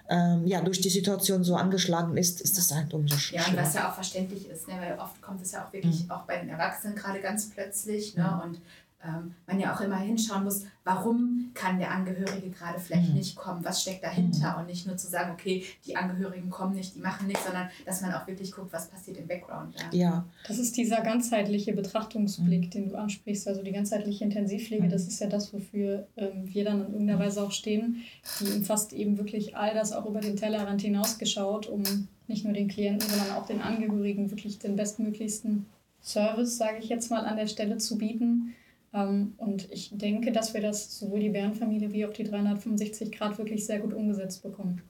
ähm, 0.09 0.45
ja 0.47 0.61
durch 0.61 0.81
die 0.81 0.89
Situation 0.89 1.43
so 1.43 1.55
angeschlagen 1.55 2.17
ist, 2.17 2.41
ist 2.41 2.57
das 2.57 2.73
halt 2.73 2.93
umso 2.93 3.15
sch- 3.15 3.35
Ja, 3.35 3.45
und 3.47 3.55
was 3.57 3.73
ja 3.73 3.89
auch 3.89 3.93
verständlich 3.95 4.49
ist, 4.49 4.67
ne? 4.67 4.73
weil 4.79 4.97
oft 4.97 5.21
kommt 5.21 5.41
es 5.41 5.51
ja 5.51 5.65
auch 5.65 5.71
wirklich 5.73 6.09
auch 6.09 6.23
bei 6.23 6.37
den 6.39 6.49
Erwachsenen 6.49 6.95
gerade 6.95 7.21
ganz 7.21 7.49
plötzlich. 7.49 8.15
Ne? 8.15 8.23
Mhm. 8.23 8.49
Und 8.49 8.61
ähm, 9.05 9.33
man 9.47 9.59
ja 9.59 9.75
auch 9.75 9.81
immer 9.81 9.97
hinschauen 9.97 10.43
muss, 10.45 10.63
warum 10.85 11.51
kann 11.53 11.77
der 11.79 11.91
Angehörige 11.91 12.49
gerade 12.49 12.79
vielleicht 12.79 13.09
Mhm. 13.09 13.15
nicht 13.15 13.35
kommen, 13.35 13.63
was 13.65 13.81
steckt 13.81 14.03
dahinter 14.03 14.57
und 14.59 14.67
nicht 14.67 14.87
nur 14.87 14.97
zu 14.97 15.07
sagen, 15.07 15.31
okay, 15.33 15.63
die 15.85 15.95
Angehörigen 15.95 16.49
kommen 16.49 16.75
nicht, 16.75 16.95
die 16.95 16.99
machen 16.99 17.27
nichts, 17.27 17.43
sondern 17.45 17.69
dass 17.85 18.01
man 18.01 18.13
auch 18.13 18.25
wirklich 18.27 18.51
guckt, 18.51 18.71
was 18.73 18.87
passiert 18.89 19.17
im 19.17 19.27
Background. 19.27 19.75
Da. 19.77 19.95
Ja, 19.97 20.25
Das 20.47 20.57
ist 20.59 20.75
dieser 20.77 21.01
ganzheitliche 21.01 21.73
Betrachtungsblick, 21.73 22.71
den 22.71 22.89
du 22.89 22.95
ansprichst, 22.95 23.47
also 23.47 23.61
die 23.63 23.71
ganzheitliche 23.71 24.23
Intensivpflege, 24.23 24.83
Mhm. 24.83 24.89
das 24.89 25.07
ist 25.07 25.19
ja 25.19 25.27
das, 25.27 25.53
wofür 25.53 26.07
ähm, 26.17 26.43
wir 26.53 26.63
dann 26.65 26.85
in 26.85 26.91
irgendeiner 26.93 27.19
Weise 27.19 27.43
auch 27.43 27.51
stehen. 27.51 28.03
Die 28.39 28.51
umfasst 28.51 28.93
eben 28.93 29.17
wirklich 29.17 29.55
all 29.57 29.73
das 29.73 29.91
auch 29.91 30.05
über 30.05 30.21
den 30.21 30.35
Tellerrand 30.37 30.81
hinausgeschaut, 30.81 31.67
um 31.67 31.83
nicht 32.27 32.45
nur 32.45 32.53
den 32.53 32.67
Klienten, 32.69 33.07
sondern 33.09 33.31
auch 33.37 33.45
den 33.45 33.61
Angehörigen 33.61 34.31
wirklich 34.31 34.59
den 34.59 34.75
bestmöglichsten 34.77 35.65
Service, 36.01 36.57
sage 36.57 36.77
ich 36.79 36.89
jetzt 36.89 37.09
mal, 37.11 37.25
an 37.25 37.37
der 37.37 37.47
Stelle 37.47 37.77
zu 37.77 37.97
bieten. 37.97 38.53
Ähm, 38.93 39.33
und 39.37 39.71
ich 39.71 39.91
denke, 39.93 40.31
dass 40.31 40.53
wir 40.53 40.61
das 40.61 40.99
sowohl 40.99 41.19
die 41.19 41.29
Bärenfamilie 41.29 41.91
wie 41.91 42.05
auch 42.05 42.13
die 42.13 42.23
365 42.23 43.11
Grad 43.11 43.37
wirklich 43.37 43.65
sehr 43.65 43.79
gut 43.79 43.93
umgesetzt 43.93 44.43
bekommen. 44.43 44.81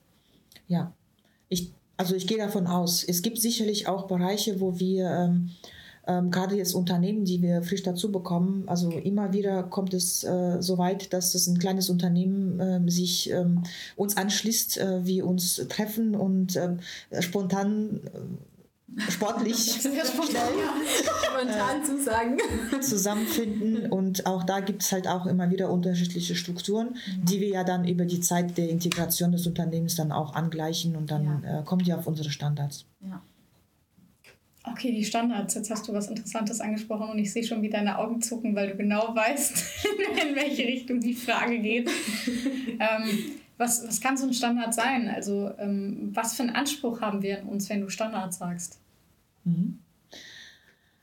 ja. 0.68 0.94
Ich, 1.50 1.72
Also 1.98 2.16
ich 2.16 2.26
gehe 2.28 2.38
davon 2.38 2.68
aus. 2.68 3.04
Es 3.04 3.22
gibt 3.22 3.39
sicherlich 3.39 3.88
auch 3.88 4.08
Bereiche, 4.08 4.60
wo 4.60 4.80
wir 4.80 5.10
ähm, 5.10 5.52
ähm, 6.06 6.32
gerade 6.32 6.56
jetzt 6.56 6.74
Unternehmen, 6.74 7.24
die 7.26 7.42
wir 7.42 7.63
frisch 7.63 7.84
dazu 7.84 8.12
bekommen, 8.12 8.63
also 8.68 8.89
immer 8.92 9.32
wieder 9.32 9.63
kommt 9.63 9.94
es 9.94 10.24
äh, 10.24 10.58
so 10.62 10.78
weit, 10.78 11.13
dass 11.13 11.34
es 11.34 11.48
ein 11.48 11.60
kleines 11.60 11.89
Unternehmen 11.89 12.60
äh, 12.60 12.92
sich 12.92 13.30
ähm, 13.30 13.63
uns 13.96 14.18
anschließt, 14.18 14.78
äh, 14.80 15.06
wir 15.06 15.26
uns 15.26 15.56
treffen 15.70 16.16
und 16.16 16.58
ähm, 16.58 16.80
spontan 17.20 18.02
äh, 18.06 18.20
sportlich 19.10 19.58
Sehr 19.82 20.06
spontan, 20.06 20.49
Spontan 21.23 21.84
zu 21.84 22.01
sagen. 22.01 22.38
zusammenfinden 22.82 23.86
und 23.91 24.25
auch 24.25 24.43
da 24.43 24.60
gibt 24.60 24.84
es 24.84 24.91
halt 24.91 25.08
auch 25.08 25.25
immer 25.25 25.49
wieder 25.51 25.69
unterschiedliche 25.69 26.36
Strukturen, 26.36 26.95
die 27.21 27.39
wir 27.39 27.49
ja 27.49 27.63
dann 27.63 27.88
über 27.88 28.06
die 28.06 28.19
Zeit 28.19 28.58
der 28.58 28.69
Integration 28.69 29.32
des 29.32 29.47
Unternehmens 29.47 29.95
dann 29.95 30.12
auch 30.12 30.36
angleichen 30.36 30.95
und 30.95 31.12
dann 31.12 31.43
äh, 31.43 31.63
kommen 31.65 31.84
die 31.84 31.93
auf 31.93 32.08
unsere 32.08 32.29
Standards. 32.29 32.86
Ja. 33.01 33.21
Okay, 34.65 34.93
die 34.93 35.03
Standards. 35.03 35.56
Jetzt 35.56 35.69
hast 35.71 35.88
du 35.88 35.93
was 35.93 36.08
Interessantes 36.08 36.62
angesprochen 36.62 37.10
und 37.10 37.19
ich 37.19 37.34
sehe 37.34 37.43
schon, 37.43 37.62
wie 37.62 37.69
deine 37.69 37.97
Augen 37.99 38.21
zucken, 38.21 38.56
weil 38.56 38.69
du 38.69 38.77
genau 38.77 39.13
weißt, 39.15 39.86
in 40.27 40.36
welche 40.36 40.63
Richtung 40.63 40.99
die 40.99 41.13
Frage 41.13 41.60
geht. 41.60 41.89
ähm, 42.79 43.19
was, 43.58 43.86
was 43.86 43.99
kann 44.01 44.17
so 44.17 44.25
ein 44.25 44.34
Standard 44.34 44.73
sein? 44.73 45.10
Also, 45.10 45.51
ähm, 45.60 46.12
was 46.13 46.36
für 46.36 46.43
einen 46.43 46.56
Anspruch 46.56 47.01
haben 47.01 47.21
wir 47.21 47.39
in 47.39 47.47
uns, 47.47 47.69
wenn 47.69 47.82
du 47.82 47.89
Standard 47.89 48.34
sagst? 48.34 48.79
Mhm. 49.43 49.79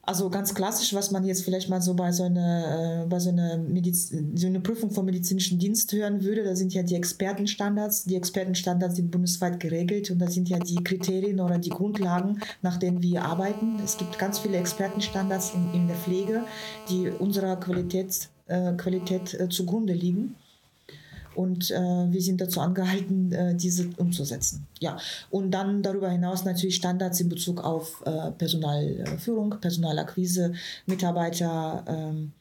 Also 0.03 0.29
ganz 0.29 0.55
klassisch, 0.55 0.92
was 0.92 1.12
man 1.12 1.24
jetzt 1.24 1.44
vielleicht 1.44 1.68
mal 1.68 1.81
so 1.81 1.94
bei 1.94 2.11
so 2.11 2.24
einer, 2.24 3.05
äh, 3.05 3.07
bei 3.07 3.20
so 3.20 3.31
einer, 3.31 3.59
Mediz 3.59 4.12
so 4.35 4.46
einer 4.48 4.59
Prüfung 4.59 4.90
vom 4.90 5.05
medizinischen 5.05 5.61
Dienst 5.61 5.92
hören 5.92 6.24
würde, 6.24 6.42
da 6.42 6.57
sind 6.57 6.74
ja 6.74 6.83
die 6.83 6.96
Expertenstandards. 6.96 8.07
Die 8.07 8.16
Expertenstandards 8.16 8.96
sind 8.96 9.12
bundesweit 9.12 9.61
geregelt 9.61 10.11
und 10.11 10.18
da 10.18 10.29
sind 10.29 10.48
ja 10.48 10.59
die 10.59 10.83
Kriterien 10.83 11.38
oder 11.38 11.59
die 11.59 11.68
Grundlagen, 11.68 12.40
nach 12.61 12.76
denen 12.76 13.03
wir 13.03 13.24
arbeiten. 13.24 13.79
Es 13.85 13.98
gibt 13.98 14.18
ganz 14.18 14.40
viele 14.40 14.57
Expertenstandards 14.57 15.53
in, 15.55 15.72
in 15.74 15.87
der 15.87 15.96
Pflege, 15.96 16.42
die 16.88 17.09
unserer 17.11 17.55
Qualität, 17.55 18.31
äh, 18.48 18.72
Qualität 18.72 19.38
äh, 19.38 19.48
zugrunde 19.48 19.92
liegen. 19.92 20.35
Und 21.40 21.70
äh, 21.70 22.12
wir 22.12 22.20
sind 22.20 22.38
dazu 22.38 22.61
angehalten, 22.61 23.33
äh, 23.33 23.55
diese 23.55 23.88
umzusetzen. 23.96 24.66
Ja, 24.79 24.98
und 25.31 25.53
dann 25.53 25.83
darüber 25.83 26.11
hinaus 26.11 26.44
natürlich 26.44 26.76
Standards 26.76 27.18
in 27.20 27.31
Bezug 27.31 27.64
auf 27.64 28.03
äh, 28.05 28.31
Personalführung, 28.33 29.57
Personalakquise, 29.59 30.53
Mitarbeiter. 30.85 31.85
Ähm, 31.87 32.33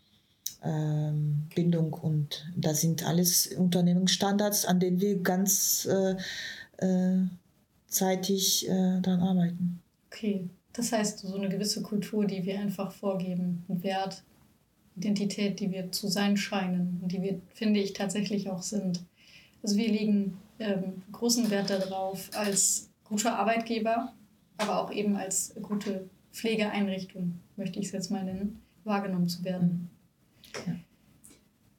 ähm, 0.62 1.48
Bindung 1.56 1.94
und 1.94 2.46
da 2.54 2.74
sind 2.74 3.08
alles 3.08 3.48
Unternehmensstandards, 3.48 4.66
an 4.66 4.82
denen 4.82 5.00
wir 5.00 5.22
ganz 5.22 5.86
äh, 5.86 6.18
äh, 6.86 7.28
zeitig 7.88 8.68
äh, 8.68 9.00
daran 9.00 9.22
arbeiten. 9.22 9.82
Okay, 10.12 10.50
das 10.74 10.92
heißt, 10.92 11.20
so 11.20 11.36
eine 11.36 11.48
gewisse 11.48 11.82
Kultur, 11.82 12.26
die 12.26 12.44
wir 12.44 12.60
einfach 12.60 12.92
vorgeben, 12.92 13.64
ein 13.70 13.82
Wert, 13.84 14.22
Identität, 15.00 15.60
die 15.60 15.72
wir 15.72 15.92
zu 15.92 16.08
sein 16.08 16.36
scheinen 16.36 17.00
und 17.02 17.12
die 17.12 17.22
wir, 17.22 17.42
finde 17.54 17.80
ich, 17.80 17.94
tatsächlich 17.94 18.50
auch 18.50 18.62
sind. 18.62 19.04
Also 19.64 19.78
wir 19.78 19.88
legen 19.88 20.38
ähm, 20.60 21.04
großen 21.12 21.50
Wert 21.50 21.70
darauf, 21.70 22.30
als 22.36 22.90
guter 23.06 23.40
Arbeitgeber, 23.40 24.14
aber 24.58 24.82
auch 24.82 24.92
eben 24.92 25.16
als 25.16 25.56
gute 25.62 26.10
Pflegeeinrichtung, 26.34 27.40
möchte 27.56 27.80
ich 27.80 27.88
es 27.88 27.92
jetzt 27.94 28.12
mal 28.12 28.24
nennen, 28.24 28.62
wahrgenommen 28.84 29.30
zu 29.30 29.44
werden. 29.44 29.90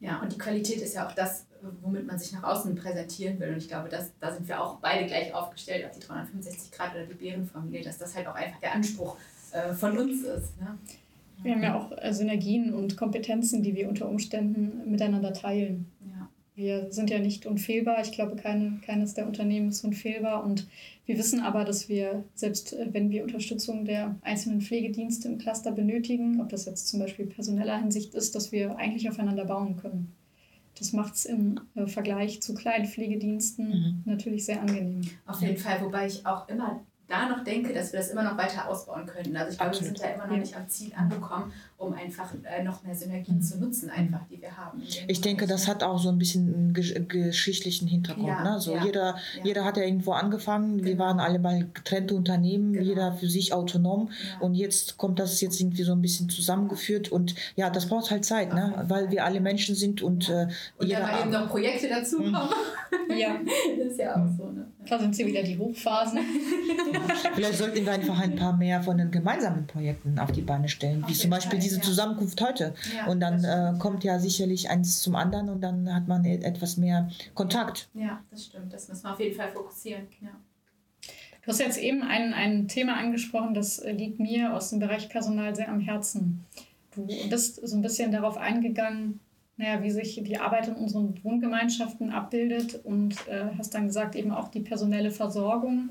Ja, 0.01 0.21
und 0.23 0.33
die 0.33 0.39
Qualität 0.39 0.81
ist 0.81 0.95
ja 0.95 1.07
auch 1.07 1.13
das, 1.13 1.47
womit 1.83 2.07
man 2.07 2.19
sich 2.19 2.33
nach 2.33 2.43
außen 2.43 2.75
präsentieren 2.75 3.39
will. 3.39 3.51
Und 3.51 3.59
ich 3.59 3.69
glaube, 3.69 3.91
dass, 3.91 4.13
da 4.19 4.33
sind 4.33 4.49
wir 4.49 4.63
auch 4.63 4.79
beide 4.79 5.07
gleich 5.07 5.35
aufgestellt, 5.35 5.85
auf 5.85 5.93
die 5.93 6.01
365 6.01 6.73
Grad 6.73 6.95
oder 6.95 7.05
die 7.05 7.15
Bärenfamilie, 7.15 7.85
dass 7.85 7.99
das 7.99 8.15
halt 8.17 8.27
auch 8.27 8.35
einfach 8.35 8.59
der 8.61 8.75
Anspruch 8.75 9.17
äh, 9.53 9.75
von 9.75 9.99
uns 9.99 10.23
ist. 10.23 10.59
Ne? 10.59 10.79
Wir 11.43 11.55
haben 11.55 11.63
ja 11.63 11.79
auch 11.79 11.93
äh, 11.97 12.13
Synergien 12.13 12.73
und 12.75 12.97
Kompetenzen, 12.97 13.63
die 13.63 13.75
wir 13.75 13.89
unter 13.89 14.09
Umständen 14.09 14.91
miteinander 14.91 15.33
teilen. 15.33 15.87
Ja. 16.07 16.29
Wir 16.55 16.93
sind 16.93 17.11
ja 17.11 17.19
nicht 17.19 17.47
unfehlbar. 17.47 18.03
Ich 18.03 18.13
glaube, 18.13 18.37
keine, 18.37 18.79
keines 18.85 19.15
der 19.15 19.27
Unternehmen 19.27 19.69
ist 19.71 19.85
unfehlbar. 19.85 20.45
Und 20.45 20.69
wir 21.07 21.17
wissen 21.17 21.41
aber, 21.41 21.65
dass 21.65 21.89
wir, 21.89 22.25
selbst 22.35 22.73
äh, 22.75 22.89
wenn 22.93 23.11
wir 23.11 23.23
Unterstützung 23.25 23.85
der 23.85 24.17
einzelnen 24.23 24.61
Pflegedienste 24.61 25.29
im 25.29 25.39
Cluster 25.39 25.73
benötigen, 25.73 26.41
ob 26.41 26.51
das 26.51 26.67
jetzt 26.67 26.89
zum 26.89 27.01
Beispiel 27.01 27.27
personeller 27.27 27.79
Hinsicht 27.79 28.15
ist, 28.15 28.35
dass 28.35 28.53
wir 28.53 28.77
eigentlich 28.77 29.09
aufeinander 29.09 29.45
bauen 29.45 29.77
können. 29.77 30.13
Das 30.79 30.93
macht 30.93 31.15
es 31.15 31.25
im 31.27 31.61
äh, 31.75 31.87
Vergleich 31.87 32.41
zu 32.41 32.55
kleinen 32.55 32.87
Pflegediensten 32.87 33.69
Mhm. 33.69 34.03
natürlich 34.05 34.45
sehr 34.45 34.61
angenehm. 34.61 35.03
Auf 35.27 35.41
jeden 35.43 35.59
Fall, 35.59 35.81
wobei 35.83 36.07
ich 36.07 36.25
auch 36.25 36.49
immer 36.49 36.81
da 37.11 37.29
noch 37.29 37.45
denke, 37.45 37.75
dass 37.75 37.93
wir 37.93 37.99
das 37.99 38.09
immer 38.09 38.23
noch 38.23 38.39
weiter 38.39 38.69
ausbauen 38.69 39.07
könnten. 39.07 39.37
Also 39.37 39.53
ich 39.53 39.59
glaube, 39.59 39.71
Absolut. 39.71 39.93
wir 39.93 39.99
sind 39.99 40.09
da 40.09 40.15
immer 40.15 40.27
noch 40.33 40.37
nicht 40.39 40.57
am 40.57 40.69
Ziel 40.69 40.95
angekommen, 40.95 41.53
um 41.81 41.95
einfach 41.95 42.35
äh, 42.45 42.63
noch 42.63 42.85
mehr 42.85 42.95
Synergien 42.95 43.41
zu 43.41 43.59
nutzen, 43.59 43.89
einfach, 43.89 44.21
die 44.31 44.41
wir 44.41 44.55
haben. 44.55 44.83
Ich 45.09 45.23
denke, 45.23 45.47
das 45.47 45.67
ne? 45.67 45.73
hat 45.73 45.83
auch 45.83 45.99
so 45.99 46.11
ein 46.11 46.19
bisschen 46.19 46.55
einen 46.55 46.75
gesch 46.75 46.93
geschichtlichen 47.09 47.89
Hintergrund. 47.89 48.29
Ja, 48.29 48.45
ne? 48.45 48.61
so 48.61 48.75
ja, 48.75 48.85
jeder, 48.85 49.17
ja. 49.39 49.45
jeder 49.45 49.65
hat 49.65 49.79
ja 49.79 49.85
irgendwo 49.85 50.13
angefangen. 50.13 50.85
Wir 50.85 50.93
Genau. 50.93 51.05
waren 51.05 51.21
alle 51.21 51.39
mal 51.39 51.67
getrennte 51.73 52.15
Unternehmen, 52.15 52.75
Genau. 52.75 52.85
jeder 52.85 53.13
für 53.15 53.29
sich 53.29 53.55
autonom. 53.55 54.11
Ja. 54.11 54.41
Und 54.41 54.55
jetzt 54.57 54.99
kommt 54.99 55.19
das 55.19 55.41
jetzt 55.41 55.59
irgendwie 55.59 55.83
so 55.83 55.93
ein 55.93 56.03
bisschen 56.03 56.29
zusammengeführt. 56.29 57.11
Und 57.11 57.35
ja, 57.57 57.71
das 57.71 57.87
braucht 57.87 58.11
halt 58.11 58.27
Zeit, 58.27 58.53
ne? 58.53 58.85
weil 58.87 59.11
wir 59.11 59.25
alle 59.25 59.41
Menschen 59.41 59.75
sind 59.75 60.03
und 60.03 60.29
Ja. 60.29 60.43
äh, 60.43 60.49
Und 60.77 60.87
jeder. 60.87 61.01
dann 61.01 61.21
eben 61.21 61.31
noch 61.31 61.49
Projekte 61.49 61.89
dazukommen. 61.89 62.35
Ja, 63.17 63.37
das 63.79 63.93
ist 63.93 63.99
ja 63.99 64.17
auch 64.17 64.29
so. 64.37 64.51
Ne? 64.51 64.67
da 64.91 64.99
sind 64.99 65.15
sie 65.15 65.27
wieder 65.27 65.43
die 65.43 65.57
Hochphasen. 65.57 66.19
Vielleicht 67.35 67.59
sollten 67.59 67.85
wir 67.85 67.93
einfach 67.93 68.19
ein 68.19 68.35
paar 68.35 68.57
mehr 68.57 68.83
von 68.83 68.99
den 68.99 69.11
gemeinsamen 69.11 69.67
Projekten 69.67 70.19
auf 70.19 70.33
die 70.33 70.41
Beine 70.41 70.69
stellen, 70.69 71.05
wie 71.07 71.13
zum 71.13 71.31
Beispiel 71.31 71.59
Fall, 71.61 71.61
diese 71.71 71.81
ja. 71.81 71.87
Zusammenkunft 71.87 72.41
heute. 72.41 72.75
Ja, 72.97 73.07
und 73.07 73.21
dann 73.21 73.45
äh, 73.45 73.79
kommt 73.79 74.05
ja 74.05 74.19
sicherlich 74.19 74.69
eins 74.69 75.01
zum 75.01 75.15
anderen 75.17 75.49
und 75.49 75.61
dann 75.61 75.95
hat 75.95 76.09
man 76.09 76.25
e- 76.25 76.43
etwas 76.43 76.77
mehr 76.77 77.09
Kontakt. 77.35 77.89
Ja, 77.95 78.23
das 78.31 78.47
stimmt. 78.47 78.73
Das 78.73 78.89
müssen 78.89 79.05
wir 79.05 79.13
auf 79.13 79.21
jeden 79.21 79.37
Fall 79.37 79.49
fokussieren. 79.49 80.07
Ja. 80.21 80.31
Du 81.43 81.49
hast 81.49 81.61
jetzt 81.61 81.79
eben 81.79 82.03
ein, 82.03 82.35
ein 82.35 82.69
Thema 82.69 82.99
angesprochen, 82.99 83.55
das 83.55 83.79
äh, 83.79 83.93
liegt 83.93 84.21
mir 84.21 84.55
aus 84.55 84.71
dem 84.71 84.79
Bereich 84.79 85.09
Personal 85.09 85.57
sehr 85.57 85.71
am 85.71 85.81
Herzen. 85.81 86.45
Du 86.95 87.07
bist 87.07 87.67
so 87.67 87.77
ein 87.77 87.83
bisschen 87.83 88.11
darauf 88.13 88.37
eingegangen, 88.37 89.21
naja, 89.57 89.83
wie 89.83 89.91
sich 89.91 90.21
die 90.23 90.39
Arbeit 90.39 90.69
in 90.69 90.75
unseren 90.75 91.23
Wohngemeinschaften 91.23 92.11
abbildet 92.11 92.81
und 92.85 93.15
äh, 93.29 93.47
hast 93.57 93.75
dann 93.75 93.87
gesagt, 93.87 94.17
eben 94.17 94.33
auch 94.33 94.49
die 94.49 94.61
personelle 94.61 95.11
Versorgung. 95.11 95.91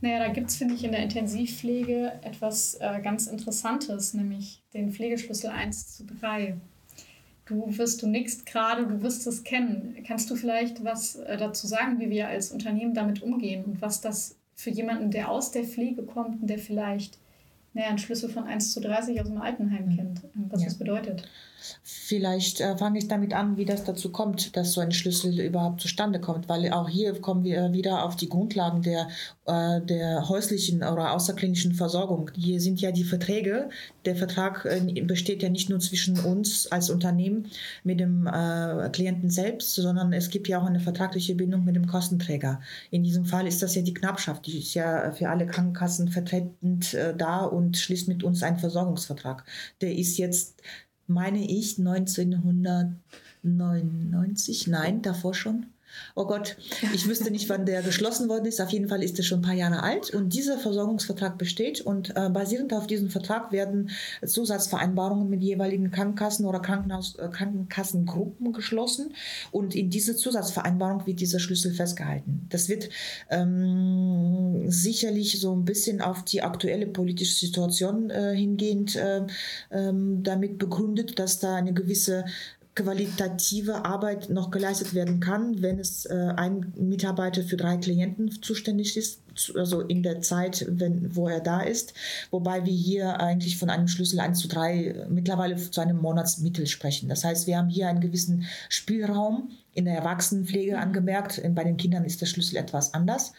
Naja, 0.00 0.20
da 0.20 0.28
gibt 0.28 0.48
es, 0.50 0.56
finde 0.56 0.74
ich, 0.74 0.84
in 0.84 0.92
der 0.92 1.02
Intensivpflege 1.02 2.12
etwas 2.22 2.74
äh, 2.80 3.00
ganz 3.02 3.26
Interessantes, 3.26 4.14
nämlich 4.14 4.62
den 4.72 4.92
Pflegeschlüssel 4.92 5.50
1 5.50 5.96
zu 5.96 6.04
3. 6.20 6.56
Du 7.46 7.76
wirst, 7.78 8.02
du 8.02 8.06
nickst 8.06 8.46
gerade, 8.46 8.86
du 8.86 9.02
wirst 9.02 9.26
es 9.26 9.42
kennen. 9.42 9.96
Kannst 10.06 10.30
du 10.30 10.36
vielleicht 10.36 10.84
was 10.84 11.16
äh, 11.16 11.36
dazu 11.36 11.66
sagen, 11.66 11.98
wie 11.98 12.10
wir 12.10 12.28
als 12.28 12.52
Unternehmen 12.52 12.94
damit 12.94 13.22
umgehen 13.22 13.64
und 13.64 13.82
was 13.82 14.00
das 14.00 14.36
für 14.54 14.70
jemanden, 14.70 15.10
der 15.10 15.30
aus 15.30 15.50
der 15.50 15.64
Pflege 15.64 16.02
kommt 16.02 16.42
und 16.42 16.46
der 16.48 16.58
vielleicht 16.58 17.18
naja, 17.74 17.88
einen 17.88 17.98
Schlüssel 17.98 18.28
von 18.28 18.44
1 18.44 18.72
zu 18.72 18.80
30 18.80 19.20
aus 19.20 19.28
dem 19.28 19.40
Altenheim 19.40 19.94
kennt, 19.96 20.18
äh, 20.24 20.28
was 20.48 20.60
Ja. 20.62 20.66
das 20.68 20.78
bedeutet? 20.78 21.28
Vielleicht 22.08 22.62
äh, 22.62 22.74
fange 22.74 22.98
ich 22.98 23.06
damit 23.06 23.34
an, 23.34 23.58
wie 23.58 23.66
das 23.66 23.84
dazu 23.84 24.10
kommt, 24.10 24.56
dass 24.56 24.72
so 24.72 24.80
ein 24.80 24.92
Schlüssel 24.92 25.38
überhaupt 25.40 25.82
zustande 25.82 26.18
kommt, 26.18 26.48
weil 26.48 26.72
auch 26.72 26.88
hier 26.88 27.12
kommen 27.20 27.44
wir 27.44 27.74
wieder 27.74 28.02
auf 28.02 28.16
die 28.16 28.30
Grundlagen 28.30 28.80
der, 28.80 29.08
äh, 29.44 29.82
der 29.82 30.26
häuslichen 30.26 30.78
oder 30.78 31.12
außerklinischen 31.12 31.74
Versorgung. 31.74 32.30
Hier 32.34 32.62
sind 32.62 32.80
ja 32.80 32.92
die 32.92 33.04
Verträge. 33.04 33.68
Der 34.06 34.16
Vertrag 34.16 34.64
äh, 34.64 34.80
besteht 35.02 35.42
ja 35.42 35.50
nicht 35.50 35.68
nur 35.68 35.80
zwischen 35.80 36.18
uns 36.20 36.72
als 36.72 36.88
Unternehmen 36.88 37.50
mit 37.84 38.00
dem 38.00 38.26
äh, 38.26 38.88
Klienten 38.88 39.28
selbst, 39.28 39.74
sondern 39.74 40.10
es 40.14 40.30
gibt 40.30 40.48
ja 40.48 40.62
auch 40.62 40.66
eine 40.66 40.80
vertragliche 40.80 41.34
Bindung 41.34 41.66
mit 41.66 41.76
dem 41.76 41.88
Kostenträger. 41.88 42.62
In 42.90 43.02
diesem 43.02 43.26
Fall 43.26 43.46
ist 43.46 43.62
das 43.62 43.74
ja 43.74 43.82
die 43.82 43.92
Knappschaft, 43.92 44.46
die 44.46 44.60
ist 44.60 44.72
ja 44.72 45.12
für 45.12 45.28
alle 45.28 45.44
Krankenkassen 45.44 46.08
vertretend 46.08 46.94
äh, 46.94 47.14
da 47.14 47.44
und 47.44 47.76
schließt 47.76 48.08
mit 48.08 48.24
uns 48.24 48.42
einen 48.42 48.56
Versorgungsvertrag. 48.56 49.44
Der 49.82 49.94
ist 49.94 50.16
jetzt 50.16 50.62
meine 51.08 51.50
ich, 51.50 51.78
1999, 51.78 54.68
nein, 54.68 55.02
davor 55.02 55.34
schon. 55.34 55.66
Oh 56.14 56.26
Gott, 56.26 56.56
ich 56.94 57.08
wüsste 57.08 57.30
nicht, 57.30 57.48
wann 57.48 57.66
der 57.66 57.82
geschlossen 57.82 58.28
worden 58.28 58.46
ist. 58.46 58.60
Auf 58.60 58.70
jeden 58.70 58.88
Fall 58.88 59.02
ist 59.02 59.18
er 59.18 59.24
schon 59.24 59.40
ein 59.40 59.42
paar 59.42 59.54
Jahre 59.54 59.82
alt 59.82 60.12
und 60.14 60.32
dieser 60.34 60.58
Versorgungsvertrag 60.58 61.38
besteht 61.38 61.80
und 61.80 62.10
äh, 62.16 62.28
basierend 62.28 62.72
auf 62.72 62.86
diesem 62.86 63.10
Vertrag 63.10 63.52
werden 63.52 63.90
Zusatzvereinbarungen 64.24 65.28
mit 65.28 65.42
jeweiligen 65.42 65.90
Krankenkassen 65.90 66.46
oder 66.46 66.60
Krankenhaus, 66.60 67.16
äh, 67.16 67.28
Krankenkassengruppen 67.28 68.52
geschlossen 68.52 69.14
und 69.50 69.74
in 69.74 69.90
diese 69.90 70.16
Zusatzvereinbarung 70.16 71.06
wird 71.06 71.20
dieser 71.20 71.38
Schlüssel 71.38 71.72
festgehalten. 71.72 72.46
Das 72.50 72.68
wird 72.68 72.88
ähm, 73.30 74.64
sicherlich 74.70 75.40
so 75.40 75.54
ein 75.54 75.64
bisschen 75.64 76.00
auf 76.00 76.24
die 76.24 76.42
aktuelle 76.42 76.86
politische 76.86 77.34
Situation 77.34 78.10
äh, 78.10 78.34
hingehend 78.34 78.96
äh, 78.96 79.22
ähm, 79.70 80.22
damit 80.22 80.58
begründet, 80.58 81.18
dass 81.18 81.38
da 81.38 81.56
eine 81.56 81.72
gewisse 81.72 82.24
qualitative 82.78 83.84
Arbeit 83.84 84.30
noch 84.30 84.52
geleistet 84.52 84.94
werden 84.94 85.18
kann, 85.18 85.62
wenn 85.62 85.80
es 85.80 86.06
äh, 86.06 86.32
ein 86.36 86.72
Mitarbeiter 86.76 87.42
für 87.42 87.56
drei 87.56 87.76
Klienten 87.76 88.30
zuständig 88.40 88.96
ist, 88.96 89.20
also 89.56 89.80
in 89.80 90.04
der 90.04 90.20
Zeit, 90.20 90.64
wenn, 90.68 91.14
wo 91.16 91.28
er 91.28 91.40
da 91.40 91.60
ist. 91.60 91.92
Wobei 92.30 92.64
wir 92.64 92.72
hier 92.72 93.20
eigentlich 93.20 93.58
von 93.58 93.68
einem 93.68 93.88
Schlüssel 93.88 94.20
1 94.20 94.38
zu 94.38 94.46
3 94.46 95.06
mittlerweile 95.08 95.56
zu 95.56 95.80
einem 95.80 95.98
Monatsmittel 95.98 96.68
sprechen. 96.68 97.08
Das 97.08 97.24
heißt, 97.24 97.48
wir 97.48 97.58
haben 97.58 97.68
hier 97.68 97.88
einen 97.88 98.00
gewissen 98.00 98.46
Spielraum 98.68 99.50
in 99.74 99.84
der 99.84 99.96
Erwachsenenpflege 99.96 100.78
angemerkt. 100.78 101.42
Bei 101.54 101.64
den 101.64 101.76
Kindern 101.76 102.04
ist 102.04 102.20
der 102.20 102.26
Schlüssel 102.26 102.56
etwas 102.56 102.94
anders. 102.94 103.32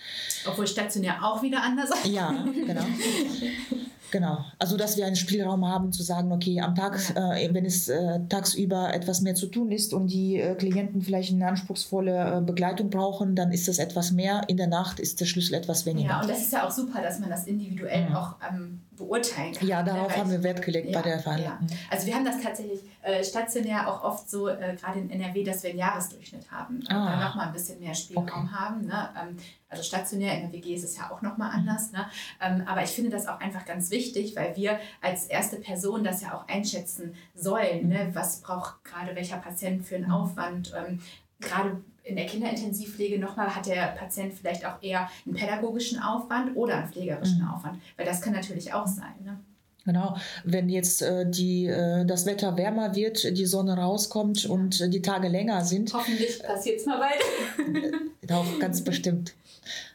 Obwohl 0.45 0.67
stationär 0.67 1.23
auch 1.23 1.41
wieder 1.41 1.63
anders. 1.63 1.89
Ja, 2.06 2.45
genau. 2.65 2.86
Genau. 4.12 4.45
Also, 4.58 4.78
dass 4.78 4.98
wir 4.98 5.06
einen 5.06 5.15
Spielraum 5.15 5.67
haben 5.67 5.91
zu 5.91 6.04
sagen, 6.04 6.32
okay, 6.32 6.62
am 6.62 6.76
Tag, 6.76 6.98
äh, 7.15 7.54
wenn 7.54 7.65
es 7.65 7.89
äh, 7.89 8.19
tagsüber 8.30 8.93
etwas 8.93 9.22
mehr 9.22 9.36
zu 9.36 9.48
tun 9.48 9.72
ist 9.72 9.93
und 9.93 10.08
die 10.08 10.39
äh, 10.39 10.56
Klienten 10.56 11.02
vielleicht 11.02 11.34
eine 11.34 11.48
anspruchsvolle 11.48 12.38
äh, 12.38 12.41
Begleitung 12.41 12.89
brauchen, 12.89 13.36
dann 13.36 13.52
ist 13.52 13.67
das 13.67 13.80
etwas 13.80 14.12
mehr. 14.12 14.41
In 14.48 14.58
der 14.58 14.67
Nacht 14.67 15.00
ist 15.00 15.22
der 15.22 15.26
Schlüssel 15.26 15.56
etwas 15.56 15.86
weniger. 15.86 16.10
Ja, 16.10 16.22
und 16.22 16.30
das 16.30 16.39
ist 16.39 16.54
ja 16.54 16.67
auch 16.67 16.72
super, 16.72 17.02
dass 17.02 17.19
man 17.19 17.30
das 17.30 17.45
individuell 17.45 18.08
ja. 18.10 18.19
auch 18.19 18.36
ähm, 18.52 18.82
beurteilen 18.99 19.53
kann. 19.53 19.67
Ja, 19.67 19.81
darauf 19.81 20.15
haben 20.15 20.29
wir 20.29 20.43
Wert 20.43 20.62
gelegt 20.62 20.89
ja, 20.89 20.99
bei 20.99 21.09
der 21.09 21.19
Verhandlung. 21.19 21.67
Ja. 21.67 21.77
Also 21.89 22.05
wir 22.05 22.13
haben 22.13 22.25
das 22.25 22.39
tatsächlich 22.41 22.81
äh, 23.01 23.23
stationär 23.23 23.88
auch 23.88 24.03
oft 24.03 24.29
so, 24.29 24.47
äh, 24.47 24.75
gerade 24.79 24.99
in 24.99 25.09
NRW, 25.09 25.43
dass 25.43 25.63
wir 25.63 25.71
einen 25.71 25.79
Jahresdurchschnitt 25.79 26.51
haben 26.51 26.77
und 26.77 26.91
ah. 26.91 27.05
da 27.09 27.27
nochmal 27.27 27.47
ein 27.47 27.53
bisschen 27.53 27.79
mehr 27.79 27.95
Spielraum 27.95 28.27
okay. 28.27 28.47
haben. 28.53 28.85
Ne? 28.85 29.09
Ähm, 29.19 29.38
also 29.69 29.83
stationär 29.83 30.35
in 30.35 30.41
der 30.43 30.51
WG 30.51 30.75
ist 30.75 30.83
es 30.83 30.97
ja 30.97 31.09
auch 31.09 31.21
nochmal 31.21 31.49
mhm. 31.49 31.59
anders. 31.59 31.91
Ne? 31.91 32.05
Ähm, 32.41 32.63
aber 32.67 32.83
ich 32.83 32.91
finde 32.91 33.09
das 33.09 33.27
auch 33.27 33.39
einfach 33.39 33.65
ganz 33.65 33.89
wichtig, 33.89 34.35
weil 34.35 34.55
wir 34.55 34.79
als 35.01 35.25
erste 35.25 35.55
Person 35.55 36.03
das 36.03 36.21
ja 36.21 36.35
auch 36.35 36.47
einschätzen 36.47 37.15
sollen. 37.33 37.88
Ne? 37.88 38.05
Mhm. 38.05 38.15
Was 38.15 38.41
braucht 38.41 38.83
gerade 38.83 39.15
welcher 39.15 39.38
Patient 39.38 39.85
für 39.85 39.95
einen 39.95 40.07
mhm. 40.07 40.13
Aufwand? 40.13 40.73
Ähm, 40.75 40.99
gerade 41.39 41.81
in 42.03 42.15
der 42.15 42.25
Kinderintensivpflege 42.25 43.19
nochmal 43.19 43.55
hat 43.55 43.65
der 43.65 43.88
Patient 43.88 44.33
vielleicht 44.33 44.65
auch 44.65 44.81
eher 44.81 45.09
einen 45.25 45.35
pädagogischen 45.35 45.99
Aufwand 45.99 46.55
oder 46.55 46.77
einen 46.77 46.91
pflegerischen 46.91 47.41
mhm. 47.41 47.49
Aufwand, 47.49 47.81
weil 47.97 48.05
das 48.05 48.21
kann 48.21 48.33
natürlich 48.33 48.73
auch 48.73 48.88
sein. 48.88 49.13
Ne? 49.23 49.39
Genau, 49.85 50.15
wenn 50.43 50.69
jetzt 50.69 51.01
äh, 51.01 51.29
die, 51.29 51.65
äh, 51.65 52.05
das 52.05 52.25
Wetter 52.25 52.57
wärmer 52.57 52.95
wird, 52.95 53.38
die 53.38 53.45
Sonne 53.45 53.77
rauskommt 53.77 54.45
und 54.45 54.79
äh, 54.81 54.89
die 54.89 55.01
Tage 55.01 55.29
länger 55.29 55.63
sind. 55.65 55.93
Hoffentlich 55.93 56.43
passiert 56.43 56.79
es 56.79 56.85
mal 56.85 56.99
bald. 56.99 58.31
Auch 58.31 58.59
ganz 58.59 58.83
bestimmt 58.83 59.33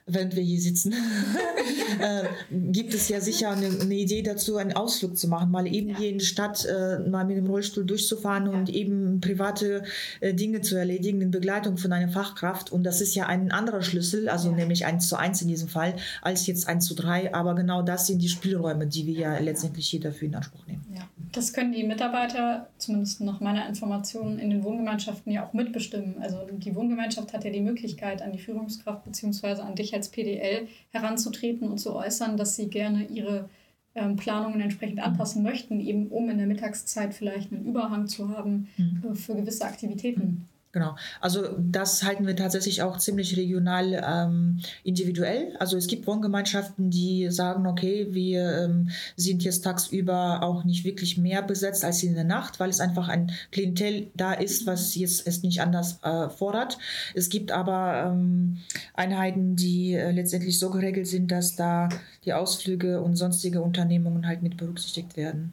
während 0.07 0.37
wir 0.37 0.43
hier 0.43 0.61
sitzen, 0.61 0.93
äh, 2.01 2.25
gibt 2.51 2.93
es 2.93 3.09
ja 3.09 3.21
sicher 3.21 3.51
eine, 3.51 3.69
eine, 3.81 3.95
Idee 3.95 4.23
dazu, 4.23 4.57
einen 4.57 4.75
Ausflug 4.75 5.17
zu 5.17 5.29
machen, 5.29 5.51
mal 5.51 5.67
eben 5.67 5.91
ja. 5.91 5.99
hier 5.99 6.11
in 6.11 6.19
die 6.19 6.25
Stadt 6.25 6.67
äh, 6.67 6.99
mal 6.99 7.25
mit 7.25 7.39
dem 7.39 7.47
Rollstuhl 7.47 7.85
durchzufahren 7.85 8.51
ja. 8.51 8.59
und 8.59 8.69
eben 8.69 9.21
private 9.21 9.85
äh, 10.21 10.35
Dinge 10.35 10.61
zu 10.61 10.77
erledigen 10.77 11.23
in 11.23 11.31
Begleitung 11.31 11.79
von 11.79 11.93
einer 11.93 12.11
Fachkraft. 12.11 12.71
Und 12.71 12.85
das 12.85 13.01
ist 13.01 13.15
ja 13.15 13.27
ein 13.27 13.51
anderer 13.51 13.83
Schlüssel, 13.83 14.29
also 14.29 14.51
ja. 14.51 14.57
nämlich 14.57 14.85
1 14.85 15.09
zu 15.09 15.17
1 15.17 15.43
in 15.43 15.49
diesem 15.49 15.69
Fall, 15.69 15.95
als 16.21 16.47
jetzt 16.47 16.69
1 16.69 16.85
zu 16.85 16.95
3. 16.95 17.35
Aber 17.35 17.55
genau 17.55 17.83
das 17.83 18.07
sind 18.07 18.21
die 18.21 18.29
Spielräume, 18.29 18.87
die 18.87 19.07
wir 19.07 19.15
ja 19.15 19.39
letztendlich 19.39 19.87
hier 19.89 20.01
dafür 20.01 20.29
in 20.29 20.35
Anspruch 20.35 20.67
nehmen. 20.67 20.85
Ja. 20.95 21.09
Das 21.33 21.53
können 21.53 21.73
die 21.73 21.83
Mitarbeiter, 21.83 22.69
zumindest 22.79 23.21
nach 23.21 23.41
meiner 23.41 23.69
Information, 23.69 24.39
in 24.39 24.51
den 24.51 24.63
Wohngemeinschaften 24.63 25.33
ja 25.33 25.45
auch 25.45 25.53
mitbestimmen. 25.53 26.17
Also 26.21 26.47
die 26.53 26.75
Wohngemeinschaft 26.77 27.33
hat 27.33 27.45
ja 27.45 27.51
die 27.51 27.61
Möglichkeit, 27.61 28.23
an 28.23 28.33
die 28.33 28.39
Führungskraft 28.39 29.05
bzw. 29.05 29.63
an 29.63 29.75
dich 29.75 29.94
als 29.95 30.11
PDL 30.11 30.69
heranzutreten 30.91 31.71
und 31.71 31.79
zu 31.79 31.95
äußern, 31.95 32.37
dass 32.37 32.57
sie 32.57 32.69
gerne 32.69 33.07
ihre 33.07 33.49
ähm, 33.95 34.17
Planungen 34.17 34.61
entsprechend 34.61 35.01
anpassen 35.01 35.43
möchten, 35.43 35.81
eben 35.81 36.09
um 36.09 36.29
in 36.29 36.39
der 36.39 36.47
Mittagszeit 36.47 37.15
vielleicht 37.15 37.53
einen 37.53 37.65
Überhang 37.65 38.09
zu 38.09 38.29
haben 38.29 38.69
mhm. 38.77 39.03
äh, 39.13 39.15
für 39.15 39.35
gewisse 39.35 39.65
Aktivitäten. 39.65 40.49
Genau. 40.75 40.97
Also 41.21 41.47
das 41.57 42.03
halten 42.03 42.27
wir 42.27 42.35
tatsächlich 42.35 42.83
auch 42.83 42.99
ziemlich 42.99 43.37
regional 43.37 44.03
ähm, 44.05 44.59
individuell. 44.83 45.55
Also 45.61 45.77
es 45.77 45.87
gibt 45.87 46.09
Wohngemeinschaften, 46.09 46.91
die 46.91 47.31
sagen, 47.31 47.69
okay, 47.69 48.09
wir 48.11 48.65
ähm, 48.65 48.91
sind 49.15 49.45
jetzt 49.45 49.63
tagsüber 49.63 50.43
auch 50.43 50.65
nicht 50.65 50.85
wirklich 50.85 51.17
mehr 51.17 51.43
besetzt 51.43 51.85
als 51.85 52.03
in 52.03 52.17
der 52.17 52.25
Nacht, 52.25 52.59
weil 52.59 52.71
es 52.71 52.81
einfach 52.81 53.07
ein 53.07 53.31
Klientel 53.53 54.09
da 54.17 54.33
ist, 54.33 54.67
was 54.67 54.97
jetzt 54.97 55.29
es 55.29 55.45
nicht 55.45 55.61
anders 55.61 56.01
äh, 56.03 56.29
fordert. 56.29 56.77
Es 57.15 57.29
gibt 57.29 57.53
aber 57.53 58.11
ähm, 58.11 58.59
Einheiten, 58.95 59.55
die 59.55 59.95
äh, 59.95 60.11
letztendlich 60.11 60.59
so 60.59 60.71
geregelt 60.71 61.07
sind, 61.07 61.31
dass 61.31 61.55
da 61.55 61.89
die 62.25 62.33
Ausflüge 62.33 63.01
und 63.01 63.15
sonstige 63.15 63.63
Unternehmungen 63.63 64.27
halt 64.27 64.43
mit 64.43 64.57
berücksichtigt 64.57 65.17
werden. 65.17 65.53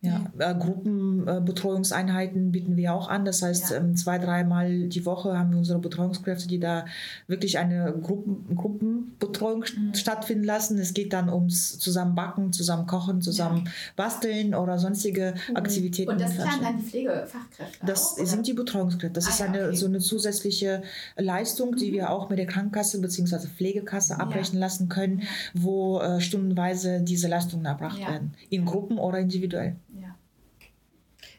Ja, 0.00 0.26
äh, 0.38 0.54
Gruppenbetreuungseinheiten 0.54 2.52
bieten 2.52 2.76
wir 2.76 2.94
auch 2.94 3.08
an. 3.08 3.24
Das 3.24 3.42
heißt, 3.42 3.70
ja. 3.70 3.78
ähm, 3.78 3.96
zwei, 3.96 4.18
dreimal 4.18 4.86
die 4.88 5.04
Woche 5.04 5.36
haben 5.36 5.50
wir 5.50 5.58
unsere 5.58 5.80
Betreuungskräfte, 5.80 6.46
die 6.46 6.60
da 6.60 6.84
wirklich 7.26 7.58
eine 7.58 7.92
Gruppen, 8.00 8.54
Gruppenbetreuung 8.54 9.64
mhm. 9.76 9.94
stattfinden 9.94 10.44
lassen. 10.44 10.78
Es 10.78 10.94
geht 10.94 11.12
dann 11.12 11.28
ums 11.28 11.80
Zusammenbacken, 11.80 12.52
zusammen 12.52 12.86
kochen, 12.86 13.22
zusammen 13.22 13.64
ja. 13.64 13.72
basteln 13.96 14.54
oder 14.54 14.78
sonstige 14.78 15.34
mhm. 15.48 15.56
Aktivitäten. 15.56 16.12
Und 16.12 16.20
das 16.20 16.36
planen 16.36 16.62
dann 16.62 16.76
die 16.76 16.84
Pflegefachkräfte 16.84 17.84
Das 17.84 18.20
auch, 18.20 18.24
sind 18.24 18.46
die 18.46 18.52
Betreuungskräfte. 18.52 19.14
Das 19.14 19.26
ah, 19.26 19.30
ist 19.30 19.42
eine, 19.42 19.66
okay. 19.66 19.76
so 19.76 19.86
eine 19.86 19.98
zusätzliche 19.98 20.82
Leistung, 21.16 21.74
die 21.74 21.88
mhm. 21.88 21.94
wir 21.94 22.10
auch 22.10 22.30
mit 22.30 22.38
der 22.38 22.46
Krankenkasse 22.46 23.00
bzw. 23.00 23.48
Pflegekasse 23.48 24.20
abrechnen 24.20 24.60
lassen 24.60 24.88
können, 24.88 25.22
wo 25.54 25.98
äh, 25.98 26.20
stundenweise 26.20 27.00
diese 27.00 27.26
Leistungen 27.26 27.64
erbracht 27.64 27.98
werden. 27.98 28.34
In 28.48 28.64
Gruppen 28.64 28.98
oder 28.98 29.18
individuell. 29.18 29.74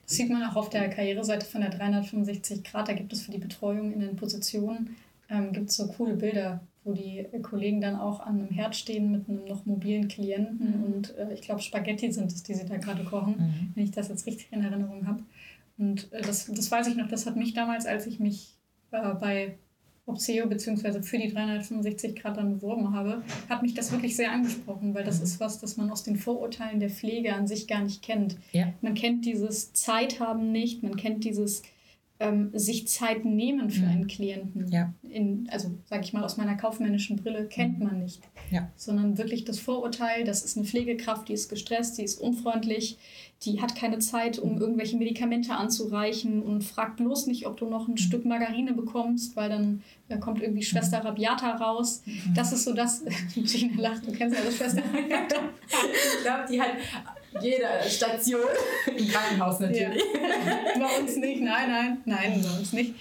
Das 0.09 0.17
sieht 0.17 0.29
man 0.29 0.43
auch 0.43 0.55
auf 0.55 0.69
der 0.69 0.89
Karriereseite 0.89 1.45
von 1.45 1.61
der 1.61 1.69
365 1.69 2.63
Grad. 2.63 2.87
Da 2.87 2.93
gibt 2.93 3.13
es 3.13 3.21
für 3.21 3.31
die 3.31 3.37
Betreuung 3.37 3.93
in 3.93 3.99
den 3.99 4.15
Positionen 4.15 4.95
ähm, 5.29 5.51
gibt 5.51 5.71
so 5.71 5.87
coole 5.87 6.15
Bilder, 6.15 6.61
wo 6.83 6.93
die 6.93 7.25
Kollegen 7.41 7.81
dann 7.81 7.95
auch 7.95 8.19
an 8.19 8.39
einem 8.39 8.49
Herd 8.49 8.75
stehen 8.75 9.11
mit 9.11 9.29
einem 9.29 9.45
noch 9.45 9.65
mobilen 9.65 10.07
Klienten 10.07 10.79
mhm. 10.79 10.83
und 10.83 11.17
äh, 11.17 11.33
ich 11.33 11.41
glaube 11.41 11.61
Spaghetti 11.61 12.11
sind 12.11 12.31
es, 12.31 12.43
die 12.43 12.53
sie 12.53 12.65
da 12.65 12.77
gerade 12.77 13.03
kochen, 13.03 13.35
mhm. 13.37 13.71
wenn 13.75 13.83
ich 13.83 13.91
das 13.91 14.09
jetzt 14.09 14.25
richtig 14.25 14.47
in 14.51 14.63
Erinnerung 14.63 15.05
habe. 15.07 15.23
Und 15.77 16.11
äh, 16.11 16.21
das, 16.21 16.47
das 16.47 16.71
weiß 16.71 16.87
ich 16.87 16.95
noch, 16.95 17.07
das 17.07 17.25
hat 17.25 17.35
mich 17.35 17.53
damals, 17.53 17.85
als 17.85 18.07
ich 18.07 18.19
mich 18.19 18.57
äh, 18.91 19.13
bei 19.13 19.57
Opseo 20.09 20.47
bzw. 20.47 21.01
für 21.01 21.17
die 21.17 21.31
365 21.31 22.15
Grad 22.15 22.37
dann 22.37 22.55
beworben 22.55 22.93
habe, 22.93 23.21
hat 23.47 23.61
mich 23.61 23.73
das 23.73 23.91
wirklich 23.91 24.15
sehr 24.15 24.31
angesprochen, 24.31 24.93
weil 24.93 25.03
das 25.03 25.19
mhm. 25.19 25.23
ist 25.23 25.39
was, 25.39 25.59
das 25.59 25.77
man 25.77 25.91
aus 25.91 26.03
den 26.03 26.15
Vorurteilen 26.15 26.79
der 26.79 26.89
Pflege 26.89 27.33
an 27.33 27.47
sich 27.47 27.67
gar 27.67 27.81
nicht 27.81 28.01
kennt. 28.01 28.37
Ja. 28.51 28.73
Man 28.81 28.93
kennt 28.93 29.25
dieses 29.25 29.73
Zeit 29.73 30.19
haben 30.19 30.51
nicht, 30.51 30.83
man 30.83 30.95
kennt 30.95 31.23
dieses 31.23 31.63
ähm, 32.21 32.49
sich 32.53 32.87
Zeit 32.87 33.23
nehmen 33.23 33.69
für 33.69 33.83
mhm. 33.85 33.91
einen 33.91 34.07
Klienten. 34.07 34.67
Ja. 34.69 34.93
In, 35.03 35.47
also 35.51 35.71
sage 35.85 36.03
ich 36.03 36.11
mal 36.11 36.23
aus 36.23 36.35
meiner 36.35 36.55
kaufmännischen 36.55 37.15
Brille 37.15 37.45
kennt 37.45 37.79
mhm. 37.79 37.85
man 37.85 37.99
nicht, 37.99 38.21
ja. 38.51 38.69
sondern 38.75 39.17
wirklich 39.17 39.45
das 39.45 39.57
Vorurteil, 39.59 40.25
das 40.25 40.43
ist 40.43 40.57
eine 40.57 40.65
Pflegekraft, 40.65 41.29
die 41.29 41.33
ist 41.33 41.47
gestresst, 41.47 41.97
die 41.97 42.03
ist 42.03 42.19
unfreundlich, 42.19 42.97
die 43.43 43.61
hat 43.61 43.73
keine 43.75 43.99
Zeit, 43.99 44.37
um 44.37 44.59
irgendwelche 44.59 44.97
Medikamente 44.97 45.53
anzureichen 45.53 46.43
und 46.43 46.65
fragt 46.65 46.97
bloß 46.97 47.27
nicht, 47.27 47.47
ob 47.47 47.55
du 47.55 47.69
noch 47.69 47.87
ein 47.87 47.91
mhm. 47.91 47.97
Stück 47.97 48.25
Margarine 48.25 48.73
bekommst, 48.73 49.37
weil 49.37 49.49
dann 49.49 49.81
da 50.09 50.17
kommt 50.17 50.41
irgendwie 50.41 50.63
Schwester 50.63 51.05
Rabiata 51.05 51.55
raus. 51.55 52.01
Mhm. 52.05 52.33
Das 52.35 52.51
ist 52.51 52.65
so 52.65 52.73
das. 52.73 53.03
Gina 53.35 53.79
lacht, 53.79 54.05
du 54.05 54.11
kennst 54.11 54.37
ja 54.37 54.43
das 54.43 54.57
Schwester 54.57 54.81
Rabiata. 54.93 55.35
ich 55.67 56.23
glaube, 56.23 56.45
die 56.51 56.59
hat 56.59 56.71
jede 57.41 57.67
Station 57.87 58.41
im 58.85 59.07
Krankenhaus 59.07 59.59
natürlich. 59.59 60.03
Ja. 60.13 60.79
Bei 60.79 60.99
uns 60.99 61.15
nicht, 61.15 61.41
nein, 61.41 61.69
nein, 61.69 61.97
nein, 62.05 62.41
bei 62.41 62.57
uns 62.57 62.73
nicht. 62.73 62.93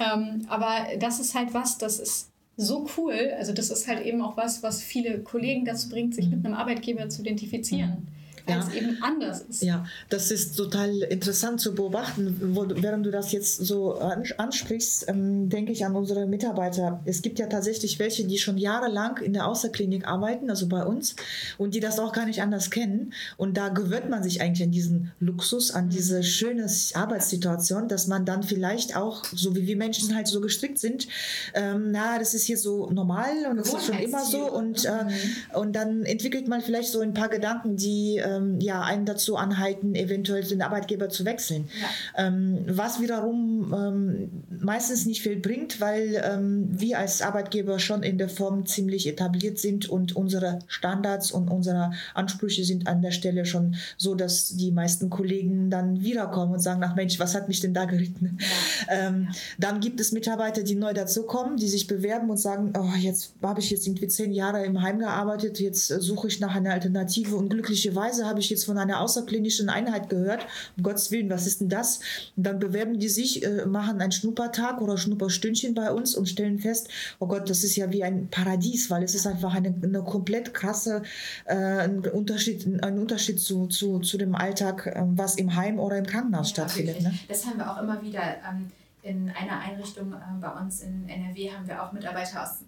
Ähm, 0.00 0.46
aber 0.48 0.86
das 0.98 1.18
ist 1.20 1.34
halt 1.34 1.52
was, 1.52 1.76
das 1.78 1.98
ist 1.98 2.30
so 2.56 2.88
cool. 2.96 3.32
Also 3.36 3.52
das 3.52 3.70
ist 3.70 3.88
halt 3.88 4.04
eben 4.04 4.22
auch 4.22 4.36
was, 4.36 4.62
was 4.62 4.82
viele 4.82 5.20
Kollegen 5.20 5.64
dazu 5.64 5.88
bringt, 5.88 6.14
sich 6.14 6.28
mit 6.28 6.44
einem 6.44 6.54
Arbeitgeber 6.54 7.08
zu 7.08 7.22
identifizieren. 7.22 8.08
Mhm 8.48 8.58
weil 8.58 8.68
es 8.68 8.74
eben 8.74 9.02
anders 9.02 9.40
ist. 9.42 9.62
Ja, 9.62 9.84
das 10.08 10.30
ist 10.30 10.56
total 10.56 11.02
interessant 11.02 11.60
zu 11.60 11.74
beobachten. 11.74 12.36
Während 12.76 13.06
du 13.06 13.10
das 13.10 13.32
jetzt 13.32 13.56
so 13.56 13.98
ansprichst, 13.98 15.08
ähm, 15.08 15.48
denke 15.48 15.72
ich 15.72 15.84
an 15.84 15.94
unsere 15.94 16.26
Mitarbeiter. 16.26 17.00
Es 17.04 17.22
gibt 17.22 17.38
ja 17.38 17.46
tatsächlich 17.46 17.98
welche, 17.98 18.24
die 18.26 18.38
schon 18.38 18.58
jahrelang 18.58 19.18
in 19.18 19.32
der 19.32 19.46
Außerklinik 19.46 20.06
arbeiten, 20.06 20.50
also 20.50 20.68
bei 20.68 20.84
uns, 20.84 21.16
und 21.56 21.74
die 21.74 21.80
das 21.80 21.98
auch 21.98 22.12
gar 22.12 22.26
nicht 22.26 22.42
anders 22.42 22.70
kennen. 22.70 23.12
Und 23.36 23.56
da 23.56 23.68
gewöhnt 23.68 24.10
man 24.10 24.22
sich 24.22 24.40
eigentlich 24.40 24.62
an 24.62 24.70
diesen 24.70 25.12
Luxus, 25.20 25.70
an 25.70 25.88
diese 25.88 26.22
schöne 26.22 26.68
Arbeitssituation, 26.94 27.88
dass 27.88 28.06
man 28.06 28.24
dann 28.24 28.42
vielleicht 28.42 28.96
auch, 28.96 29.24
so 29.24 29.54
wie 29.54 29.66
wir 29.66 29.76
Menschen 29.76 30.14
halt 30.14 30.26
so 30.26 30.40
gestrickt 30.40 30.78
sind, 30.78 31.08
ähm, 31.54 31.90
na, 31.90 32.18
das 32.18 32.34
ist 32.34 32.44
hier 32.44 32.58
so 32.58 32.90
normal 32.90 33.46
und 33.50 33.56
das 33.56 33.72
ist 33.72 33.86
schon 33.86 33.98
immer 33.98 34.24
so. 34.24 34.50
Und, 34.50 34.84
äh, 34.84 35.04
mhm. 35.04 35.58
und 35.58 35.72
dann 35.74 36.04
entwickelt 36.04 36.48
man 36.48 36.60
vielleicht 36.60 36.90
so 36.90 37.00
ein 37.00 37.14
paar 37.14 37.28
Gedanken, 37.28 37.76
die 37.76 38.18
äh, 38.18 38.37
ähm, 38.38 38.60
ja, 38.60 38.82
einen 38.82 39.04
dazu 39.04 39.36
anhalten, 39.36 39.94
eventuell 39.94 40.44
den 40.44 40.62
Arbeitgeber 40.62 41.08
zu 41.08 41.24
wechseln. 41.24 41.68
Ja. 41.80 42.26
Ähm, 42.26 42.58
was 42.66 43.00
wiederum 43.00 43.74
ähm, 43.76 44.30
meistens 44.60 45.06
nicht 45.06 45.22
viel 45.22 45.36
bringt, 45.36 45.80
weil 45.80 46.22
ähm, 46.24 46.68
wir 46.70 46.98
als 46.98 47.22
Arbeitgeber 47.22 47.78
schon 47.78 48.02
in 48.02 48.18
der 48.18 48.28
Form 48.28 48.66
ziemlich 48.66 49.06
etabliert 49.06 49.58
sind 49.58 49.88
und 49.88 50.16
unsere 50.16 50.60
Standards 50.66 51.30
und 51.30 51.48
unsere 51.48 51.92
Ansprüche 52.14 52.64
sind 52.64 52.86
an 52.86 53.02
der 53.02 53.10
Stelle 53.10 53.44
schon 53.44 53.76
so, 53.96 54.14
dass 54.14 54.56
die 54.56 54.72
meisten 54.72 55.10
Kollegen 55.10 55.70
dann 55.70 56.02
wiederkommen 56.02 56.52
und 56.52 56.60
sagen, 56.60 56.82
ach 56.84 56.94
Mensch, 56.94 57.18
was 57.18 57.34
hat 57.34 57.48
mich 57.48 57.60
denn 57.60 57.74
da 57.74 57.84
geritten? 57.84 58.38
Ja. 58.40 58.46
Ähm, 58.90 59.28
dann 59.58 59.80
gibt 59.80 60.00
es 60.00 60.12
Mitarbeiter, 60.12 60.62
die 60.62 60.74
neu 60.74 60.94
dazukommen, 60.94 61.56
die 61.56 61.68
sich 61.68 61.86
bewerben 61.86 62.30
und 62.30 62.38
sagen, 62.38 62.72
oh, 62.78 62.96
jetzt 62.98 63.34
habe 63.42 63.60
ich 63.60 63.70
jetzt 63.70 63.86
irgendwie 63.86 64.08
zehn 64.08 64.32
Jahre 64.32 64.64
im 64.64 64.80
Heim 64.80 64.98
gearbeitet, 64.98 65.60
jetzt 65.60 65.90
äh, 65.90 66.00
suche 66.00 66.28
ich 66.28 66.40
nach 66.40 66.54
einer 66.54 66.72
Alternative 66.72 67.36
und 67.36 67.50
glücklicherweise 67.50 68.26
habe 68.28 68.40
ich 68.40 68.50
jetzt 68.50 68.64
von 68.64 68.78
einer 68.78 69.00
außerklinischen 69.00 69.68
Einheit 69.68 70.08
gehört, 70.08 70.46
um 70.76 70.82
Gottes 70.82 71.10
Willen, 71.10 71.30
was 71.30 71.46
ist 71.46 71.60
denn 71.60 71.68
das? 71.68 72.00
Und 72.36 72.44
dann 72.44 72.58
bewerben 72.58 72.98
die 72.98 73.08
sich, 73.08 73.44
äh, 73.44 73.66
machen 73.66 74.00
einen 74.00 74.12
Schnuppertag 74.12 74.80
oder 74.80 74.96
Schnupperstündchen 74.96 75.74
bei 75.74 75.90
uns 75.90 76.14
und 76.14 76.28
stellen 76.28 76.58
fest, 76.58 76.88
oh 77.18 77.26
Gott, 77.26 77.48
das 77.50 77.64
ist 77.64 77.76
ja 77.76 77.90
wie 77.90 78.04
ein 78.04 78.28
Paradies, 78.28 78.90
weil 78.90 79.02
es 79.02 79.14
ist 79.14 79.26
einfach 79.26 79.54
eine, 79.54 79.74
eine 79.82 80.02
komplett 80.02 80.54
krasse 80.54 81.02
äh, 81.46 81.88
Unterschied, 81.88 82.82
ein 82.82 82.98
Unterschied 82.98 83.40
zu, 83.40 83.66
zu, 83.66 83.98
zu 84.00 84.18
dem 84.18 84.34
Alltag, 84.34 84.86
äh, 84.86 85.02
was 85.06 85.36
im 85.36 85.54
Heim 85.56 85.78
oder 85.78 85.98
im 85.98 86.06
Krankenhaus 86.06 86.50
ja, 86.50 86.54
stattfindet. 86.54 87.02
Ne? 87.02 87.14
Das 87.28 87.46
haben 87.46 87.58
wir 87.58 87.70
auch 87.70 87.82
immer 87.82 88.02
wieder. 88.02 88.22
Ähm, 88.48 88.70
in 89.02 89.30
einer 89.30 89.60
Einrichtung 89.60 90.12
äh, 90.12 90.16
bei 90.40 90.50
uns 90.50 90.82
in 90.82 91.08
NRW 91.08 91.50
haben 91.50 91.66
wir 91.66 91.82
auch 91.82 91.92
Mitarbeiter 91.92 92.42
aus 92.42 92.58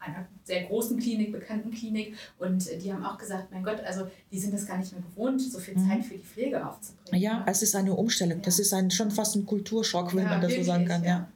einer 0.00 0.26
sehr 0.44 0.64
großen 0.64 0.98
Klinik, 0.98 1.32
bekannten 1.32 1.70
Klinik. 1.70 2.16
Und 2.38 2.68
die 2.82 2.92
haben 2.92 3.04
auch 3.04 3.18
gesagt, 3.18 3.50
mein 3.52 3.64
Gott, 3.64 3.80
also 3.80 4.08
die 4.30 4.38
sind 4.38 4.54
das 4.54 4.66
gar 4.66 4.78
nicht 4.78 4.92
mehr 4.92 5.02
gewohnt, 5.02 5.40
so 5.40 5.58
viel 5.58 5.76
mhm. 5.76 5.88
Zeit 5.88 6.04
für 6.04 6.14
die 6.14 6.24
Pflege 6.24 6.66
aufzubringen. 6.66 7.20
Ja, 7.20 7.44
es 7.46 7.62
ist 7.62 7.74
eine 7.74 7.94
Umstellung. 7.94 8.38
Ja. 8.38 8.44
Das 8.44 8.58
ist 8.58 8.72
ein, 8.72 8.90
schon 8.90 9.10
fast 9.10 9.36
ein 9.36 9.46
Kulturschock, 9.46 10.14
wenn 10.14 10.24
ja, 10.24 10.30
man 10.30 10.40
das 10.40 10.50
wirklich, 10.50 10.66
so 10.66 10.72
sagen 10.72 10.84
kann. 10.86 11.04
Ja. 11.04 11.28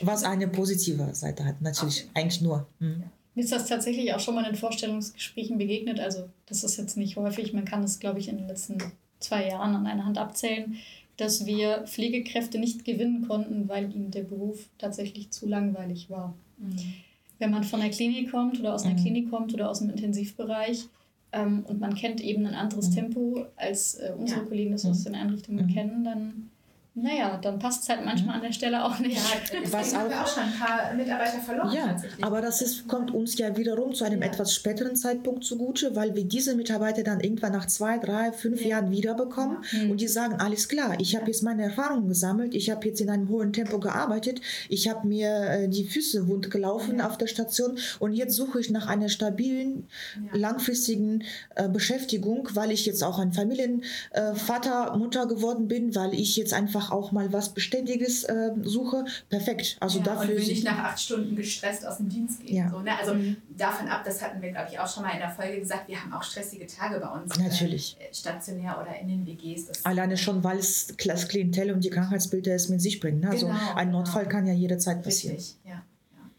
Was 0.00 0.24
eine 0.24 0.48
positive 0.48 1.14
Seite 1.14 1.44
hat, 1.44 1.60
natürlich. 1.62 2.04
Okay. 2.04 2.20
Eigentlich 2.20 2.42
nur. 2.42 2.66
Mhm. 2.78 3.04
Mir 3.34 3.42
ist 3.42 3.52
das 3.52 3.66
tatsächlich 3.66 4.12
auch 4.14 4.20
schon 4.20 4.36
mal 4.36 4.48
in 4.48 4.54
Vorstellungsgesprächen 4.54 5.58
begegnet. 5.58 5.98
Also 5.98 6.28
das 6.46 6.62
ist 6.62 6.76
jetzt 6.76 6.96
nicht 6.96 7.16
häufig. 7.16 7.52
Man 7.52 7.64
kann 7.64 7.82
es, 7.82 7.98
glaube 7.98 8.20
ich, 8.20 8.28
in 8.28 8.36
den 8.36 8.46
letzten 8.46 8.78
zwei 9.18 9.48
Jahren 9.48 9.74
an 9.74 9.86
einer 9.86 10.04
Hand 10.04 10.18
abzählen, 10.18 10.76
dass 11.16 11.46
wir 11.46 11.84
Pflegekräfte 11.86 12.58
nicht 12.58 12.84
gewinnen 12.84 13.26
konnten, 13.26 13.68
weil 13.68 13.92
ihnen 13.94 14.10
der 14.10 14.22
Beruf 14.22 14.66
tatsächlich 14.78 15.30
zu 15.30 15.46
langweilig 15.46 16.10
war. 16.10 16.34
Mhm 16.58 16.94
wenn 17.38 17.50
man 17.50 17.64
von 17.64 17.80
der 17.80 17.90
Klinik 17.90 18.30
kommt 18.30 18.60
oder 18.60 18.74
aus 18.74 18.84
einer 18.84 18.94
mhm. 18.94 19.02
Klinik 19.02 19.30
kommt 19.30 19.52
oder 19.54 19.70
aus 19.70 19.80
dem 19.80 19.90
Intensivbereich 19.90 20.88
ähm, 21.32 21.64
und 21.66 21.80
man 21.80 21.94
kennt 21.94 22.20
eben 22.20 22.46
ein 22.46 22.54
anderes 22.54 22.90
mhm. 22.90 22.94
Tempo, 22.94 23.46
als 23.56 23.94
äh, 23.94 24.12
unsere 24.16 24.40
ja. 24.40 24.46
Kollegen 24.46 24.72
das 24.72 24.86
aus 24.86 25.00
mhm. 25.00 25.04
den 25.04 25.14
Einrichtungen 25.16 25.66
mhm. 25.66 25.72
kennen, 25.72 26.04
dann 26.04 26.50
naja, 26.96 27.38
dann 27.42 27.58
passt 27.58 27.82
es 27.82 27.88
halt 27.88 28.04
manchmal 28.04 28.36
mhm. 28.36 28.42
an 28.42 28.46
der 28.46 28.52
Stelle 28.52 28.84
auch 28.84 28.98
nicht. 29.00 29.16
Ja, 29.16 29.60
Was 29.72 29.92
auch, 29.92 29.98
haben 29.98 30.10
wir 30.10 30.22
auch 30.22 30.28
schon 30.28 30.44
ein 30.44 30.52
paar 30.52 30.94
Mitarbeiter 30.94 31.40
verloren. 31.40 31.72
Ja, 31.74 31.96
aber 32.20 32.40
das 32.40 32.62
ist, 32.62 32.86
kommt 32.86 33.12
uns 33.12 33.36
ja 33.36 33.56
wiederum 33.56 33.94
zu 33.94 34.04
einem 34.04 34.22
ja. 34.22 34.28
etwas 34.28 34.54
späteren 34.54 34.94
Zeitpunkt 34.94 35.42
zugute, 35.42 35.96
weil 35.96 36.14
wir 36.14 36.24
diese 36.24 36.54
Mitarbeiter 36.54 37.02
dann 37.02 37.18
irgendwann 37.18 37.52
nach 37.52 37.66
zwei, 37.66 37.98
drei, 37.98 38.30
fünf 38.30 38.60
ja. 38.62 38.68
Jahren 38.68 38.92
wiederbekommen 38.92 39.58
ja. 39.72 39.90
und 39.90 40.00
die 40.00 40.06
sagen, 40.06 40.36
alles 40.36 40.68
klar, 40.68 40.94
ich 41.00 41.16
habe 41.16 41.26
jetzt 41.26 41.42
meine 41.42 41.64
Erfahrungen 41.64 42.06
gesammelt, 42.06 42.54
ich 42.54 42.70
habe 42.70 42.86
jetzt 42.86 43.00
in 43.00 43.10
einem 43.10 43.28
hohen 43.28 43.52
Tempo 43.52 43.80
gearbeitet, 43.80 44.40
ich 44.68 44.88
habe 44.88 45.08
mir 45.08 45.30
äh, 45.30 45.68
die 45.68 45.84
Füße 45.84 46.28
wund 46.28 46.48
gelaufen 46.52 47.00
auf 47.00 47.18
der 47.18 47.26
Station 47.26 47.76
und 47.98 48.12
jetzt 48.12 48.36
suche 48.36 48.60
ich 48.60 48.70
nach 48.70 48.86
einer 48.86 49.08
stabilen, 49.08 49.88
langfristigen 50.32 51.24
äh, 51.56 51.68
Beschäftigung, 51.68 52.48
weil 52.54 52.70
ich 52.70 52.86
jetzt 52.86 53.02
auch 53.02 53.18
ein 53.18 53.32
Familienvater, 53.32 54.92
äh, 54.94 54.96
Mutter 54.96 55.26
geworden 55.26 55.66
bin, 55.66 55.94
weil 55.96 56.14
ich 56.14 56.36
jetzt 56.36 56.54
einfach 56.54 56.83
einfach 56.84 56.94
auch 56.94 57.12
mal 57.12 57.32
was 57.32 57.54
Beständiges 57.54 58.24
äh, 58.24 58.50
suche, 58.62 59.04
perfekt. 59.28 59.76
Also 59.80 59.98
ja, 59.98 60.04
dafür 60.04 60.34
und 60.34 60.40
will 60.40 60.46
nicht 60.46 60.64
nach 60.64 60.78
acht 60.78 61.00
Stunden 61.00 61.36
gestresst 61.36 61.86
aus 61.86 61.98
dem 61.98 62.08
Dienst 62.08 62.44
gehen. 62.44 62.56
Ja. 62.56 62.70
So, 62.70 62.80
ne? 62.80 62.98
Also 62.98 63.14
mhm. 63.14 63.36
davon 63.56 63.88
ab, 63.88 64.02
das 64.04 64.22
hatten 64.22 64.40
wir, 64.42 64.50
glaube 64.50 64.68
ich, 64.70 64.78
auch 64.78 64.88
schon 64.92 65.02
mal 65.02 65.10
in 65.12 65.18
der 65.18 65.30
Folge 65.30 65.58
gesagt, 65.58 65.88
wir 65.88 66.00
haben 66.00 66.12
auch 66.12 66.22
stressige 66.22 66.66
Tage 66.66 67.00
bei 67.00 67.08
uns. 67.08 67.38
Natürlich. 67.38 67.96
Äh, 67.98 68.14
stationär 68.14 68.80
oder 68.80 68.98
in 68.98 69.08
den 69.08 69.26
WGs. 69.26 69.84
Alleine 69.84 70.16
schon, 70.16 70.42
weil 70.44 70.58
es 70.58 70.94
das 71.04 71.28
Klientel 71.28 71.72
und 71.72 71.84
die 71.84 71.90
Krankheitsbilder 71.90 72.54
es 72.54 72.68
mit 72.68 72.80
sich 72.80 73.00
bringen. 73.00 73.20
Ne? 73.20 73.30
Also 73.30 73.46
genau, 73.46 73.74
ein 73.74 73.90
Notfall 73.90 74.24
genau. 74.24 74.36
kann 74.36 74.46
ja 74.46 74.54
jederzeit 74.54 75.02
passieren. 75.02 75.36
Richtig, 75.36 75.56
ja. 75.64 75.72
ja. 75.72 75.82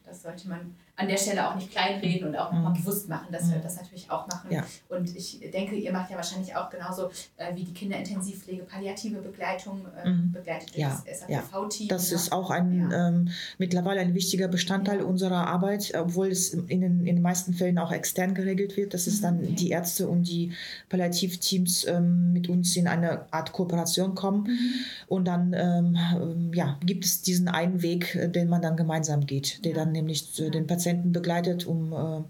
Das 0.05 0.21
sollte 0.21 0.47
man 0.47 0.75
an 0.97 1.09
der 1.09 1.17
Stelle 1.17 1.49
auch 1.49 1.55
nicht 1.55 1.71
kleinreden 1.71 2.29
und 2.29 2.35
auch 2.37 2.53
nochmal 2.53 2.71
mhm. 2.71 2.77
bewusst 2.77 3.09
machen, 3.09 3.27
dass 3.31 3.49
wir 3.49 3.57
mhm. 3.57 3.63
das 3.63 3.75
natürlich 3.75 4.09
auch 4.09 4.27
machen. 4.27 4.49
Ja. 4.49 4.63
Und 4.87 5.13
ich 5.13 5.41
denke, 5.51 5.75
ihr 5.75 5.91
macht 5.91 6.09
ja 6.09 6.15
wahrscheinlich 6.15 6.55
auch 6.55 6.69
genauso 6.69 7.09
äh, 7.35 7.53
wie 7.53 7.65
die 7.65 7.73
Kinderintensivpflege 7.73 8.63
palliative 8.63 9.19
Begleitung 9.19 9.85
äh, 10.01 10.09
mhm. 10.09 10.31
begleitet 10.31 10.75
ja. 10.75 11.03
das 11.05 11.19
SAPV-Team. 11.19 11.89
Das 11.89 12.11
ja. 12.11 12.15
ist 12.15 12.31
auch 12.31 12.49
ein, 12.49 12.93
ähm, 12.95 13.29
mittlerweile 13.57 13.99
ein 13.99 14.13
wichtiger 14.13 14.47
Bestandteil 14.47 15.01
unserer 15.01 15.47
Arbeit, 15.47 15.91
obwohl 15.97 16.27
es 16.27 16.53
in 16.53 16.79
den, 16.79 17.05
in 17.05 17.17
den 17.17 17.21
meisten 17.21 17.53
Fällen 17.53 17.77
auch 17.77 17.91
extern 17.91 18.33
geregelt 18.33 18.77
wird. 18.77 18.93
Das 18.93 19.05
ist 19.05 19.21
dann 19.21 19.39
okay. 19.39 19.51
die 19.53 19.69
Ärzte 19.71 20.07
und 20.07 20.23
die 20.23 20.53
Palliativteams 20.87 21.87
ähm, 21.87 22.31
mit 22.31 22.47
uns 22.47 22.75
in 22.77 22.87
eine 22.87 23.33
Art 23.33 23.51
Kooperation 23.51 24.15
kommen. 24.15 24.43
Mhm. 24.43 24.73
Und 25.07 25.25
dann 25.25 25.53
ähm, 25.53 26.51
ja, 26.53 26.79
gibt 26.85 27.03
es 27.03 27.21
diesen 27.21 27.49
einen 27.49 27.81
Weg, 27.81 28.15
äh, 28.15 28.29
den 28.29 28.47
man 28.47 28.61
dann 28.61 28.77
gemeinsam 28.77 29.25
geht, 29.25 29.65
der 29.65 29.73
dann 29.73 29.91
nämlich 29.91 30.33
den 30.35 30.67
Patienten 30.67 30.84
Patienten 30.85 31.11
begleitet, 31.11 31.65
um, 31.65 31.93
äh, 31.93 32.23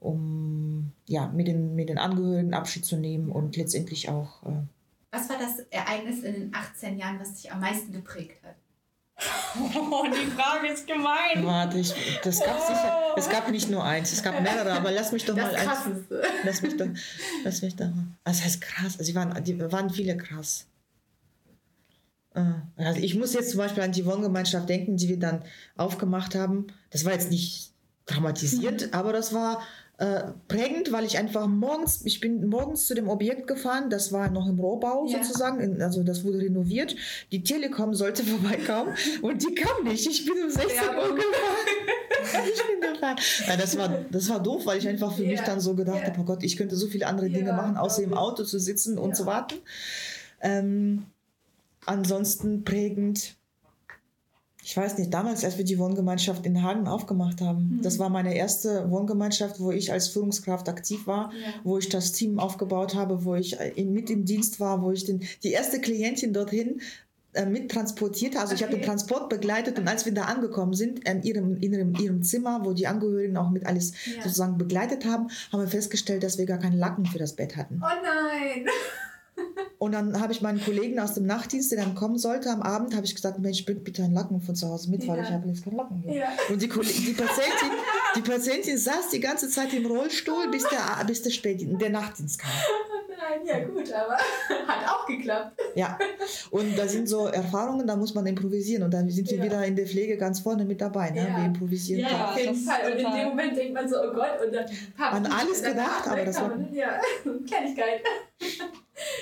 um 0.00 0.92
ja, 1.06 1.28
mit, 1.28 1.48
den, 1.48 1.74
mit 1.74 1.88
den 1.88 1.98
Angehörigen 1.98 2.52
Abschied 2.52 2.84
zu 2.84 2.96
nehmen 2.96 3.30
und 3.30 3.56
letztendlich 3.56 4.10
auch. 4.10 4.42
Äh, 4.42 4.62
was 5.12 5.28
war 5.30 5.38
das 5.38 5.60
Ereignis 5.70 6.22
in 6.22 6.34
den 6.34 6.54
18 6.54 6.98
Jahren, 6.98 7.18
was 7.18 7.34
dich 7.34 7.50
am 7.50 7.60
meisten 7.60 7.90
geprägt 7.92 8.42
hat? 8.44 8.54
Oh, 9.74 10.04
die 10.06 10.30
Frage 10.30 10.68
ist 10.68 10.86
gemein. 10.86 11.44
Warte, 11.44 11.78
ich, 11.78 11.92
das 12.22 12.38
gab 12.38 12.56
oh. 12.56 12.66
sicher. 12.66 13.14
Es 13.16 13.28
gab 13.28 13.50
nicht 13.50 13.68
nur 13.68 13.82
eins, 13.82 14.12
es 14.12 14.22
gab 14.22 14.40
mehrere, 14.40 14.72
aber 14.72 14.92
lass 14.92 15.10
mich 15.10 15.24
doch 15.24 15.34
das 15.34 15.52
mal 15.52 15.54
krasseste. 15.54 16.22
eins. 16.22 16.32
Lass 16.44 16.62
mich 16.62 16.76
doch. 16.76 16.86
Lass 17.44 17.62
mich 17.62 17.76
doch 17.76 17.86
mal. 17.86 18.06
Das 18.24 18.44
heißt 18.44 18.60
krass. 18.60 18.98
Also, 18.98 19.10
die, 19.10 19.14
waren, 19.14 19.42
die 19.42 19.60
waren 19.72 19.90
viele 19.90 20.16
krass. 20.16 20.66
Äh, 22.34 22.42
also 22.76 23.00
ich 23.00 23.16
muss 23.16 23.34
jetzt 23.34 23.50
zum 23.50 23.58
Beispiel 23.58 23.82
an 23.82 23.92
die 23.92 24.06
Wohngemeinschaft 24.06 24.68
denken, 24.68 24.96
die 24.96 25.08
wir 25.08 25.18
dann 25.18 25.42
aufgemacht 25.76 26.34
haben. 26.34 26.68
Das 26.90 27.04
war 27.04 27.12
jetzt 27.12 27.30
nicht 27.30 27.69
dramatisiert, 28.10 28.86
mhm. 28.86 28.94
aber 28.94 29.12
das 29.12 29.32
war 29.32 29.60
äh, 30.00 30.32
prägend, 30.48 30.92
weil 30.92 31.04
ich 31.04 31.18
einfach 31.18 31.46
morgens, 31.46 32.06
ich 32.06 32.20
bin 32.20 32.48
morgens 32.48 32.86
zu 32.86 32.94
dem 32.94 33.06
Objekt 33.10 33.46
gefahren, 33.46 33.90
das 33.90 34.12
war 34.12 34.30
noch 34.30 34.48
im 34.48 34.58
Rohbau 34.58 35.06
ja. 35.06 35.22
sozusagen, 35.22 35.82
also 35.82 36.02
das 36.02 36.24
wurde 36.24 36.38
renoviert. 36.38 36.96
Die 37.30 37.42
Telekom 37.42 37.92
sollte 37.92 38.22
vorbeikommen 38.24 38.94
und 39.20 39.42
die 39.42 39.54
kam 39.54 39.84
nicht. 39.84 40.08
Ich 40.08 40.24
bin 40.24 40.42
um 40.42 40.48
16 40.48 40.74
ja, 40.74 40.96
Uhr 40.96 41.14
gefahren. 41.14 42.46
ich 42.54 42.62
bin 42.62 42.92
gefahren. 42.94 43.16
Ja, 43.46 43.56
das, 43.58 43.76
war, 43.76 43.90
das 44.10 44.30
war 44.30 44.42
doof, 44.42 44.64
weil 44.64 44.78
ich 44.78 44.88
einfach 44.88 45.12
für 45.14 45.24
ja. 45.24 45.32
mich 45.32 45.40
dann 45.40 45.60
so 45.60 45.74
gedacht 45.74 46.02
habe, 46.02 46.18
oh 46.18 46.24
Gott, 46.24 46.42
ich 46.44 46.56
könnte 46.56 46.76
so 46.76 46.86
viele 46.86 47.06
andere 47.06 47.28
Dinge 47.28 47.52
machen, 47.52 47.76
außer 47.76 48.02
im 48.02 48.14
Auto 48.14 48.44
zu 48.44 48.58
sitzen 48.58 48.96
und 48.96 49.14
zu 49.14 49.26
warten. 49.26 49.56
Ähm, 50.40 51.04
ansonsten 51.84 52.64
prägend 52.64 53.36
ich 54.70 54.76
weiß 54.76 54.98
nicht, 54.98 55.12
damals, 55.12 55.44
als 55.44 55.58
wir 55.58 55.64
die 55.64 55.80
Wohngemeinschaft 55.80 56.46
in 56.46 56.62
Hagen 56.62 56.86
aufgemacht 56.86 57.40
haben, 57.40 57.78
mhm. 57.78 57.82
das 57.82 57.98
war 57.98 58.08
meine 58.08 58.36
erste 58.36 58.88
Wohngemeinschaft, 58.88 59.58
wo 59.58 59.72
ich 59.72 59.90
als 59.90 60.06
Führungskraft 60.06 60.68
aktiv 60.68 61.08
war, 61.08 61.32
ja. 61.32 61.54
wo 61.64 61.76
ich 61.78 61.88
das 61.88 62.12
Team 62.12 62.38
aufgebaut 62.38 62.94
habe, 62.94 63.24
wo 63.24 63.34
ich 63.34 63.58
äh, 63.58 63.84
mit 63.84 64.10
im 64.10 64.24
Dienst 64.24 64.60
war, 64.60 64.80
wo 64.80 64.92
ich 64.92 65.04
den, 65.04 65.24
die 65.42 65.50
erste 65.50 65.80
Klientin 65.80 66.32
dorthin 66.32 66.80
äh, 67.32 67.46
mit 67.46 67.68
transportiert. 67.68 68.36
Also 68.36 68.52
okay. 68.52 68.54
ich 68.54 68.62
habe 68.62 68.76
den 68.76 68.86
Transport 68.86 69.28
begleitet 69.28 69.76
und 69.76 69.88
als 69.88 70.06
wir 70.06 70.14
da 70.14 70.26
angekommen 70.26 70.74
sind, 70.74 71.00
in 71.08 71.24
ihrem, 71.24 71.56
in 71.56 71.72
ihrem, 71.72 71.94
ihrem 71.96 72.22
Zimmer, 72.22 72.60
wo 72.62 72.72
die 72.72 72.86
Angehörigen 72.86 73.36
auch 73.38 73.50
mit 73.50 73.66
alles 73.66 73.92
ja. 74.06 74.22
sozusagen 74.22 74.56
begleitet 74.56 75.04
haben, 75.04 75.30
haben 75.50 75.62
wir 75.62 75.68
festgestellt, 75.68 76.22
dass 76.22 76.38
wir 76.38 76.46
gar 76.46 76.58
keinen 76.58 76.78
Lacken 76.78 77.06
für 77.06 77.18
das 77.18 77.34
Bett 77.34 77.56
hatten. 77.56 77.82
Oh 77.82 78.02
nein! 78.04 78.66
Und 79.82 79.92
dann 79.92 80.20
habe 80.20 80.30
ich 80.30 80.42
meinen 80.42 80.62
Kollegen 80.62 81.00
aus 81.00 81.14
dem 81.14 81.24
Nachtdienst, 81.24 81.72
der 81.72 81.82
dann 81.82 81.94
kommen 81.94 82.18
sollte 82.18 82.50
am 82.50 82.60
Abend, 82.60 82.94
habe 82.94 83.06
ich 83.06 83.14
gesagt, 83.14 83.38
Mensch, 83.38 83.64
bring 83.64 83.82
bitte 83.82 84.02
einen 84.02 84.12
Lacken 84.12 84.42
von 84.42 84.54
zu 84.54 84.68
Hause 84.68 84.90
mit, 84.90 85.02
ja. 85.02 85.08
weil 85.08 85.22
ich 85.22 85.30
habe 85.30 85.48
jetzt 85.48 85.64
keinen 85.64 85.76
Lacken 85.76 86.04
hier. 86.06 86.16
Ja. 86.16 86.28
Und 86.50 86.60
die, 86.60 86.68
die, 86.68 87.14
Patientin, 87.14 87.70
die 88.14 88.20
Patientin 88.20 88.76
saß 88.76 89.08
die 89.10 89.20
ganze 89.20 89.48
Zeit 89.48 89.72
im 89.72 89.86
Rollstuhl, 89.86 90.50
bis 90.50 90.64
der, 90.68 91.02
bis 91.06 91.22
der, 91.22 91.30
Spätdienst, 91.30 91.80
der 91.80 91.88
Nachtdienst 91.88 92.38
kam. 92.38 92.50
Nein, 93.08 93.46
ja 93.46 93.64
gut, 93.64 93.90
aber 93.90 94.18
hat 94.68 94.86
auch 94.86 95.06
geklappt. 95.06 95.58
Ja, 95.74 95.98
und 96.50 96.76
da 96.76 96.86
sind 96.86 97.08
so 97.08 97.28
Erfahrungen, 97.28 97.86
da 97.86 97.96
muss 97.96 98.14
man 98.14 98.26
improvisieren 98.26 98.82
und 98.82 98.92
dann 98.92 99.08
sind 99.08 99.30
wir 99.30 99.38
ja. 99.38 99.44
wieder 99.44 99.64
in 99.64 99.76
der 99.76 99.86
Pflege 99.86 100.18
ganz 100.18 100.40
vorne 100.40 100.66
mit 100.66 100.82
dabei. 100.82 101.08
Ne? 101.08 101.26
Wir 101.34 101.46
improvisieren. 101.46 102.02
Ja, 102.02 102.32
auf 102.32 102.38
jeden 102.38 102.54
Fall. 102.54 102.92
Und 102.92 102.98
in 102.98 103.10
dem 103.10 103.28
Moment 103.28 103.56
denkt 103.56 103.72
man 103.72 103.88
so, 103.88 103.96
oh 103.96 104.12
Gott, 104.12 104.44
und 104.44 104.54
dann 104.54 104.66
An 104.98 105.24
alles 105.24 105.62
gedacht, 105.62 106.06
aber 106.06 106.22
das 106.26 106.38
war... 106.38 106.52
Ja, 106.70 107.00
Kleinigkeit. 107.46 108.02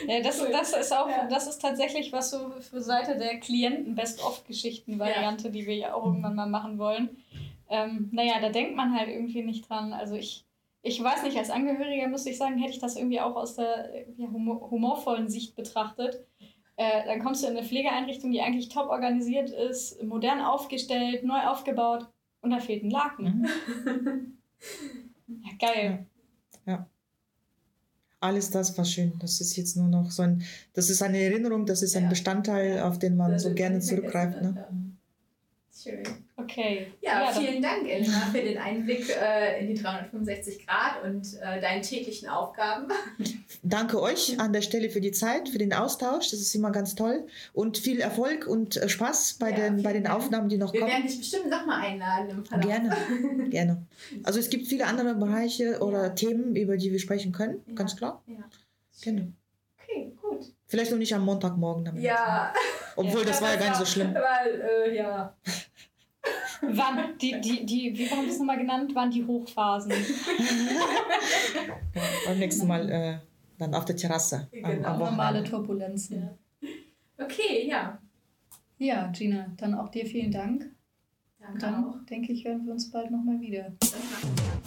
Ja, 0.06 0.20
das, 0.20 0.38
das 0.50 0.72
ist 0.72 0.92
auch, 0.92 1.08
ja. 1.08 1.26
das 1.28 1.46
ist 1.46 1.61
tatsächlich 1.61 2.12
was 2.12 2.30
so 2.30 2.50
für 2.61 2.80
Seite 2.80 3.16
der 3.16 3.40
Klienten 3.40 3.94
Best-of-Geschichten-Variante, 3.94 5.44
ja. 5.44 5.50
die 5.50 5.66
wir 5.66 5.76
ja 5.76 5.94
auch 5.94 6.06
irgendwann 6.06 6.34
mal 6.34 6.48
machen 6.48 6.78
wollen. 6.78 7.16
Ähm, 7.70 8.08
naja, 8.12 8.40
da 8.40 8.50
denkt 8.50 8.76
man 8.76 8.96
halt 8.96 9.08
irgendwie 9.08 9.42
nicht 9.42 9.68
dran. 9.68 9.92
Also 9.92 10.14
ich 10.14 10.44
ich 10.82 11.02
weiß 11.02 11.22
nicht, 11.24 11.37
als 11.37 11.50
Angehöriger 11.50 12.08
muss 12.08 12.26
ich 12.26 12.38
sagen, 12.38 12.58
hätte 12.58 12.72
ich 12.72 12.78
das 12.78 12.96
irgendwie 12.96 13.20
auch 13.20 13.37
aus 13.37 13.56
der 13.56 14.06
ja, 14.16 14.28
humorvollen 14.30 15.28
Sicht 15.28 15.56
betrachtet. 15.56 16.24
Äh, 16.76 17.04
dann 17.06 17.22
kommst 17.22 17.42
du 17.42 17.48
in 17.48 17.56
eine 17.56 17.66
Pflegeeinrichtung, 17.66 18.30
die 18.30 18.40
eigentlich 18.40 18.68
top 18.68 18.88
organisiert 18.88 19.50
ist, 19.50 20.02
modern 20.02 20.40
aufgestellt, 20.40 21.24
neu 21.24 21.40
aufgebaut 21.40 22.06
und 22.40 22.50
da 22.50 22.61
fehlt 22.61 22.84
ein 22.84 22.90
Laken. 22.90 23.48
Mhm. 23.84 24.38
ja, 25.26 25.50
geil. 25.58 26.06
Alles 28.20 28.50
das 28.50 28.76
war 28.76 28.85
schön. 28.85 29.12
Das 29.20 29.40
ist 29.40 29.57
jetzt 29.57 29.76
nur 29.76 29.87
noch 29.87 30.11
so 30.11 30.22
ein, 30.22 30.43
das 30.72 30.90
ist 30.90 31.03
eine 31.03 31.18
Erinnerung, 31.18 31.66
das 31.66 31.82
ist 31.82 31.97
ein. 31.97 32.09
Bestandteil, 32.09 32.80
auf 32.80 32.99
den 32.99 33.16
man 33.16 33.38
so 33.38 33.55
gerne 33.55 33.80
zurückgreift. 33.80 34.43
Ne? 34.43 34.88
Schön. 35.81 36.03
Okay. 36.37 36.89
Ja, 37.01 37.22
ja 37.22 37.33
vielen 37.33 37.62
Dank, 37.62 37.89
Elena, 37.89 38.26
für 38.33 38.41
den 38.41 38.59
Einblick 38.59 39.09
äh, 39.11 39.61
in 39.61 39.68
die 39.68 39.81
365 39.81 40.66
Grad 40.66 41.05
und 41.05 41.35
äh, 41.41 41.61
deinen 41.61 41.83
täglichen 41.83 42.29
Aufgaben. 42.29 42.89
Danke 43.62 44.03
euch 44.03 44.41
an 44.41 44.53
der 44.53 44.62
Stelle 44.62 44.91
für 44.91 45.01
die 45.01 45.12
Zeit, 45.12 45.49
für 45.49 45.59
den 45.59 45.72
Austausch. 45.72 46.31
Das 46.31 46.41
ist 46.41 46.53
immer 46.57 46.72
ganz 46.72 46.97
toll. 46.97 47.29
Und 47.53 47.79
viel 47.79 48.01
Erfolg 48.01 48.49
und 48.49 48.76
äh, 48.76 48.89
Spaß 48.89 49.35
bei, 49.39 49.51
ja, 49.51 49.57
den, 49.57 49.85
bei 49.85 49.93
den 49.93 50.05
Dank. 50.05 50.16
Aufnahmen, 50.16 50.49
die 50.49 50.57
noch 50.57 50.72
Wir 50.72 50.81
kommen. 50.81 50.91
Wir 50.91 50.99
werden 50.99 51.09
dich 51.09 51.18
bestimmt 51.18 51.49
nochmal 51.49 51.87
einladen 51.87 52.31
im 52.31 52.45
Verlauf. 52.45 52.66
Gerne, 52.66 52.97
gerne. 53.51 53.87
Also 54.24 54.41
es 54.41 54.51
gibt 54.51 54.66
viele 54.66 54.85
andere 54.87 55.14
Bereiche 55.14 55.79
oder 55.81 56.05
ja. 56.05 56.09
Themen, 56.11 56.57
über 56.57 56.76
die 56.76 56.91
wir 56.91 56.99
sprechen 56.99 57.31
können, 57.31 57.62
ganz 57.76 57.95
klar. 57.95 58.20
Ja. 58.26 58.45
Genau. 59.03 59.29
Okay, 59.81 60.12
gut. 60.20 60.53
Vielleicht 60.66 60.91
noch 60.91 60.99
nicht 60.99 61.14
am 61.14 61.24
Montagmorgen 61.24 61.85
damit. 61.85 62.03
Ja. 62.03 62.53
Obwohl, 62.99 63.24
das 63.24 63.41
war 63.41 63.55
ja 63.55 63.57
gar 63.57 63.68
nicht 63.68 63.79
so 63.79 63.85
schlimm. 63.85 64.12
Weil, 64.12 64.61
äh, 64.61 64.97
ja. 64.97 65.37
Wann, 66.62 67.16
die, 67.20 67.40
die, 67.40 67.64
die, 67.64 67.96
wie 67.96 68.11
haben 68.11 68.24
wir 68.24 68.32
es 68.32 68.38
nochmal 68.38 68.59
genannt? 68.59 68.90
Wann 68.94 69.11
die 69.11 69.24
Hochphasen? 69.24 69.92
ja, 72.26 72.34
nächsten 72.34 72.66
Mal 72.66 72.90
äh, 72.90 73.18
dann 73.59 73.74
auf 73.74 73.84
der 73.84 73.96
Terrasse. 73.96 74.48
Genau. 74.50 74.68
Am, 74.68 74.72
am 74.72 74.82
genau, 74.82 74.98
normale 75.11 75.44
Turbulenzen. 75.44 76.22
Ja. 76.22 77.24
Okay, 77.24 77.68
ja. 77.68 77.98
Ja, 78.78 79.09
Gina, 79.09 79.52
dann 79.56 79.74
auch 79.74 79.88
dir 79.88 80.06
vielen 80.06 80.30
Dank. 80.30 80.70
Danke 81.38 81.54
Und 81.54 81.62
dann 81.62 81.84
auch. 81.84 81.96
denke 82.09 82.32
ich, 82.32 82.44
hören 82.44 82.64
wir 82.64 82.72
uns 82.72 82.90
bald 82.90 83.11
nochmal 83.11 83.40
wieder. 83.40 83.72
Danke. 83.80 84.59